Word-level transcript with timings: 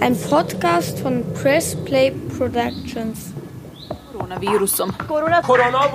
Ein 0.00 0.16
Podcast 0.28 0.98
von 0.98 1.24
Press 1.34 1.76
Play 1.84 2.10
Productions. 2.36 3.32
Coronavirus. 4.12 4.82
Corona. 5.06 5.40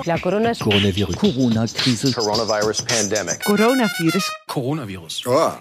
La 0.04 0.18
corona 0.18 0.52
Coronavirus. 0.54 1.16
Corona-Krise. 1.16 2.12
Coronavirus 2.12 2.82
pandemic. 2.82 3.44
Coronavirus. 3.44 4.32
Coronavirus. 4.46 5.26
Oh. 5.26 5.52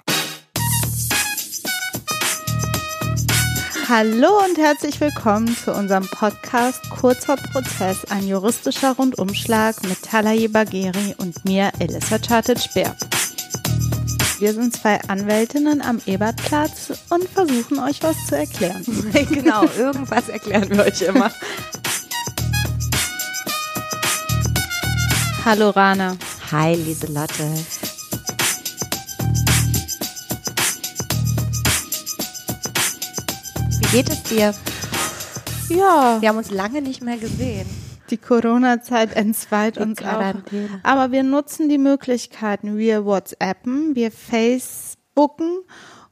Hallo 3.87 4.29
und 4.45 4.57
herzlich 4.57 5.01
willkommen 5.01 5.55
zu 5.55 5.73
unserem 5.73 6.07
Podcast 6.07 6.87
Kurzer 6.91 7.37
Prozess, 7.37 8.05
ein 8.11 8.27
juristischer 8.27 8.95
Rundumschlag 8.95 9.81
mit 9.83 10.01
Talaye 10.03 10.47
Bagheri 10.47 11.15
und 11.17 11.43
mir, 11.43 11.71
Elissa 11.79 12.19
Chartic-Bär. 12.19 12.95
Wir 14.39 14.53
sind 14.53 14.73
zwei 14.73 15.01
Anwältinnen 15.01 15.81
am 15.81 15.99
Ebertplatz 16.05 16.93
und 17.09 17.27
versuchen 17.27 17.77
euch 17.79 18.01
was 18.01 18.15
zu 18.25 18.37
erklären. 18.37 18.85
genau, 19.29 19.65
irgendwas 19.77 20.29
erklären 20.29 20.69
wir 20.69 20.85
euch 20.85 21.01
immer. 21.01 21.29
Hallo 25.43 25.71
Rana. 25.71 26.15
Hi, 26.53 26.73
Lieselotte. 26.73 27.53
Wie 33.81 33.87
geht 33.91 34.09
es 34.09 34.23
dir? 34.23 34.53
Ja, 35.69 36.21
Wir 36.21 36.29
haben 36.29 36.37
uns 36.37 36.49
lange 36.49 36.81
nicht 36.81 37.03
mehr 37.03 37.17
gesehen. 37.17 37.67
Die 38.11 38.17
Corona-Zeit 38.17 39.15
entzweit 39.15 39.77
Die 39.77 39.81
uns 39.81 39.99
auch. 39.99 40.03
Quarantäne. 40.03 40.79
Aber 40.83 41.11
wir 41.11 41.23
nutzen 41.23 41.69
die 41.69 41.77
Möglichkeiten. 41.77 42.77
Wir 42.77 43.05
WhatsAppen, 43.05 43.95
wir 43.95 44.11
Facebooken 44.11 45.61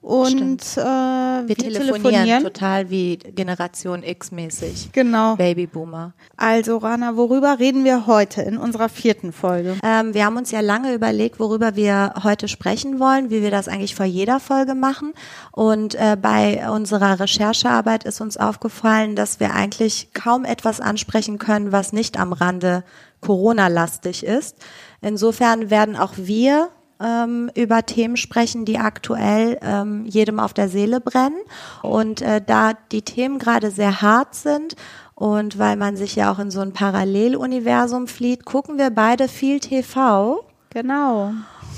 und 0.01 0.61
äh, 0.77 0.77
wir, 0.77 1.47
Wir 1.47 1.55
telefonieren, 1.55 2.43
total 2.43 2.89
wie 2.89 3.17
Generation 3.17 4.03
X 4.03 4.31
mäßig. 4.31 4.91
Genau. 4.93 5.35
Babyboomer. 5.35 6.13
Also 6.37 6.77
Rana, 6.77 7.17
worüber 7.17 7.59
reden 7.59 7.83
wir 7.83 8.07
heute 8.07 8.41
in 8.43 8.57
unserer 8.57 8.89
vierten 8.89 9.33
Folge? 9.33 9.75
Ähm, 9.83 10.13
wir 10.13 10.25
haben 10.25 10.37
uns 10.37 10.51
ja 10.51 10.61
lange 10.61 10.93
überlegt, 10.93 11.39
worüber 11.39 11.75
wir 11.75 12.13
heute 12.23 12.47
sprechen 12.47 12.99
wollen, 12.99 13.31
wie 13.31 13.41
wir 13.41 13.51
das 13.51 13.67
eigentlich 13.67 13.95
vor 13.95 14.05
jeder 14.05 14.39
Folge 14.39 14.75
machen. 14.75 15.13
Und 15.51 15.95
äh, 15.95 16.15
bei 16.19 16.69
unserer 16.69 17.19
Recherchearbeit 17.19 18.03
ist 18.03 18.21
uns 18.21 18.37
aufgefallen, 18.37 19.15
dass 19.15 19.39
wir 19.39 19.53
eigentlich 19.53 20.13
kaum 20.13 20.45
etwas 20.45 20.79
ansprechen 20.79 21.37
können, 21.37 21.71
was 21.71 21.91
nicht 21.91 22.19
am 22.19 22.33
Rande 22.33 22.83
Corona-lastig 23.21 24.23
ist. 24.23 24.57
Insofern 25.01 25.69
werden 25.69 25.95
auch 25.95 26.13
wir 26.15 26.69
ähm, 27.03 27.49
über 27.55 27.85
Themen 27.85 28.17
sprechen, 28.17 28.65
die 28.65 28.77
aktuell 28.77 29.59
ähm, 29.61 30.05
jedem 30.05 30.39
auf 30.39 30.53
der 30.53 30.69
Seele 30.69 30.99
brennen. 30.99 31.39
Und 31.81 32.21
äh, 32.21 32.41
da 32.45 32.73
die 32.91 33.01
Themen 33.01 33.39
gerade 33.39 33.71
sehr 33.71 34.01
hart 34.01 34.35
sind 34.35 34.75
und 35.15 35.57
weil 35.57 35.77
man 35.77 35.97
sich 35.97 36.15
ja 36.15 36.31
auch 36.31 36.37
in 36.37 36.51
so 36.51 36.59
ein 36.59 36.73
Paralleluniversum 36.73 38.07
flieht, 38.07 38.45
gucken 38.45 38.77
wir 38.77 38.91
beide 38.91 39.27
viel 39.27 39.59
TV. 39.59 40.45
Genau. 40.69 41.31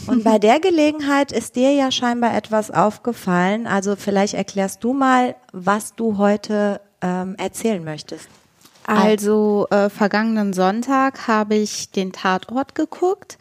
Und 0.07 0.23
bei 0.25 0.39
der 0.39 0.59
Gelegenheit 0.59 1.31
ist 1.31 1.55
dir 1.55 1.71
ja 1.71 1.89
scheinbar 1.91 2.35
etwas 2.35 2.69
aufgefallen. 2.69 3.67
Also 3.67 3.95
vielleicht 3.95 4.33
erklärst 4.33 4.83
du 4.83 4.93
mal, 4.93 5.35
was 5.53 5.95
du 5.95 6.17
heute 6.17 6.81
ähm, 7.01 7.35
erzählen 7.37 7.83
möchtest. 7.83 8.27
Also 8.85 9.67
äh, 9.69 9.89
vergangenen 9.89 10.51
Sonntag 10.51 11.27
habe 11.27 11.55
ich 11.55 11.91
den 11.91 12.11
Tatort 12.11 12.73
geguckt 12.75 13.37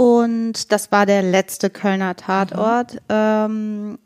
und 0.00 0.72
das 0.72 0.90
war 0.92 1.04
der 1.04 1.20
letzte 1.20 1.68
Kölner 1.68 2.16
Tatort. 2.16 3.02
Ähm, 3.10 3.98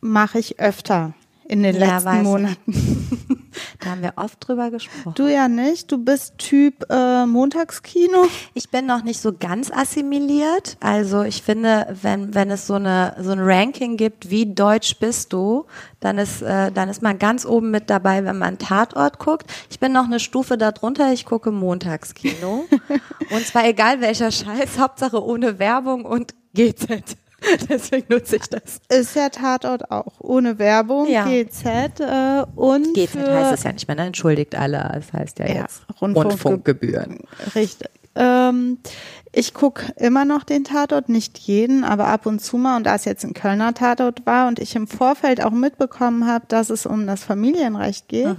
Mache 0.00 0.38
ich 0.38 0.58
öfter 0.58 1.12
in 1.48 1.62
den 1.62 1.76
Ja, 1.76 1.98
letzten. 1.98 2.22
Monaten. 2.22 3.36
Da 3.80 3.90
haben 3.90 4.02
wir 4.02 4.14
oft 4.16 4.36
drüber 4.46 4.70
gesprochen. 4.70 5.14
Du 5.14 5.28
ja 5.28 5.48
nicht. 5.48 5.90
Du 5.90 5.98
bist 5.98 6.38
Typ 6.38 6.84
äh, 6.90 7.24
Montagskino. 7.26 8.26
Ich 8.54 8.70
bin 8.70 8.86
noch 8.86 9.02
nicht 9.02 9.20
so 9.20 9.32
ganz 9.32 9.70
assimiliert. 9.70 10.76
Also 10.80 11.22
ich 11.22 11.42
finde, 11.42 11.96
wenn, 12.02 12.34
wenn 12.34 12.50
es 12.50 12.66
so, 12.66 12.74
eine, 12.74 13.16
so 13.20 13.30
ein 13.32 13.40
Ranking 13.40 13.96
gibt, 13.96 14.30
wie 14.30 14.52
deutsch 14.52 14.98
bist 14.98 15.32
du, 15.32 15.66
dann 16.00 16.18
ist, 16.18 16.42
äh, 16.42 16.70
dann 16.72 16.88
ist 16.88 17.02
man 17.02 17.18
ganz 17.18 17.46
oben 17.46 17.70
mit 17.70 17.90
dabei, 17.90 18.24
wenn 18.24 18.38
man 18.38 18.58
Tatort 18.58 19.18
guckt. 19.18 19.50
Ich 19.70 19.80
bin 19.80 19.92
noch 19.92 20.04
eine 20.04 20.20
Stufe 20.20 20.58
darunter, 20.58 21.12
ich 21.12 21.24
gucke 21.24 21.50
Montagskino. 21.50 22.64
und 23.30 23.46
zwar 23.46 23.66
egal 23.66 24.00
welcher 24.00 24.30
Scheiß, 24.30 24.78
Hauptsache 24.78 25.22
ohne 25.22 25.58
Werbung 25.58 26.04
und 26.04 26.34
GZ. 26.54 27.16
Deswegen 27.68 28.06
nutze 28.12 28.36
ich 28.36 28.46
das. 28.48 28.80
Ist 28.88 29.14
ja 29.16 29.28
Tatort 29.28 29.90
auch. 29.90 30.14
Ohne 30.20 30.58
Werbung, 30.58 31.08
Ja. 31.08 31.24
GZ 31.26 32.00
äh, 32.00 32.44
und 32.54 32.94
GZ 32.94 33.16
heißt 33.16 33.52
es 33.54 33.62
ja 33.64 33.72
nicht 33.72 33.86
mehr, 33.88 33.96
ne? 33.96 34.04
entschuldigt 34.06 34.54
alle. 34.54 34.90
Das 34.94 35.12
heißt 35.12 35.38
ja, 35.38 35.46
Ja, 35.46 35.54
jetzt 35.62 35.82
Rundfunk- 36.00 36.24
Rundfunkgebühren. 36.24 37.20
Richtig. 37.54 37.88
Ähm, 38.14 38.78
ich 39.32 39.52
gucke 39.52 39.92
immer 39.96 40.24
noch 40.24 40.42
den 40.44 40.64
Tatort, 40.64 41.10
nicht 41.10 41.36
jeden, 41.38 41.84
aber 41.84 42.06
ab 42.06 42.24
und 42.24 42.40
zu 42.40 42.56
mal. 42.56 42.76
Und 42.78 42.84
da 42.84 42.94
es 42.94 43.04
jetzt 43.04 43.24
ein 43.24 43.34
Kölner 43.34 43.74
Tatort 43.74 44.24
war 44.24 44.48
und 44.48 44.58
ich 44.58 44.74
im 44.74 44.86
Vorfeld 44.86 45.44
auch 45.44 45.50
mitbekommen 45.50 46.26
habe, 46.26 46.46
dass 46.48 46.70
es 46.70 46.86
um 46.86 47.06
das 47.06 47.22
Familienrecht 47.24 48.08
geht, 48.08 48.34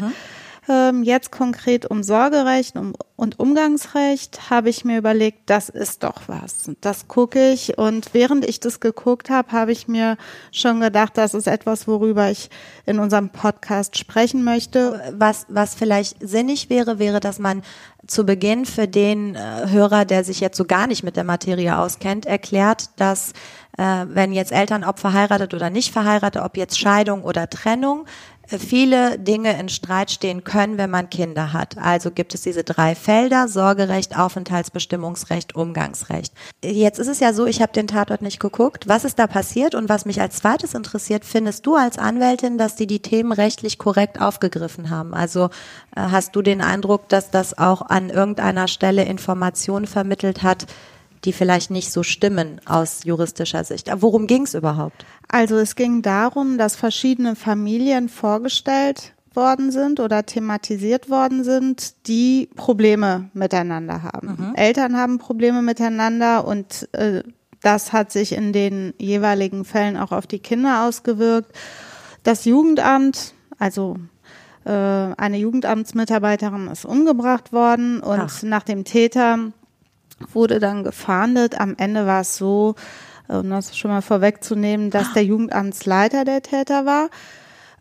ähm, 0.69 1.03
jetzt 1.03 1.31
konkret 1.31 1.85
um 1.85 2.03
Sorgerecht 2.03 2.75
und 3.16 3.39
Umgangsrecht, 3.39 4.50
habe 4.50 4.69
ich 4.69 4.83
mir 4.85 4.97
überlegt, 4.97 5.50
das 5.50 5.69
ist 5.69 6.03
doch 6.03 6.22
was. 6.28 6.69
Das 6.81 7.07
gucke 7.07 7.51
ich. 7.51 7.78
Und 7.78 8.13
während 8.13 8.45
ich 8.45 8.59
das 8.59 8.79
geguckt 8.79 9.29
habe, 9.29 9.51
habe 9.51 9.72
ich 9.72 9.88
mir 9.88 10.17
schon 10.51 10.81
gedacht, 10.81 11.17
das 11.17 11.33
ist 11.33 11.47
etwas, 11.47 11.88
worüber 11.88 12.29
ich 12.29 12.50
in 12.85 13.00
unserem 13.00 13.29
Podcast 13.29 13.97
sprechen 13.97 14.44
möchte. 14.44 15.01
Was, 15.17 15.45
was 15.50 15.75
vielleicht 15.75 16.17
sinnig 16.19 16.69
wäre, 16.69 17.00
wäre, 17.00 17.19
dass 17.19 17.39
man 17.39 17.63
zu 18.06 18.25
Beginn 18.25 18.66
für 18.66 18.88
den 18.88 19.35
äh, 19.35 19.67
Hörer, 19.69 20.06
der 20.06 20.23
sich 20.23 20.39
jetzt 20.39 20.57
so 20.57 20.66
gar 20.66 20.88
nicht 20.88 21.03
mit 21.03 21.17
der 21.17 21.23
Materie 21.23 21.77
auskennt, 21.77 22.25
erklärt, 22.25 22.89
dass 22.95 23.33
äh, 23.77 24.06
wenn 24.07 24.33
jetzt 24.33 24.51
Eltern, 24.51 24.83
ob 24.83 25.00
verheiratet 25.00 25.53
oder 25.53 25.69
nicht 25.69 25.91
verheiratet, 25.91 26.41
ob 26.41 26.57
jetzt 26.57 26.79
Scheidung 26.79 27.23
oder 27.23 27.50
Trennung, 27.50 28.06
viele 28.47 29.19
Dinge 29.19 29.59
in 29.59 29.69
Streit 29.69 30.11
stehen 30.11 30.43
können, 30.43 30.77
wenn 30.77 30.89
man 30.89 31.09
Kinder 31.09 31.53
hat. 31.53 31.77
Also 31.77 32.11
gibt 32.11 32.33
es 32.33 32.41
diese 32.41 32.63
drei 32.63 32.95
Felder, 32.95 33.47
Sorgerecht, 33.47 34.17
Aufenthaltsbestimmungsrecht, 34.17 35.55
Umgangsrecht. 35.55 36.33
Jetzt 36.63 36.99
ist 36.99 37.07
es 37.07 37.19
ja 37.19 37.33
so, 37.33 37.45
ich 37.45 37.61
habe 37.61 37.73
den 37.73 37.87
Tatort 37.87 38.21
nicht 38.21 38.39
geguckt. 38.39 38.87
Was 38.87 39.03
ist 39.03 39.19
da 39.19 39.27
passiert 39.27 39.75
und 39.75 39.89
was 39.89 40.05
mich 40.05 40.21
als 40.21 40.37
zweites 40.37 40.73
interessiert, 40.73 41.25
findest 41.25 41.65
du 41.65 41.75
als 41.75 41.97
Anwältin, 41.97 42.57
dass 42.57 42.75
die 42.75 42.87
die 42.87 43.01
Themen 43.01 43.31
rechtlich 43.31 43.77
korrekt 43.77 44.21
aufgegriffen 44.21 44.89
haben? 44.89 45.13
Also 45.13 45.45
äh, 45.95 46.01
hast 46.01 46.35
du 46.35 46.41
den 46.41 46.61
Eindruck, 46.61 47.09
dass 47.09 47.29
das 47.31 47.57
auch 47.57 47.81
an 47.81 48.09
irgendeiner 48.09 48.67
Stelle 48.67 49.03
Informationen 49.03 49.87
vermittelt 49.87 50.43
hat, 50.43 50.67
die 51.25 51.33
vielleicht 51.33 51.72
nicht 51.72 51.91
so 51.91 52.03
stimmen 52.03 52.61
aus 52.66 53.03
juristischer 53.03 53.63
Sicht? 53.63 53.89
Aber 53.89 54.01
Worum 54.01 54.28
ging 54.28 54.44
es 54.44 54.53
überhaupt? 54.53 55.05
Also 55.28 55.57
es 55.57 55.75
ging 55.75 56.01
darum, 56.01 56.57
dass 56.57 56.75
verschiedene 56.75 57.35
Familien 57.35 58.09
vorgestellt 58.09 59.13
worden 59.33 59.72
sind 59.72 60.00
oder 60.00 60.25
thematisiert 60.25 61.09
worden 61.09 61.44
sind, 61.44 62.07
die 62.07 62.50
Probleme 62.56 63.29
miteinander 63.33 64.03
haben. 64.03 64.53
Eltern 64.56 64.97
haben 64.97 65.19
Probleme 65.19 65.61
miteinander 65.61 66.45
und 66.45 66.89
äh, 66.94 67.23
das 67.61 67.94
hat 67.94 68.11
sich 68.11 68.33
in 68.33 68.53
den 68.53 68.94
jeweiligen 68.97 69.63
Fällen 69.63 69.95
auch 69.97 70.11
auf 70.11 70.27
die 70.27 70.39
Kinder 70.39 70.85
ausgewirkt. 70.85 71.51
Das 72.23 72.45
Jugendamt, 72.45 73.33
also 73.59 73.97
äh, 74.66 74.72
eine 74.72 75.38
Jugendamtsmitarbeiterin 75.38 76.67
ist 76.67 76.85
umgebracht 76.85 77.53
worden 77.53 78.01
und 78.01 78.19
Ach. 78.19 78.44
nach 78.44 78.63
dem 78.63 78.83
Täter 78.83 79.51
wurde 80.33 80.59
dann 80.59 80.83
gefahndet. 80.83 81.59
Am 81.59 81.75
Ende 81.78 82.05
war 82.05 82.22
es 82.22 82.38
so, 82.38 82.75
um 83.27 83.50
das 83.50 83.77
schon 83.77 83.91
mal 83.91 84.01
vorwegzunehmen, 84.01 84.89
dass 84.89 85.13
der 85.13 85.25
Jugendamtsleiter 85.25 86.25
der 86.25 86.41
Täter 86.41 86.86
war. 86.86 87.09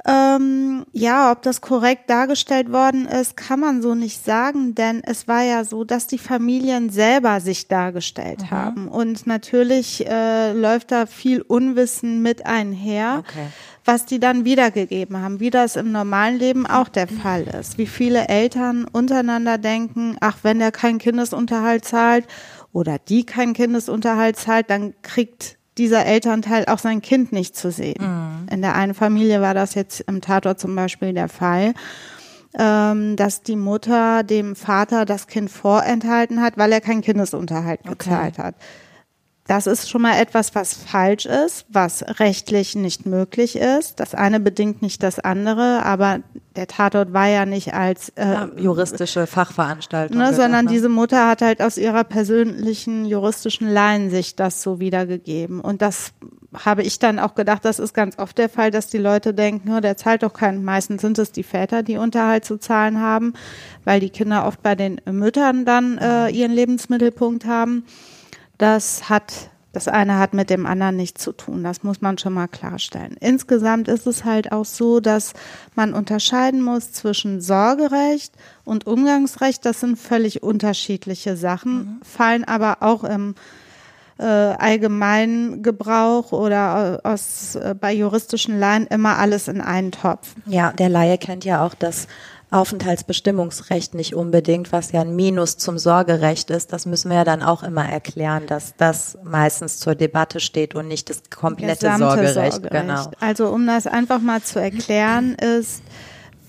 Ähm, 0.09 0.85
ja, 0.93 1.33
ob 1.33 1.43
das 1.43 1.61
korrekt 1.61 2.09
dargestellt 2.09 2.71
worden 2.71 3.07
ist, 3.07 3.37
kann 3.37 3.59
man 3.59 3.83
so 3.83 3.97
nicht 3.97 4.25
sagen, 4.25 4.77
denn 4.77 5.03
es 5.05 5.27
war 5.27 5.43
ja 5.43 5.65
so, 5.65 5.83
dass 5.83 6.07
die 6.07 6.19
Familien 6.19 6.91
selber 6.91 7.41
sich 7.41 7.67
dargestellt 7.67 8.53
haben. 8.53 8.87
Und 8.87 9.27
natürlich 9.27 10.07
äh, 10.07 10.53
läuft 10.53 10.93
da 10.93 11.07
viel 11.07 11.43
Unwissen 11.43 12.23
mit 12.23 12.47
einher, 12.47 13.17
Okay. 13.27 13.49
was 13.85 14.05
die 14.07 14.21
dann 14.21 14.45
wiedergegeben 14.45 15.21
haben, 15.21 15.41
wie 15.41 15.51
das 15.51 15.75
im 15.75 15.91
normalen 15.91 16.39
Leben 16.39 16.67
auch 16.67 16.89
der 16.89 17.09
Fall 17.09 17.43
ist. 17.43 17.77
Wie 17.77 17.87
viele 17.89 18.29
Eltern 18.29 18.85
untereinander 18.91 19.59
denken, 19.59 20.17
ach, 20.21 20.39
wenn 20.43 20.61
der 20.61 20.71
keinen 20.71 20.99
Kindesunterhalt 20.99 21.85
zahlt 21.85 22.27
oder 22.73 22.99
die 23.01 23.27
keinen 23.27 23.55
Kindesunterhalt 23.55 24.37
zahlt, 24.37 24.71
dann 24.71 24.95
kriegt 25.03 25.57
dieser 25.79 26.07
Elternteil 26.07 26.67
auch 26.67 26.79
sein 26.79 27.03
Kind 27.03 27.33
nicht 27.33 27.57
zu 27.57 27.71
sehen. 27.71 28.01
In 28.51 28.63
der 28.63 28.75
einen 28.75 28.95
Familie 28.95 29.41
war 29.41 29.55
das 29.55 29.75
jetzt 29.75 30.01
im 30.01 30.21
Tatort 30.21 30.59
zum 30.59 30.75
Beispiel 30.75 31.13
der 31.13 31.29
Fall, 31.29 31.75
ähm, 32.59 33.17
dass 33.17 33.43
die 33.43 33.57
Mutter 33.57 34.23
dem 34.23 34.57
Vater 34.57 35.05
das 35.05 35.27
Kind 35.27 35.51
vorenthalten 35.51 36.41
hat, 36.41 36.57
weil 36.57 36.73
er 36.73 36.81
keinen 36.81 37.03
Kindesunterhalt 37.03 37.81
gezahlt 37.85 38.39
hat. 38.39 38.55
Das 39.47 39.67
ist 39.67 39.89
schon 39.89 40.03
mal 40.03 40.19
etwas, 40.21 40.55
was 40.55 40.75
falsch 40.75 41.27
ist, 41.27 41.67
was 41.69 42.03
rechtlich 42.21 42.75
nicht 42.75 43.07
möglich 43.07 43.57
ist. 43.57 44.01
Das 44.01 44.15
eine 44.15 44.41
bedingt 44.41 44.83
nicht 44.83 45.03
das 45.03 45.21
andere, 45.21 45.85
aber 45.85 46.21
der 46.57 46.67
Tatort 46.67 47.13
war 47.13 47.29
ja 47.29 47.47
nicht 47.47 47.73
als 47.75 48.09
äh, 48.17 48.25
Ja, 48.27 48.51
juristische 48.57 49.27
Fachveranstaltung. 49.27 50.19
ne, 50.19 50.27
wird 50.27 50.37
sondern 50.37 50.65
ne? 50.65 50.71
diese 50.73 50.89
Mutter 50.89 51.29
hat 51.29 51.43
halt 51.43 51.63
aus 51.63 51.79
ihrer 51.79 52.03
persönlichen 52.05 53.05
juristischen 53.05 53.69
Laiensicht 53.69 54.41
das 54.41 54.63
so 54.63 54.81
wiedergegeben. 54.81 55.61
Und 55.61 55.81
das 55.81 56.13
habe 56.65 56.83
ich 56.83 56.99
dann 56.99 57.19
auch 57.19 57.35
gedacht, 57.35 57.65
das 57.65 57.79
ist 57.79 57.93
ganz 57.95 58.19
oft 58.19 58.39
der 58.39 58.49
Fall, 58.49 58.71
dass 58.71 58.89
die 58.89 58.99
Leute 58.99 59.35
denken, 59.35 59.81
der 59.81 59.97
zahlt 59.97 60.23
doch 60.23 60.33
keinen. 60.33 60.65
Meistens 60.65 61.03
sind 61.03 61.19
es 61.19 61.31
die 61.31 61.43
Väter, 61.43 61.83
die 61.83 61.99
Unterhalt 61.99 62.45
zu 62.45 62.57
zahlen 62.57 63.01
haben, 63.01 63.35
weil 63.85 64.01
die 64.01 64.11
Kinder 64.11 64.47
oft 64.47 64.63
bei 64.63 64.75
den 64.75 65.01
Müttern 65.11 65.65
dann 65.65 65.99
äh, 65.99 66.31
ihren 66.31 66.53
Lebensmittelpunkt 66.53 67.45
haben. 67.45 67.85
Das 68.59 69.09
hat, 69.09 69.51
das 69.73 69.89
eine 69.89 70.19
hat 70.19 70.35
mit 70.35 70.51
dem 70.51 70.67
anderen 70.67 70.97
nichts 70.97 71.23
zu 71.23 71.33
tun. 71.33 71.63
Das 71.63 71.83
muss 71.83 72.01
man 72.01 72.19
schon 72.19 72.33
mal 72.33 72.49
klarstellen. 72.49 73.17
Insgesamt 73.21 73.89
ist 73.89 74.07
es 74.07 74.25
halt 74.25 74.53
auch 74.53 74.65
so, 74.65 75.01
dass 75.01 75.35
man 75.75 75.95
unterscheiden 75.95 76.63
muss 76.63 76.93
zwischen 76.93 77.41
Sorgerecht 77.41 78.35
und 78.65 78.87
Umgangsrecht. 78.87 79.65
Das 79.65 79.81
sind 79.81 79.99
völlig 79.99 80.43
unterschiedliche 80.43 81.37
Sachen, 81.37 82.01
fallen 82.03 82.45
aber 82.45 82.79
auch 82.81 83.05
im 83.05 83.35
äh, 84.19 84.25
allgemeinen 84.25 85.63
Gebrauch 85.63 86.33
oder 86.33 87.01
äh, 87.05 87.09
aus, 87.09 87.55
äh, 87.57 87.75
bei 87.79 87.93
juristischen 87.93 88.59
Laien 88.59 88.87
immer 88.87 89.19
alles 89.19 89.47
in 89.49 89.61
einen 89.61 89.93
Topf. 89.93 90.35
Ja, 90.47 90.73
der 90.73 90.89
Laie 90.89 91.19
kennt 91.19 91.45
ja 91.45 91.65
auch 91.65 91.75
das 91.75 92.07
Aufenthaltsbestimmungsrecht 92.51 93.95
nicht 93.95 94.15
unbedingt, 94.15 94.71
was 94.73 94.93
ja 94.93 95.01
ein 95.01 95.17
Minus 95.17 95.57
zum 95.57 95.79
Sorgerecht 95.79 96.51
ist. 96.51 96.73
Das 96.73 96.87
müssen 96.87 97.11
wir 97.11 97.19
ja 97.19 97.25
dann 97.25 97.43
auch 97.43 97.63
immer 97.63 97.89
erklären, 97.89 98.47
dass 98.47 98.75
das 98.77 99.19
meistens 99.25 99.79
zur 99.79 99.95
Debatte 99.95 100.39
steht 100.41 100.75
und 100.75 100.87
nicht 100.89 101.11
das 101.11 101.23
komplette 101.29 101.87
Gesamte 101.87 102.29
Sorgerecht. 102.29 102.71
Genau. 102.71 103.11
Also 103.21 103.49
um 103.49 103.67
das 103.67 103.87
einfach 103.87 104.21
mal 104.21 104.43
zu 104.43 104.61
erklären, 104.61 105.35
ist, 105.35 105.83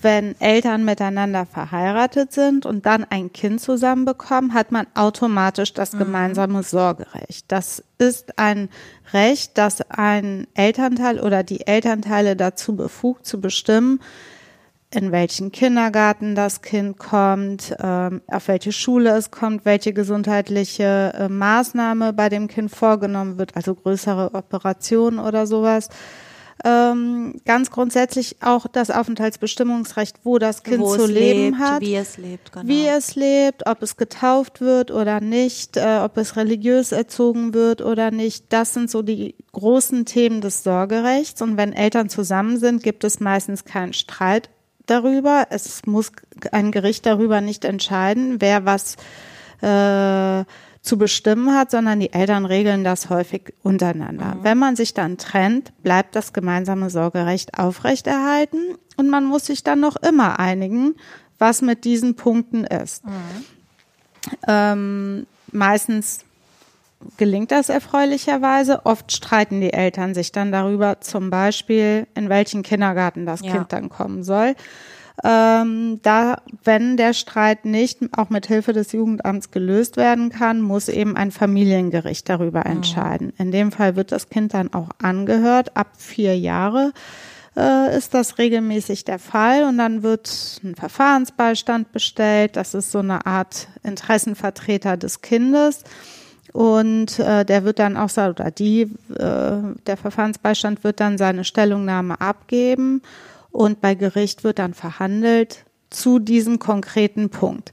wenn 0.00 0.40
Eltern 0.40 0.84
miteinander 0.84 1.44
verheiratet 1.44 2.32
sind 2.32 2.64
und 2.64 2.86
dann 2.86 3.04
ein 3.10 3.32
Kind 3.32 3.60
zusammenbekommen, 3.60 4.54
hat 4.54 4.70
man 4.70 4.86
automatisch 4.94 5.74
das 5.74 5.92
Mhm. 5.92 5.98
gemeinsame 5.98 6.62
Sorgerecht. 6.62 7.46
Das 7.48 7.82
ist 7.98 8.38
ein 8.38 8.68
Recht, 9.12 9.58
das 9.58 9.80
ein 9.90 10.46
Elternteil 10.54 11.18
oder 11.18 11.42
die 11.42 11.66
Elternteile 11.66 12.36
dazu 12.36 12.76
befugt 12.76 13.26
zu 13.26 13.40
bestimmen, 13.40 14.00
in 14.90 15.12
welchen 15.12 15.52
Kindergarten 15.52 16.34
das 16.34 16.62
Kind 16.62 16.98
kommt, 16.98 17.74
ähm, 17.78 18.22
auf 18.26 18.48
welche 18.48 18.72
Schule 18.72 19.10
es 19.10 19.30
kommt, 19.30 19.64
welche 19.66 19.92
gesundheitliche 19.92 21.12
äh, 21.14 21.28
Maßnahme 21.28 22.14
bei 22.14 22.30
dem 22.30 22.48
Kind 22.48 22.70
vorgenommen 22.70 23.38
wird, 23.38 23.54
also 23.54 23.74
größere 23.74 24.34
Operationen 24.34 25.18
oder 25.18 25.46
sowas. 25.46 25.90
Ähm, 26.64 27.40
ganz 27.44 27.70
grundsätzlich 27.70 28.38
auch 28.40 28.66
das 28.66 28.90
Aufenthaltsbestimmungsrecht, 28.90 30.16
wo 30.24 30.38
das 30.38 30.64
Kind 30.64 30.80
Wo 30.80 30.96
zu 30.96 31.06
leben 31.06 31.50
lebt, 31.50 31.58
hat, 31.58 31.80
wie 31.82 31.94
es 31.94 32.16
lebt, 32.16 32.50
genau. 32.50 32.66
wie 32.66 32.86
es 32.86 33.14
lebt, 33.14 33.66
ob 33.68 33.80
es 33.82 33.96
getauft 33.96 34.60
wird 34.60 34.90
oder 34.90 35.20
nicht, 35.20 35.76
äh, 35.76 36.00
ob 36.02 36.16
es 36.16 36.34
religiös 36.34 36.90
erzogen 36.90 37.54
wird 37.54 37.80
oder 37.80 38.10
nicht. 38.10 38.46
Das 38.48 38.74
sind 38.74 38.90
so 38.90 39.02
die 39.02 39.36
großen 39.52 40.04
Themen 40.04 40.40
des 40.40 40.64
Sorgerechts. 40.64 41.42
Und 41.42 41.56
wenn 41.58 41.72
Eltern 41.72 42.08
zusammen 42.08 42.56
sind, 42.56 42.82
gibt 42.82 43.04
es 43.04 43.20
meistens 43.20 43.64
keinen 43.64 43.92
Streit 43.92 44.50
darüber. 44.90 45.46
Es 45.50 45.86
muss 45.86 46.12
ein 46.52 46.72
Gericht 46.72 47.06
darüber 47.06 47.40
nicht 47.40 47.64
entscheiden, 47.64 48.40
wer 48.40 48.64
was 48.64 48.96
äh, 49.60 50.44
zu 50.82 50.96
bestimmen 50.96 51.54
hat, 51.54 51.70
sondern 51.70 52.00
die 52.00 52.12
Eltern 52.12 52.44
regeln 52.46 52.84
das 52.84 53.10
häufig 53.10 53.54
untereinander. 53.62 54.36
Wenn 54.42 54.58
man 54.58 54.76
sich 54.76 54.94
dann 54.94 55.18
trennt, 55.18 55.72
bleibt 55.82 56.16
das 56.16 56.32
gemeinsame 56.32 56.88
Sorgerecht 56.90 57.58
aufrechterhalten 57.58 58.76
und 58.96 59.10
man 59.10 59.24
muss 59.24 59.46
sich 59.46 59.62
dann 59.62 59.80
noch 59.80 59.96
immer 59.96 60.38
einigen, 60.38 60.94
was 61.38 61.62
mit 61.62 61.84
diesen 61.84 62.16
Punkten 62.16 62.64
ist. 62.64 63.02
Ähm, 64.46 65.26
meistens 65.52 66.24
gelingt 67.16 67.50
das 67.50 67.68
erfreulicherweise. 67.68 68.84
Oft 68.84 69.12
streiten 69.12 69.60
die 69.60 69.72
Eltern 69.72 70.14
sich 70.14 70.32
dann 70.32 70.52
darüber, 70.52 71.00
zum 71.00 71.30
Beispiel, 71.30 72.06
in 72.14 72.28
welchen 72.28 72.62
Kindergarten 72.62 73.26
das 73.26 73.42
Ja. 73.42 73.52
Kind 73.52 73.72
dann 73.72 73.88
kommen 73.88 74.22
soll. 74.22 74.54
Ähm, 75.24 75.98
da, 76.02 76.42
wenn 76.62 76.96
der 76.96 77.12
Streit 77.12 77.64
nicht 77.64 77.98
auch 78.16 78.30
mit 78.30 78.46
Hilfe 78.46 78.72
des 78.72 78.92
Jugendamts 78.92 79.50
gelöst 79.50 79.96
werden 79.96 80.30
kann, 80.30 80.60
muss 80.60 80.88
eben 80.88 81.16
ein 81.16 81.32
Familiengericht 81.32 82.28
darüber 82.28 82.66
entscheiden. 82.66 83.32
In 83.36 83.50
dem 83.50 83.72
Fall 83.72 83.96
wird 83.96 84.12
das 84.12 84.28
Kind 84.28 84.54
dann 84.54 84.72
auch 84.72 84.90
angehört. 85.02 85.76
Ab 85.76 85.88
vier 85.96 86.38
Jahre 86.38 86.92
äh, 87.56 87.96
ist 87.96 88.14
das 88.14 88.38
regelmäßig 88.38 89.04
der 89.04 89.18
Fall 89.18 89.64
und 89.64 89.76
dann 89.78 90.04
wird 90.04 90.60
ein 90.62 90.76
Verfahrensbeistand 90.76 91.90
bestellt. 91.90 92.54
Das 92.54 92.74
ist 92.74 92.92
so 92.92 93.00
eine 93.00 93.26
Art 93.26 93.66
Interessenvertreter 93.82 94.96
des 94.96 95.20
Kindes. 95.20 95.82
Und 96.52 97.18
äh, 97.18 97.44
der 97.44 97.64
wird 97.64 97.78
dann 97.78 97.96
auch 97.96 98.10
oder 98.10 98.50
die, 98.50 98.82
äh, 98.82 98.88
der 99.86 99.96
Verfahrensbeistand 99.96 100.82
wird 100.82 101.00
dann 101.00 101.18
seine 101.18 101.44
Stellungnahme 101.44 102.20
abgeben 102.20 103.02
und 103.50 103.80
bei 103.80 103.94
Gericht 103.94 104.44
wird 104.44 104.58
dann 104.58 104.74
verhandelt 104.74 105.64
zu 105.90 106.18
diesem 106.18 106.58
konkreten 106.58 107.30
Punkt. 107.30 107.72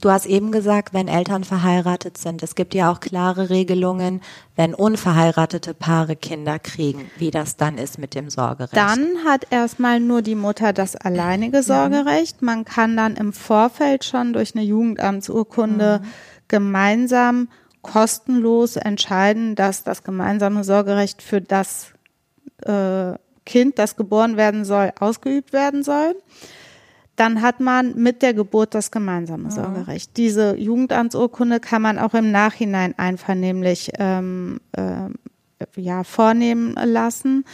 Du 0.00 0.10
hast 0.10 0.24
eben 0.24 0.50
gesagt, 0.50 0.94
wenn 0.94 1.08
Eltern 1.08 1.44
verheiratet 1.44 2.16
sind. 2.16 2.42
Es 2.42 2.54
gibt 2.54 2.74
ja 2.74 2.90
auch 2.90 3.00
klare 3.00 3.50
Regelungen, 3.50 4.22
wenn 4.56 4.72
unverheiratete 4.72 5.74
Paare 5.74 6.16
Kinder 6.16 6.58
kriegen, 6.58 7.10
wie 7.18 7.30
das 7.30 7.56
dann 7.56 7.76
ist 7.76 7.98
mit 7.98 8.14
dem 8.14 8.30
Sorgerecht. 8.30 8.76
Dann 8.76 9.24
hat 9.26 9.48
erstmal 9.50 10.00
nur 10.00 10.22
die 10.22 10.36
Mutter 10.36 10.72
das 10.72 10.96
alleinige 10.96 11.62
Sorgerecht. 11.62 12.40
Man 12.40 12.64
kann 12.64 12.96
dann 12.96 13.16
im 13.16 13.34
Vorfeld 13.34 14.04
schon 14.04 14.32
durch 14.32 14.54
eine 14.54 14.64
Jugendamtsurkunde 14.64 16.00
gemeinsam 16.48 17.48
kostenlos 17.82 18.76
entscheiden, 18.76 19.54
dass 19.54 19.84
das 19.84 20.02
gemeinsame 20.02 20.64
Sorgerecht 20.64 21.22
für 21.22 21.40
das 21.40 21.92
äh, 22.64 23.14
Kind, 23.46 23.78
das 23.78 23.96
geboren 23.96 24.36
werden 24.36 24.64
soll, 24.64 24.92
ausgeübt 24.98 25.52
werden 25.52 25.82
soll. 25.82 26.14
Dann 27.16 27.42
hat 27.42 27.60
man 27.60 27.96
mit 27.96 28.22
der 28.22 28.32
Geburt 28.32 28.74
das 28.74 28.90
gemeinsame 28.90 29.50
Sorgerecht. 29.50 30.16
Diese 30.16 30.56
Jugendamtsurkunde 30.56 31.60
kann 31.60 31.82
man 31.82 31.98
auch 31.98 32.14
im 32.14 32.30
Nachhinein 32.30 32.94
einvernehmlich 32.98 33.90
ähm, 33.98 34.60
äh, 34.72 35.08
ja, 35.76 36.04
vornehmen 36.04 36.74
lassen. 36.82 37.44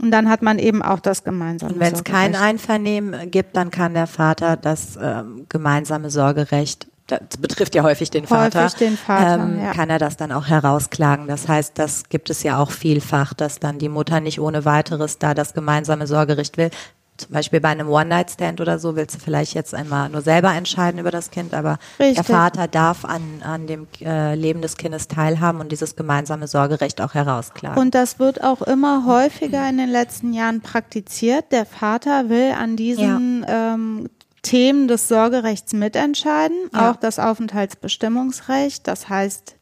Und 0.00 0.10
dann 0.10 0.28
hat 0.28 0.42
man 0.42 0.58
eben 0.58 0.82
auch 0.82 1.00
das 1.00 1.22
gemeinsame 1.22 1.74
Und 1.74 1.80
wenn 1.80 1.92
es 1.92 2.02
kein 2.02 2.32
Sorgerecht. 2.32 2.42
Einvernehmen 2.42 3.30
gibt, 3.30 3.56
dann 3.56 3.70
kann 3.70 3.94
der 3.94 4.06
Vater 4.06 4.56
das 4.56 4.98
ähm, 5.00 5.46
gemeinsame 5.48 6.10
Sorgerecht, 6.10 6.88
das 7.06 7.20
betrifft 7.38 7.74
ja 7.74 7.82
häufig 7.82 8.10
den 8.10 8.26
Vater, 8.26 8.64
Häufig 8.64 8.78
den 8.78 8.96
Vater, 8.96 9.42
ähm, 9.42 9.60
ja. 9.60 9.72
kann 9.72 9.90
er 9.90 9.98
das 9.98 10.16
dann 10.16 10.32
auch 10.32 10.46
herausklagen. 10.46 11.26
Das 11.26 11.48
heißt, 11.48 11.78
das 11.78 12.08
gibt 12.08 12.30
es 12.30 12.42
ja 12.42 12.58
auch 12.58 12.70
vielfach, 12.70 13.34
dass 13.34 13.58
dann 13.58 13.78
die 13.78 13.90
Mutter 13.90 14.20
nicht 14.20 14.40
ohne 14.40 14.64
weiteres 14.64 15.18
da 15.18 15.34
das 15.34 15.52
gemeinsame 15.52 16.06
Sorgerecht 16.06 16.56
will. 16.56 16.70
Zum 17.16 17.32
Beispiel 17.32 17.60
bei 17.60 17.68
einem 17.68 17.88
One-Night-Stand 17.88 18.60
oder 18.60 18.80
so 18.80 18.96
willst 18.96 19.14
du 19.14 19.20
vielleicht 19.20 19.54
jetzt 19.54 19.72
einmal 19.72 20.08
nur 20.08 20.20
selber 20.20 20.52
entscheiden 20.52 20.98
über 20.98 21.12
das 21.12 21.30
Kind, 21.30 21.54
aber 21.54 21.78
der 22.00 22.08
Richtig. 22.08 22.26
Vater 22.26 22.66
darf 22.66 23.04
an, 23.04 23.40
an 23.44 23.68
dem 23.68 23.86
äh, 24.00 24.34
Leben 24.34 24.62
des 24.62 24.76
Kindes 24.76 25.06
teilhaben 25.06 25.60
und 25.60 25.70
dieses 25.70 25.94
gemeinsame 25.94 26.48
Sorgerecht 26.48 27.00
auch 27.00 27.14
herausklagen. 27.14 27.80
Und 27.80 27.94
das 27.94 28.18
wird 28.18 28.42
auch 28.42 28.62
immer 28.62 29.06
häufiger 29.06 29.68
in 29.68 29.76
den 29.76 29.90
letzten 29.90 30.32
Jahren 30.32 30.60
praktiziert. 30.60 31.52
Der 31.52 31.66
Vater 31.66 32.30
will 32.30 32.50
an 32.50 32.74
diesen 32.74 33.46
ähm, 33.48 34.08
Themen 34.44 34.86
des 34.86 35.08
Sorgerechts 35.08 35.72
mitentscheiden, 35.72 36.56
Ja. 36.72 36.92
auch 36.92 36.96
das 36.96 37.18
Aufenthaltsbestimmungsrecht. 37.18 38.86
Das 38.86 39.08
heißt, 39.08 39.56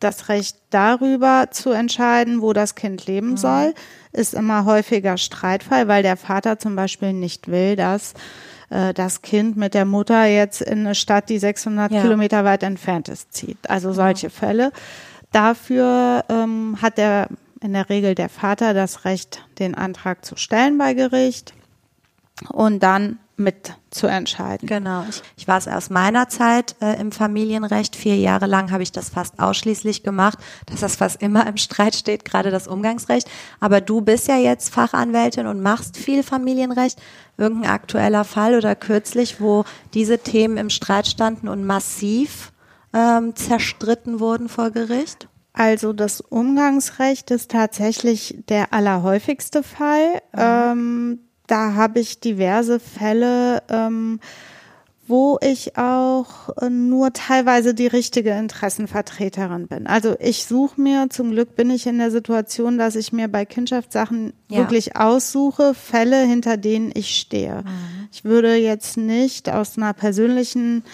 das 0.00 0.28
Recht 0.28 0.56
darüber 0.68 1.48
zu 1.50 1.70
entscheiden, 1.70 2.42
wo 2.42 2.52
das 2.52 2.74
Kind 2.74 3.06
leben 3.06 3.30
Mhm. 3.30 3.36
soll, 3.38 3.74
ist 4.12 4.34
immer 4.34 4.66
häufiger 4.66 5.16
Streitfall, 5.16 5.88
weil 5.88 6.02
der 6.02 6.16
Vater 6.18 6.58
zum 6.58 6.76
Beispiel 6.76 7.12
nicht 7.14 7.48
will, 7.48 7.76
dass 7.76 8.12
äh, 8.70 8.92
das 8.92 9.22
Kind 9.22 9.56
mit 9.56 9.72
der 9.74 9.84
Mutter 9.84 10.24
jetzt 10.26 10.60
in 10.62 10.80
eine 10.80 10.94
Stadt, 10.94 11.28
die 11.28 11.38
600 11.38 11.92
Ja. 11.92 12.02
Kilometer 12.02 12.44
weit 12.44 12.62
entfernt 12.62 13.08
ist, 13.08 13.32
zieht. 13.32 13.58
Also 13.70 13.92
solche 13.92 14.30
Fälle. 14.30 14.72
Dafür 15.32 16.24
ähm, 16.28 16.78
hat 16.82 16.98
der 16.98 17.28
in 17.60 17.72
der 17.72 17.88
Regel 17.88 18.14
der 18.14 18.28
Vater 18.28 18.74
das 18.74 19.04
Recht, 19.04 19.42
den 19.58 19.74
Antrag 19.74 20.24
zu 20.24 20.36
stellen 20.36 20.76
bei 20.78 20.92
Gericht 20.94 21.54
und 22.50 22.82
dann 22.82 23.18
mit 23.36 23.74
zu 23.90 24.06
entscheiden. 24.06 24.68
Genau. 24.68 25.04
Ich, 25.08 25.22
ich 25.36 25.48
war 25.48 25.58
es 25.58 25.66
aus 25.66 25.90
meiner 25.90 26.28
Zeit 26.28 26.76
äh, 26.80 27.00
im 27.00 27.12
Familienrecht. 27.12 27.96
Vier 27.96 28.16
Jahre 28.16 28.46
lang 28.46 28.70
habe 28.70 28.82
ich 28.82 28.92
das 28.92 29.08
fast 29.08 29.38
ausschließlich 29.38 30.02
gemacht, 30.02 30.38
dass 30.66 30.80
das 30.80 30.96
fast 30.96 31.20
immer 31.22 31.46
im 31.46 31.56
Streit 31.56 31.94
steht, 31.94 32.24
gerade 32.24 32.50
das 32.50 32.68
Umgangsrecht. 32.68 33.28
Aber 33.60 33.80
du 33.80 34.00
bist 34.00 34.28
ja 34.28 34.36
jetzt 34.36 34.72
Fachanwältin 34.72 35.46
und 35.46 35.60
machst 35.60 35.96
viel 35.96 36.22
Familienrecht. 36.22 37.00
Irgendein 37.36 37.70
aktueller 37.70 38.24
Fall 38.24 38.54
oder 38.54 38.74
kürzlich, 38.76 39.40
wo 39.40 39.64
diese 39.94 40.18
Themen 40.18 40.56
im 40.56 40.70
Streit 40.70 41.06
standen 41.06 41.48
und 41.48 41.64
massiv 41.64 42.52
ähm, 42.92 43.34
zerstritten 43.34 44.20
wurden 44.20 44.48
vor 44.48 44.70
Gericht? 44.70 45.28
Also 45.52 45.92
das 45.92 46.20
Umgangsrecht 46.20 47.30
ist 47.30 47.50
tatsächlich 47.50 48.42
der 48.48 48.72
allerhäufigste 48.72 49.62
Fall. 49.62 50.20
Ähm, 50.36 51.20
da 51.46 51.74
habe 51.74 52.00
ich 52.00 52.20
diverse 52.20 52.80
Fälle, 52.80 53.62
ähm, 53.68 54.20
wo 55.06 55.38
ich 55.42 55.76
auch 55.76 56.48
äh, 56.62 56.70
nur 56.70 57.12
teilweise 57.12 57.74
die 57.74 57.86
richtige 57.86 58.30
Interessenvertreterin 58.30 59.66
bin. 59.66 59.86
Also 59.86 60.16
ich 60.18 60.46
suche 60.46 60.80
mir, 60.80 61.08
zum 61.10 61.30
Glück 61.32 61.56
bin 61.56 61.68
ich 61.70 61.86
in 61.86 61.98
der 61.98 62.10
Situation, 62.10 62.78
dass 62.78 62.96
ich 62.96 63.12
mir 63.12 63.28
bei 63.28 63.44
Kindschaftssachen 63.44 64.32
Ja. 64.50 64.58
wirklich 64.60 64.96
aussuche, 64.96 65.74
Fälle, 65.74 66.24
hinter 66.24 66.56
denen 66.56 66.90
ich 66.94 67.16
stehe. 67.18 67.64
Ich 68.12 68.24
würde 68.24 68.54
jetzt 68.54 68.96
nicht 68.96 69.50
aus 69.50 69.76
einer 69.76 69.92
persönlichen 69.92 70.84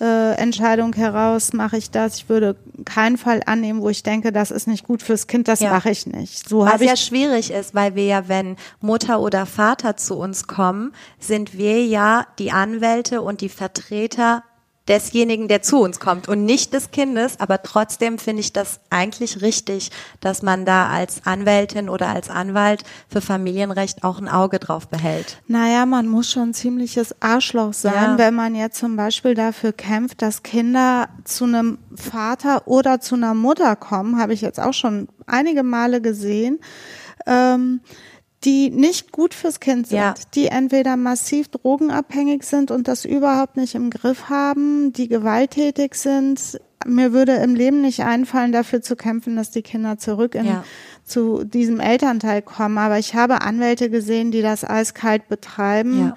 äh, 0.00 0.34
Entscheidung 0.34 0.92
heraus 0.94 1.52
mache 1.52 1.76
ich 1.76 1.90
das. 1.90 2.16
Ich 2.16 2.28
würde 2.28 2.56
keinen 2.84 3.18
Fall 3.18 3.42
annehmen, 3.46 3.80
wo 3.82 3.88
ich 3.88 4.02
denke, 4.02 4.32
das 4.32 4.50
ist 4.50 4.68
nicht 4.68 4.84
gut 4.86 5.02
fürs 5.02 5.26
Kind, 5.26 5.48
das 5.48 5.60
Ja. 5.60 5.70
mache 5.70 5.90
ich 5.90 6.06
nicht. 6.06 6.48
So 6.48 6.60
Was 6.60 6.80
ja 6.82 6.96
schwierig 6.96 7.50
ist, 7.50 7.74
weil 7.74 7.94
wir 7.94 8.04
ja, 8.06 8.28
wenn 8.28 8.56
Mutter 8.80 9.20
oder 9.20 9.46
Vater 9.46 9.96
zu 9.96 10.16
uns 10.16 10.46
kommen, 10.46 10.92
sind 11.18 11.56
wir 11.56 11.84
ja 11.84 12.26
die 12.38 12.52
Anwälte 12.52 13.22
und 13.22 13.40
die 13.40 13.48
Vertreter 13.48 14.42
desjenigen, 14.88 15.48
der 15.48 15.62
zu 15.62 15.80
uns 15.80 16.00
kommt 16.00 16.28
und 16.28 16.44
nicht 16.44 16.72
des 16.72 16.90
Kindes. 16.90 17.38
Aber 17.40 17.62
trotzdem 17.62 18.18
finde 18.18 18.40
ich 18.40 18.52
das 18.52 18.80
eigentlich 18.90 19.42
richtig, 19.42 19.90
dass 20.20 20.42
man 20.42 20.64
da 20.64 20.88
als 20.88 21.22
Anwältin 21.24 21.88
oder 21.88 22.08
als 22.08 22.30
Anwalt 22.30 22.82
für 23.08 23.20
Familienrecht 23.20 24.04
auch 24.04 24.18
ein 24.18 24.28
Auge 24.28 24.58
drauf 24.58 24.88
behält. 24.88 25.40
Naja, 25.46 25.86
man 25.86 26.06
muss 26.06 26.30
schon 26.30 26.50
ein 26.50 26.54
ziemliches 26.54 27.14
Arschloch 27.20 27.72
sein, 27.74 27.92
Ja. 27.94 28.18
wenn 28.18 28.34
man 28.34 28.54
jetzt 28.54 28.78
zum 28.78 28.96
Beispiel 28.96 29.34
dafür 29.34 29.72
kämpft, 29.72 30.22
dass 30.22 30.42
Kinder 30.42 31.08
zu 31.24 31.44
einem 31.44 31.78
Vater 31.94 32.66
oder 32.66 33.00
zu 33.00 33.14
einer 33.14 33.34
Mutter 33.34 33.76
kommen, 33.76 34.18
habe 34.18 34.32
ich 34.32 34.40
jetzt 34.40 34.58
auch 34.60 34.74
schon 34.74 35.08
einige 35.26 35.62
Male 35.62 36.00
gesehen, 36.00 36.58
ähm, 37.26 37.80
die 38.44 38.70
nicht 38.70 39.10
gut 39.12 39.34
fürs 39.34 39.58
Kind 39.60 39.88
sind, 39.88 39.98
Ja. 39.98 40.14
die 40.34 40.46
entweder 40.46 40.96
massiv 40.96 41.48
drogenabhängig 41.48 42.44
sind 42.44 42.70
und 42.70 42.86
das 42.86 43.04
überhaupt 43.04 43.56
nicht 43.56 43.74
im 43.74 43.90
Griff 43.90 44.28
haben, 44.28 44.92
die 44.92 45.08
gewalttätig 45.08 45.94
sind. 45.96 46.60
Mir 46.86 47.12
würde 47.12 47.32
im 47.34 47.56
Leben 47.56 47.80
nicht 47.80 48.04
einfallen, 48.04 48.52
dafür 48.52 48.80
zu 48.80 48.94
kämpfen, 48.94 49.34
dass 49.34 49.50
die 49.50 49.62
Kinder 49.62 49.98
zurück 49.98 50.36
in 50.36 50.44
Ja. 50.46 50.64
zu 51.04 51.42
diesem 51.42 51.80
Elternteil 51.80 52.40
kommen. 52.42 52.78
Aber 52.78 52.98
ich 52.98 53.14
habe 53.16 53.40
Anwälte 53.42 53.90
gesehen, 53.90 54.30
die 54.30 54.42
das 54.42 54.62
eiskalt 54.64 55.28
betreiben 55.28 55.98
Ja. 55.98 56.14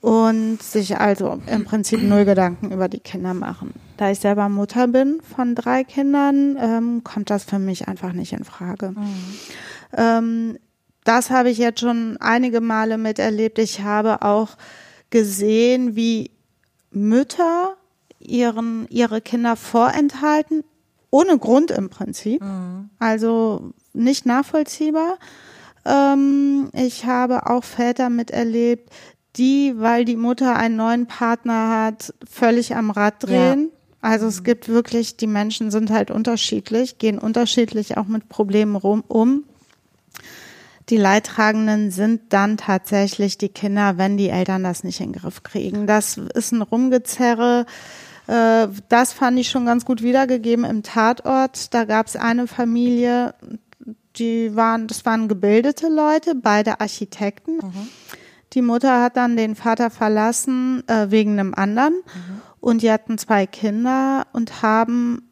und 0.00 0.62
sich 0.62 0.96
also 0.98 1.42
im 1.46 1.64
Prinzip 1.66 2.02
null 2.02 2.24
Gedanken 2.24 2.72
über 2.72 2.88
die 2.88 3.00
Kinder 3.00 3.34
machen. 3.34 3.74
Da 3.98 4.10
ich 4.10 4.20
selber 4.20 4.48
Mutter 4.48 4.86
bin 4.88 5.20
von 5.36 5.54
drei 5.54 5.84
Kindern, 5.84 6.56
ähm, 6.58 7.04
kommt 7.04 7.28
das 7.28 7.44
für 7.44 7.58
mich 7.58 7.86
einfach 7.88 8.14
nicht 8.14 8.32
in 8.32 8.44
Frage. 8.44 8.94
Ähm, 9.96 10.58
das 11.04 11.30
habe 11.30 11.50
ich 11.50 11.58
jetzt 11.58 11.80
schon 11.80 12.16
einige 12.20 12.60
Male 12.60 12.98
miterlebt. 12.98 13.58
Ich 13.58 13.80
habe 13.82 14.22
auch 14.22 14.50
gesehen, 15.10 15.96
wie 15.96 16.30
Mütter 16.90 17.76
ihren, 18.20 18.86
ihre 18.90 19.20
Kinder 19.20 19.56
vorenthalten, 19.56 20.64
ohne 21.10 21.38
Grund 21.38 21.70
im 21.70 21.88
Prinzip. 21.88 22.42
Also 22.98 23.72
nicht 23.92 24.26
nachvollziehbar. 24.26 25.18
Ähm, 25.84 26.68
ich 26.74 27.06
habe 27.06 27.46
auch 27.46 27.64
Väter 27.64 28.10
miterlebt, 28.10 28.90
die, 29.36 29.74
weil 29.76 30.04
die 30.04 30.16
Mutter 30.16 30.56
einen 30.56 30.76
neuen 30.76 31.06
Partner 31.06 31.84
hat, 31.84 32.12
völlig 32.28 32.74
am 32.76 32.90
Rad 32.90 33.22
drehen. 33.24 33.70
Also 34.00 34.26
es 34.26 34.44
gibt 34.44 34.68
wirklich, 34.68 35.16
die 35.16 35.26
Menschen 35.26 35.70
sind 35.70 35.90
halt 35.90 36.10
unterschiedlich, 36.10 36.98
gehen 36.98 37.18
unterschiedlich 37.18 37.96
auch 37.96 38.06
mit 38.06 38.28
Problemen 38.28 38.76
rum, 38.76 39.02
um. 39.08 39.44
Die 40.90 40.96
Leidtragenden 40.96 41.90
sind 41.90 42.32
dann 42.32 42.56
tatsächlich 42.56 43.36
die 43.36 43.50
Kinder, 43.50 43.98
wenn 43.98 44.16
die 44.16 44.30
Eltern 44.30 44.62
das 44.62 44.84
nicht 44.84 45.00
in 45.00 45.12
den 45.12 45.20
Griff 45.20 45.42
kriegen. 45.42 45.86
Das 45.86 46.16
ist 46.16 46.52
ein 46.52 46.62
Rumgezerre. 46.62 47.66
Äh, 48.26 48.68
Das 48.88 49.12
fand 49.12 49.38
ich 49.38 49.50
schon 49.50 49.66
ganz 49.66 49.84
gut 49.84 50.02
wiedergegeben 50.02 50.64
im 50.64 50.82
Tatort. 50.82 51.74
Da 51.74 51.84
gab 51.84 52.06
es 52.06 52.16
eine 52.16 52.46
Familie, 52.46 53.34
die 54.16 54.56
waren, 54.56 54.86
das 54.86 55.04
waren 55.04 55.28
gebildete 55.28 55.88
Leute, 55.88 56.34
beide 56.34 56.80
Architekten. 56.80 57.60
Die 58.54 58.62
Mutter 58.62 59.02
hat 59.02 59.16
dann 59.16 59.36
den 59.36 59.54
Vater 59.56 59.90
verlassen 59.90 60.82
äh, 60.88 61.10
wegen 61.10 61.38
einem 61.38 61.52
anderen 61.54 61.94
und 62.60 62.80
die 62.82 62.90
hatten 62.90 63.18
zwei 63.18 63.46
Kinder 63.46 64.26
und 64.32 64.62
haben 64.62 65.27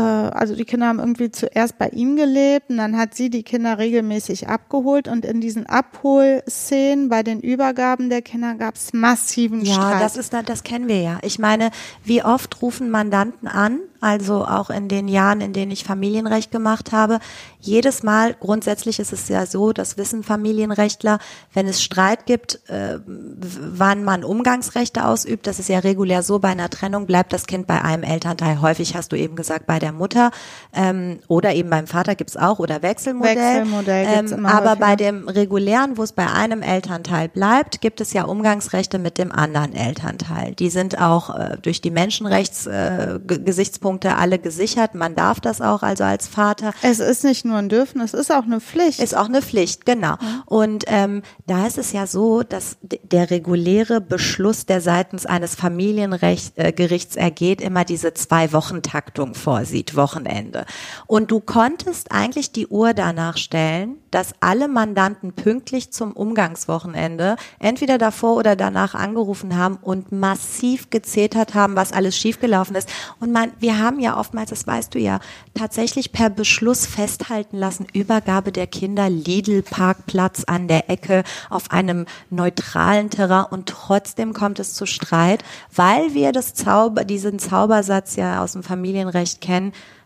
also 0.00 0.54
die 0.54 0.64
Kinder 0.64 0.86
haben 0.86 0.98
irgendwie 0.98 1.30
zuerst 1.30 1.78
bei 1.78 1.88
ihm 1.88 2.16
gelebt 2.16 2.70
und 2.70 2.76
dann 2.78 2.96
hat 2.96 3.14
sie 3.14 3.30
die 3.30 3.42
Kinder 3.42 3.78
regelmäßig 3.78 4.48
abgeholt 4.48 5.08
und 5.08 5.24
in 5.24 5.40
diesen 5.40 5.66
Abholszenen 5.66 7.08
bei 7.08 7.22
den 7.22 7.40
Übergaben 7.40 8.10
der 8.10 8.22
Kinder 8.22 8.54
gab 8.54 8.76
es 8.76 8.92
massiven 8.92 9.62
Ja, 9.64 9.74
Streit. 9.74 10.02
das 10.02 10.16
ist, 10.16 10.32
das 10.46 10.62
kennen 10.62 10.88
wir 10.88 11.00
ja. 11.00 11.18
Ich 11.22 11.38
meine, 11.38 11.70
wie 12.04 12.22
oft 12.22 12.62
rufen 12.62 12.90
Mandanten 12.90 13.48
an, 13.48 13.80
also 14.00 14.44
auch 14.44 14.70
in 14.70 14.88
den 14.88 15.08
Jahren, 15.08 15.40
in 15.40 15.52
denen 15.52 15.72
ich 15.72 15.82
Familienrecht 15.84 16.52
gemacht 16.52 16.92
habe. 16.92 17.18
Jedes 17.60 18.02
Mal, 18.04 18.34
grundsätzlich 18.34 19.00
ist 19.00 19.12
es 19.12 19.28
ja 19.28 19.44
so, 19.46 19.72
das 19.72 19.96
wissen 19.96 20.22
Familienrechtler, 20.22 21.18
wenn 21.52 21.66
es 21.66 21.82
Streit 21.82 22.24
gibt, 22.26 22.60
äh, 22.68 23.00
wann 23.06 24.04
man 24.04 24.22
Umgangsrechte 24.22 25.04
ausübt, 25.04 25.46
das 25.48 25.58
ist 25.58 25.68
ja 25.68 25.80
regulär 25.80 26.22
so, 26.22 26.38
bei 26.38 26.48
einer 26.50 26.70
Trennung 26.70 27.06
bleibt 27.06 27.32
das 27.32 27.46
Kind 27.46 27.66
bei 27.66 27.82
einem 27.82 28.04
Elternteil. 28.04 28.60
Häufig 28.60 28.94
hast 28.94 29.10
du 29.10 29.16
eben 29.16 29.34
gesagt, 29.34 29.66
bei 29.66 29.80
der 29.80 29.87
Mutter 29.92 30.30
ähm, 30.74 31.20
oder 31.28 31.54
eben 31.54 31.70
beim 31.70 31.86
Vater 31.86 32.14
gibt's 32.14 32.36
auch 32.36 32.58
oder 32.58 32.82
Wechselmodell. 32.82 33.36
Wechselmodell 33.36 34.06
gibt's 34.06 34.32
ähm, 34.32 34.38
immer 34.38 34.54
aber 34.54 34.70
häufiger. 34.70 34.86
bei 34.86 34.96
dem 34.96 35.28
regulären, 35.28 35.96
wo 35.96 36.02
es 36.02 36.12
bei 36.12 36.26
einem 36.26 36.62
Elternteil 36.62 37.28
bleibt, 37.28 37.80
gibt 37.80 38.00
es 38.00 38.12
ja 38.12 38.24
Umgangsrechte 38.24 38.98
mit 38.98 39.18
dem 39.18 39.30
anderen 39.32 39.74
Elternteil. 39.74 40.54
Die 40.54 40.70
sind 40.70 41.00
auch 41.00 41.36
äh, 41.36 41.56
durch 41.60 41.80
die 41.80 41.90
Menschenrechtsgesichtspunkte 41.90 44.08
äh, 44.08 44.12
alle 44.12 44.38
gesichert. 44.38 44.94
Man 44.94 45.14
darf 45.14 45.40
das 45.40 45.60
auch 45.60 45.82
also 45.82 46.04
als 46.04 46.28
Vater. 46.28 46.72
es 46.82 47.00
ist 47.00 47.24
nicht 47.24 47.44
nur 47.44 47.58
ein 47.58 47.68
Dürfen, 47.68 48.00
es 48.00 48.14
ist 48.14 48.32
auch 48.32 48.44
eine 48.44 48.60
Pflicht. 48.60 49.00
Ist 49.00 49.16
auch 49.16 49.26
eine 49.26 49.42
Pflicht, 49.42 49.86
genau. 49.86 50.14
Und 50.46 50.84
ähm, 50.86 51.22
da 51.46 51.66
ist 51.66 51.78
es 51.78 51.92
ja 51.92 52.06
so, 52.06 52.42
dass 52.42 52.76
der 52.82 53.30
reguläre 53.30 54.00
Beschluss, 54.00 54.66
der 54.66 54.80
seitens 54.80 55.26
eines 55.26 55.54
Familiengerichts 55.54 56.56
äh, 56.56 57.20
ergeht, 57.20 57.60
immer 57.60 57.84
diese 57.84 58.14
Zwei-Wochen-Taktung 58.14 59.34
vorsieht, 59.34 59.77
Wochenende. 59.96 60.66
Und 61.06 61.30
du 61.30 61.40
konntest 61.40 62.12
eigentlich 62.12 62.52
die 62.52 62.66
Uhr 62.66 62.94
danach 62.94 63.36
stellen, 63.36 63.96
dass 64.10 64.32
alle 64.40 64.68
Mandanten 64.68 65.32
pünktlich 65.32 65.92
zum 65.92 66.12
Umgangswochenende 66.12 67.36
entweder 67.58 67.98
davor 67.98 68.36
oder 68.36 68.56
danach 68.56 68.94
angerufen 68.94 69.56
haben 69.56 69.78
und 69.80 70.12
massiv 70.12 70.90
gezetert 70.90 71.54
haben, 71.54 71.76
was 71.76 71.92
alles 71.92 72.16
schiefgelaufen 72.16 72.76
ist. 72.76 72.88
Und 73.20 73.32
man, 73.32 73.52
wir 73.58 73.78
haben 73.78 74.00
ja 74.00 74.18
oftmals, 74.18 74.50
das 74.50 74.66
weißt 74.66 74.94
du 74.94 74.98
ja, 74.98 75.20
tatsächlich 75.54 76.12
per 76.12 76.30
Beschluss 76.30 76.86
festhalten 76.86 77.56
lassen, 77.58 77.86
Übergabe 77.92 78.52
der 78.52 78.66
Kinder, 78.66 79.10
Lidl-Parkplatz 79.10 80.44
an 80.46 80.68
der 80.68 80.88
Ecke 80.90 81.22
auf 81.50 81.70
einem 81.70 82.06
neutralen 82.30 83.10
Terrain 83.10 83.46
und 83.50 83.68
trotzdem 83.68 84.32
kommt 84.32 84.58
es 84.58 84.74
zu 84.74 84.86
Streit, 84.86 85.44
weil 85.74 86.14
wir 86.14 86.32
das 86.32 86.54
Zauber, 86.54 87.04
diesen 87.04 87.38
Zaubersatz 87.38 88.16
ja 88.16 88.42
aus 88.42 88.52
dem 88.52 88.62
Familienrecht 88.62 89.40
kennen, 89.40 89.57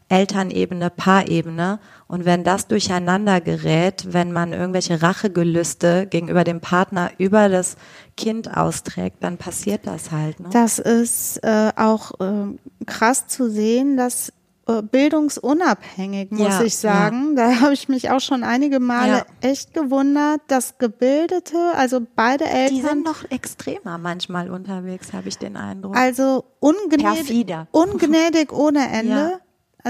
Elternebene, 0.09 0.91
Paarebene. 0.91 1.79
Und 2.07 2.27
wenn 2.27 2.45
das 2.45 2.67
durcheinander 2.69 3.41
gerät, 3.41 4.07
wenn 4.11 4.31
man 4.33 4.53
irgendwelche 4.53 5.01
Rachegelüste 5.01 6.07
gegenüber 6.07 6.45
dem 6.45 6.61
Partner 6.61 7.11
über 7.17 7.49
das 7.49 7.77
Kind 8.17 8.55
austrägt, 8.55 9.17
dann 9.21 9.39
passiert 9.39 9.87
das 9.87 10.11
halt. 10.11 10.39
Ne? 10.41 10.51
Das 10.53 10.79
ist 10.79 11.39
äh, 11.43 11.71
auch 11.77 12.13
äh, 12.21 12.85
krass 12.85 13.27
zu 13.29 13.51
sehen, 13.51 13.97
dass 13.97 14.33
äh, 14.69 14.83
bildungsunabhängig, 14.83 16.31
muss 16.31 16.41
Ja, 16.49 16.63
ich 16.63 16.77
sagen. 16.77 17.35
Da 17.37 17.61
habe 17.61 17.73
ich 17.73 17.89
mich 17.89 18.11
auch 18.11 18.21
schon 18.21 18.45
einige 18.45 18.81
Male 18.81 19.19
Ja. 19.19 19.25
echt 19.41 19.75
gewundert, 19.75 20.41
dass 20.49 20.79
Gebildete, 20.79 21.57
also 21.77 22.01
beide 22.15 22.45
Eltern, 22.45 22.77
Die 22.77 22.83
sind 22.83 23.05
noch 23.05 23.31
extremer 23.31 23.99
manchmal 23.99 24.51
unterwegs, 24.51 25.13
habe 25.13 25.29
ich 25.29 25.39
den 25.39 25.57
Eindruck. 25.57 25.97
also 25.97 26.45
ungnädig, 26.61 27.03
Perfider. 27.03 27.67
ungnädig 27.73 28.53
ohne 28.53 28.89
Ende. 28.91 29.41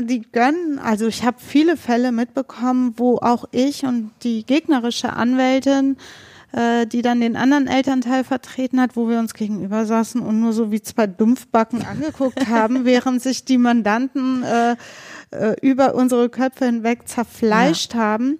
Die 0.00 0.22
gönnen, 0.22 0.78
also 0.78 1.06
ich 1.06 1.22
habe 1.22 1.36
viele 1.38 1.76
Fälle 1.76 2.12
mitbekommen, 2.12 2.94
wo 2.96 3.18
auch 3.18 3.44
ich 3.50 3.84
und 3.84 4.10
die 4.22 4.44
gegnerische 4.46 5.12
Anwältin, 5.12 5.98
äh, 6.52 6.86
die 6.86 7.02
dann 7.02 7.20
den 7.20 7.36
anderen 7.36 7.66
Elternteil 7.66 8.24
vertreten 8.24 8.80
hat, 8.80 8.96
wo 8.96 9.08
wir 9.08 9.18
uns 9.18 9.34
gegenüber 9.34 9.84
saßen 9.84 10.22
und 10.22 10.40
nur 10.40 10.54
so 10.54 10.70
wie 10.72 10.80
zwei 10.80 11.06
Dumpfbacken 11.06 11.82
angeguckt 11.86 12.48
haben, 12.48 12.84
während 12.86 13.20
sich 13.22 13.44
die 13.44 13.58
Mandanten 13.58 14.42
äh, 14.42 14.76
äh, 15.30 15.56
über 15.60 15.94
unsere 15.94 16.28
Köpfe 16.30 16.64
hinweg 16.66 17.06
zerfleischt 17.08 17.94
haben 17.94 18.38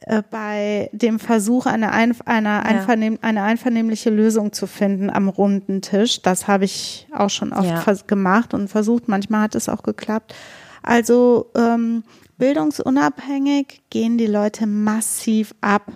äh, 0.00 0.22
bei 0.28 0.90
dem 0.92 1.20
Versuch, 1.20 1.66
eine, 1.66 1.92
ein, 1.92 2.16
einer 2.24 2.64
einvernehm, 2.64 3.18
eine 3.22 3.42
einvernehmliche 3.42 4.10
Lösung 4.10 4.52
zu 4.52 4.66
finden 4.66 5.08
am 5.10 5.28
runden 5.28 5.82
Tisch. 5.82 6.22
Das 6.22 6.48
habe 6.48 6.64
ich 6.64 7.06
auch 7.12 7.30
schon 7.30 7.52
oft 7.52 7.86
Ja. 7.86 7.94
gemacht 8.06 8.54
und 8.54 8.68
versucht. 8.68 9.08
Manchmal 9.08 9.42
hat 9.42 9.54
es 9.54 9.68
auch 9.68 9.82
geklappt. 9.84 10.34
Also 10.82 11.50
ähm, 11.54 12.04
bildungsunabhängig 12.38 13.82
gehen 13.90 14.18
die 14.18 14.26
Leute 14.26 14.66
massiv 14.66 15.54
ab 15.60 15.92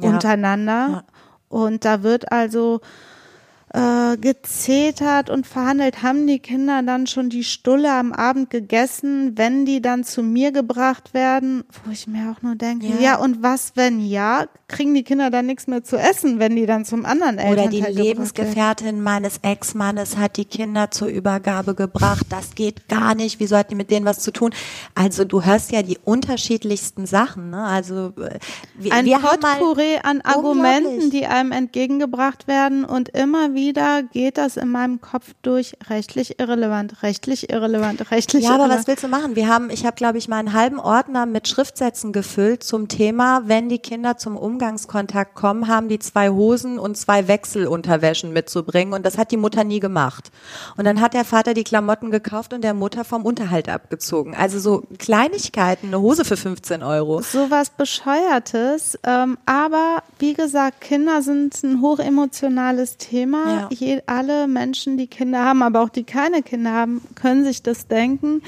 Ja. 0.00 0.10
untereinander. 0.10 0.88
Ja. 0.88 1.04
Und 1.48 1.84
da 1.84 2.02
wird 2.02 2.30
also 2.30 2.80
äh, 3.74 4.16
gezetert 4.16 5.28
und 5.30 5.46
verhandelt. 5.46 6.02
Haben 6.02 6.26
die 6.26 6.38
Kinder 6.38 6.82
dann 6.82 7.06
schon 7.06 7.28
die 7.28 7.44
Stulle 7.44 7.92
am 7.92 8.12
Abend 8.12 8.50
gegessen, 8.50 9.36
wenn 9.36 9.66
die 9.66 9.82
dann 9.82 10.04
zu 10.04 10.22
mir 10.22 10.52
gebracht 10.52 11.12
werden? 11.12 11.64
Wo 11.84 11.90
ich 11.90 12.06
mir 12.06 12.32
auch 12.34 12.42
nur 12.42 12.54
denke, 12.54 12.86
Ja. 12.86 12.96
ja, 13.00 13.18
und 13.18 13.42
was, 13.42 13.72
wenn 13.74 14.00
ja? 14.00 14.46
Kriegen 14.68 14.94
die 14.94 15.02
Kinder 15.02 15.30
dann 15.30 15.46
nichts 15.46 15.66
mehr 15.66 15.82
zu 15.82 15.96
essen, 15.96 16.38
wenn 16.38 16.54
die 16.56 16.66
dann 16.66 16.84
zum 16.84 17.04
anderen 17.04 17.38
Elternteil 17.38 17.80
Oder 17.80 17.90
die? 17.90 18.02
Lebensgefährtin 18.02 19.02
meines 19.02 19.38
Ex-Mannes 19.42 20.16
hat 20.16 20.36
die 20.36 20.44
Kinder 20.44 20.90
zur 20.90 21.08
Übergabe 21.08 21.74
gebracht. 21.74 22.26
Das 22.30 22.54
geht 22.54 22.88
gar 22.88 23.14
nicht. 23.14 23.40
Wieso 23.40 23.56
hat 23.56 23.70
die 23.70 23.74
mit 23.74 23.90
denen 23.90 24.04
was 24.04 24.20
zu 24.20 24.30
tun? 24.30 24.52
Also 24.94 25.24
du 25.24 25.42
hörst 25.42 25.72
ja 25.72 25.82
die 25.82 25.98
unterschiedlichsten 26.04 27.06
Sachen. 27.06 27.50
Ne? 27.50 27.62
Also 27.62 28.12
äh, 28.18 28.38
wir, 28.78 28.92
Ein 28.92 29.06
wir 29.06 29.22
haben 29.22 29.40
mal 29.40 29.58
an 30.02 30.20
Argumenten, 30.22 31.10
die 31.10 31.26
einem 31.26 31.52
entgegengebracht 31.52 32.46
werden 32.46 32.84
und 32.84 33.08
immer 33.10 33.54
wieder 33.54 33.57
geht 34.12 34.38
das 34.38 34.56
in 34.56 34.68
meinem 34.68 35.00
Kopf 35.00 35.32
durch. 35.42 35.76
Rechtlich 35.88 36.38
irrelevant, 36.40 37.02
rechtlich 37.02 37.50
irrelevant, 37.50 38.10
rechtlich 38.10 38.44
Ja, 38.44 38.50
aber 38.50 38.58
irrelevant. 38.64 38.80
was 38.80 38.86
willst 38.88 39.04
du 39.04 39.08
machen? 39.08 39.36
Wir 39.36 39.48
haben, 39.48 39.70
ich 39.70 39.84
habe, 39.84 39.96
glaube 39.96 40.18
ich, 40.18 40.28
mal 40.28 40.36
einen 40.38 40.52
halben 40.52 40.78
Ordner 40.78 41.26
mit 41.26 41.48
Schriftsätzen 41.48 42.12
gefüllt 42.12 42.62
zum 42.62 42.88
Thema, 42.88 43.42
wenn 43.46 43.68
die 43.68 43.78
Kinder 43.78 44.16
zum 44.16 44.36
Umgangskontakt 44.36 45.34
kommen, 45.34 45.68
haben 45.68 45.88
die 45.88 45.98
zwei 45.98 46.30
Hosen 46.30 46.78
und 46.78 46.96
zwei 46.96 47.28
Wechselunterwäschen 47.28 48.32
mitzubringen 48.32 48.94
und 48.94 49.04
das 49.04 49.18
hat 49.18 49.30
die 49.30 49.36
Mutter 49.36 49.64
nie 49.64 49.80
gemacht. 49.80 50.30
Und 50.76 50.84
dann 50.84 51.00
hat 51.00 51.14
der 51.14 51.24
Vater 51.24 51.54
die 51.54 51.64
Klamotten 51.64 52.10
gekauft 52.10 52.52
und 52.52 52.62
der 52.62 52.74
Mutter 52.74 53.04
vom 53.04 53.24
Unterhalt 53.24 53.68
abgezogen. 53.68 54.34
Also 54.34 54.58
so 54.58 54.82
Kleinigkeiten, 54.98 55.88
eine 55.88 56.00
Hose 56.00 56.24
für 56.24 56.36
15 56.36 56.82
Euro. 56.82 57.20
sowas 57.22 57.70
Bescheuertes. 57.70 58.98
Ähm, 59.04 59.38
aber 59.46 60.02
wie 60.18 60.34
gesagt, 60.34 60.80
Kinder 60.80 61.22
sind 61.22 61.62
ein 61.62 61.80
hochemotionales 61.82 62.96
Thema. 62.96 63.47
Ja. 63.50 63.68
Je, 63.70 64.02
alle 64.06 64.46
Menschen, 64.48 64.96
die 64.96 65.06
Kinder 65.06 65.44
haben, 65.44 65.62
aber 65.62 65.82
auch 65.82 65.88
die 65.88 66.04
keine 66.04 66.42
Kinder 66.42 66.72
haben, 66.72 67.00
können 67.14 67.44
sich 67.44 67.62
das 67.62 67.86
denken. 67.86 68.42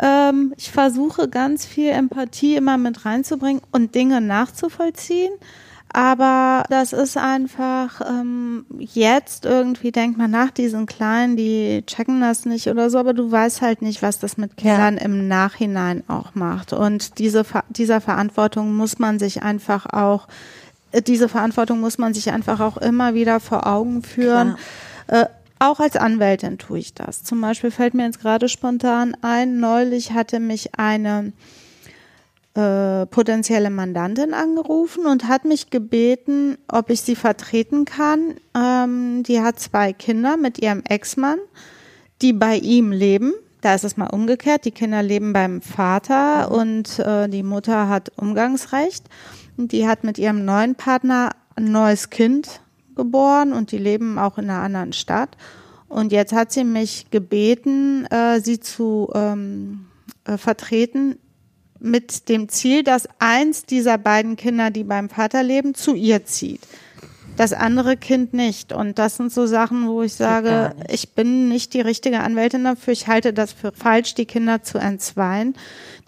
Ähm, 0.00 0.54
ich 0.56 0.70
versuche 0.70 1.28
ganz 1.28 1.64
viel 1.66 1.90
Empathie 1.90 2.56
immer 2.56 2.78
mit 2.78 3.04
reinzubringen 3.04 3.62
und 3.72 3.94
Dinge 3.94 4.20
nachzuvollziehen. 4.20 5.32
Aber 5.96 6.64
das 6.70 6.92
ist 6.92 7.16
einfach, 7.16 8.00
ähm, 8.00 8.66
jetzt 8.80 9.44
irgendwie 9.44 9.92
denkt 9.92 10.18
man 10.18 10.28
nach, 10.28 10.50
diesen 10.50 10.86
Kleinen, 10.86 11.36
die 11.36 11.84
checken 11.86 12.20
das 12.20 12.46
nicht 12.46 12.66
oder 12.66 12.90
so, 12.90 12.98
aber 12.98 13.12
du 13.12 13.30
weißt 13.30 13.62
halt 13.62 13.80
nicht, 13.80 14.02
was 14.02 14.18
das 14.18 14.36
mit 14.36 14.56
Kindern 14.56 14.96
im 14.96 15.28
Nachhinein 15.28 16.02
auch 16.08 16.34
macht. 16.34 16.72
Und 16.72 17.20
diese, 17.20 17.44
dieser 17.68 18.00
Verantwortung 18.00 18.74
muss 18.74 18.98
man 18.98 19.20
sich 19.20 19.44
einfach 19.44 19.86
auch, 19.86 20.26
diese 21.02 21.28
Verantwortung 21.28 21.80
muss 21.80 21.98
man 21.98 22.14
sich 22.14 22.30
einfach 22.30 22.60
auch 22.60 22.76
immer 22.76 23.14
wieder 23.14 23.40
vor 23.40 23.66
Augen 23.66 24.02
führen. 24.02 24.56
Äh, 25.06 25.26
auch 25.58 25.80
als 25.80 25.96
Anwältin 25.96 26.58
tue 26.58 26.78
ich 26.78 26.94
das. 26.94 27.22
Zum 27.22 27.40
Beispiel 27.40 27.70
fällt 27.70 27.94
mir 27.94 28.04
jetzt 28.04 28.20
gerade 28.20 28.48
spontan 28.48 29.16
ein, 29.22 29.60
neulich 29.60 30.12
hatte 30.12 30.40
mich 30.40 30.78
eine 30.78 31.32
äh, 32.54 33.06
potenzielle 33.06 33.70
Mandantin 33.70 34.34
angerufen 34.34 35.06
und 35.06 35.26
hat 35.26 35.44
mich 35.44 35.70
gebeten, 35.70 36.58
ob 36.68 36.90
ich 36.90 37.00
sie 37.00 37.16
vertreten 37.16 37.84
kann. 37.84 38.34
Ähm, 38.54 39.22
die 39.22 39.40
hat 39.40 39.58
zwei 39.58 39.92
Kinder 39.92 40.36
mit 40.36 40.58
ihrem 40.60 40.82
Ex-Mann, 40.88 41.38
die 42.22 42.32
bei 42.32 42.56
ihm 42.56 42.92
leben. 42.92 43.32
Da 43.60 43.74
ist 43.74 43.84
es 43.84 43.96
mal 43.96 44.10
umgekehrt. 44.10 44.66
Die 44.66 44.70
Kinder 44.70 45.02
leben 45.02 45.32
beim 45.32 45.62
Vater 45.62 46.50
und 46.50 46.98
äh, 46.98 47.28
die 47.28 47.42
Mutter 47.42 47.88
hat 47.88 48.12
Umgangsrecht. 48.16 49.04
Die 49.56 49.86
hat 49.86 50.04
mit 50.04 50.18
ihrem 50.18 50.44
neuen 50.44 50.74
Partner 50.74 51.30
ein 51.56 51.70
neues 51.70 52.10
Kind 52.10 52.60
geboren 52.96 53.52
und 53.52 53.72
die 53.72 53.78
leben 53.78 54.18
auch 54.18 54.38
in 54.38 54.50
einer 54.50 54.62
anderen 54.62 54.92
Stadt. 54.92 55.36
Und 55.88 56.12
jetzt 56.12 56.32
hat 56.32 56.52
sie 56.52 56.64
mich 56.64 57.10
gebeten, 57.10 58.06
äh, 58.06 58.40
sie 58.40 58.58
zu 58.58 59.10
ähm, 59.14 59.86
äh, 60.24 60.36
vertreten 60.36 61.18
mit 61.78 62.28
dem 62.28 62.48
Ziel, 62.48 62.82
dass 62.82 63.08
eins 63.18 63.64
dieser 63.66 63.98
beiden 63.98 64.36
Kinder, 64.36 64.70
die 64.70 64.84
beim 64.84 65.08
Vater 65.08 65.42
leben, 65.42 65.74
zu 65.74 65.94
ihr 65.94 66.24
zieht. 66.24 66.62
Das 67.36 67.52
andere 67.52 67.96
Kind 67.96 68.32
nicht. 68.32 68.72
Und 68.72 68.98
das 68.98 69.16
sind 69.16 69.32
so 69.32 69.46
Sachen, 69.46 69.88
wo 69.88 70.02
ich 70.02 70.14
sage, 70.14 70.74
ich 70.88 71.10
bin 71.14 71.48
nicht 71.48 71.74
die 71.74 71.80
richtige 71.80 72.20
Anwältin 72.20 72.64
dafür. 72.64 72.92
Ich 72.92 73.08
halte 73.08 73.32
das 73.32 73.52
für 73.52 73.72
falsch, 73.72 74.14
die 74.14 74.24
Kinder 74.24 74.62
zu 74.62 74.78
entzweien. 74.78 75.54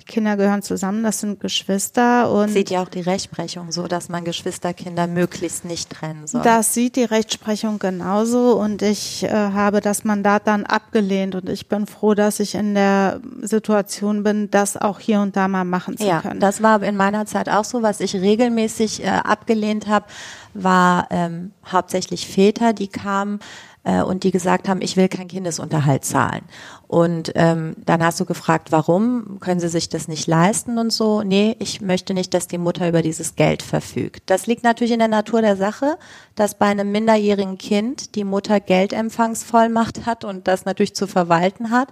Kinder 0.07 0.37
gehören 0.37 0.63
zusammen, 0.63 1.03
das 1.03 1.21
sind 1.21 1.41
Geschwister 1.41 2.31
und 2.31 2.49
Sieht 2.51 2.71
ja 2.71 2.83
auch 2.83 2.89
die 2.89 3.01
Rechtsprechung 3.01 3.73
so, 3.73 3.87
dass 3.87 4.09
man 4.09 4.25
Geschwisterkinder 4.25 5.07
möglichst 5.07 5.65
nicht 5.65 5.91
trennen 5.91 6.27
soll. 6.27 6.43
Das 6.43 6.73
sieht 6.75 6.97
die 6.97 7.05
Rechtsprechung 7.05 7.79
genauso 7.79 8.59
und 8.59 8.83
ich 8.83 9.25
äh, 9.25 9.29
habe 9.31 9.81
das 9.81 10.05
Mandat 10.05 10.47
dann 10.47 10.65
abgelehnt 10.65 11.35
und 11.35 11.49
ich 11.49 11.69
bin 11.69 11.87
froh, 11.87 12.15
dass 12.15 12.41
ich 12.41 12.55
in 12.55 12.75
der 12.75 13.21
Situation 13.43 14.23
bin, 14.23 14.51
das 14.51 14.77
auch 14.77 15.01
hier 15.01 15.21
und 15.21 15.37
da 15.37 15.49
mal 15.49 15.65
machen 15.65 15.97
zu 15.97 16.07
Ja, 16.07 16.21
können. 16.21 16.41
das 16.41 16.63
war 16.63 16.83
in 16.83 16.97
meiner 16.97 17.27
Zeit 17.27 17.49
auch 17.49 17.65
so. 17.65 17.83
Was 17.83 18.01
ich 18.01 18.15
regelmäßig 18.15 19.05
äh, 19.05 19.09
abgelehnt 19.09 19.87
habe, 19.89 20.07
war 20.55 21.09
ähm, 21.11 21.53
hauptsächlich 21.71 22.27
Väter, 22.27 22.73
die 22.73 22.89
kamen 22.89 23.41
äh, 23.87 24.03
und 24.03 24.25
die 24.25 24.33
gesagt 24.33 24.69
haben, 24.69 24.83
ich 24.83 24.97
will 24.97 25.09
keinen 25.09 25.29
Kindesunterhalt 25.29 26.05
zahlen. 26.05 26.43
Und 26.89 27.33
ähm, 27.37 27.77
dann 27.85 28.05
hast 28.05 28.19
du 28.21 28.25
gefragt, 28.25 28.73
warum? 28.73 29.39
Können 29.41 29.61
sie 29.61 29.69
sich 29.69 29.89
das 29.89 30.09
nicht 30.09 30.27
leisten 30.27 30.77
und 30.79 30.93
so? 30.93 31.23
Nee, 31.23 31.57
ich 31.61 31.81
möchte 31.81 32.13
nicht, 32.13 32.35
dass 32.35 32.49
die 32.49 32.59
Mutter 32.59 32.89
über 32.89 33.03
dieses 33.03 33.37
Geld 33.37 33.63
verfügt. 33.63 34.25
Das 34.27 34.47
liegt 34.47 34.65
natürlich 34.65 34.93
in 34.93 34.99
der 34.99 35.09
Natur 35.09 35.41
der 35.41 35.57
Sache, 35.57 35.99
dass 36.35 36.59
bei 36.59 36.67
einem 36.67 36.91
minderjährigen 36.91 37.59
Kind 37.59 38.17
die 38.17 38.25
Mutter 38.25 38.61
Geldempfangsvollmacht 38.61 40.05
hat 40.05 40.25
und 40.25 40.49
das 40.49 40.65
natürlich 40.65 40.95
zu 40.95 41.07
verwalten 41.07 41.71
hat. 41.71 41.89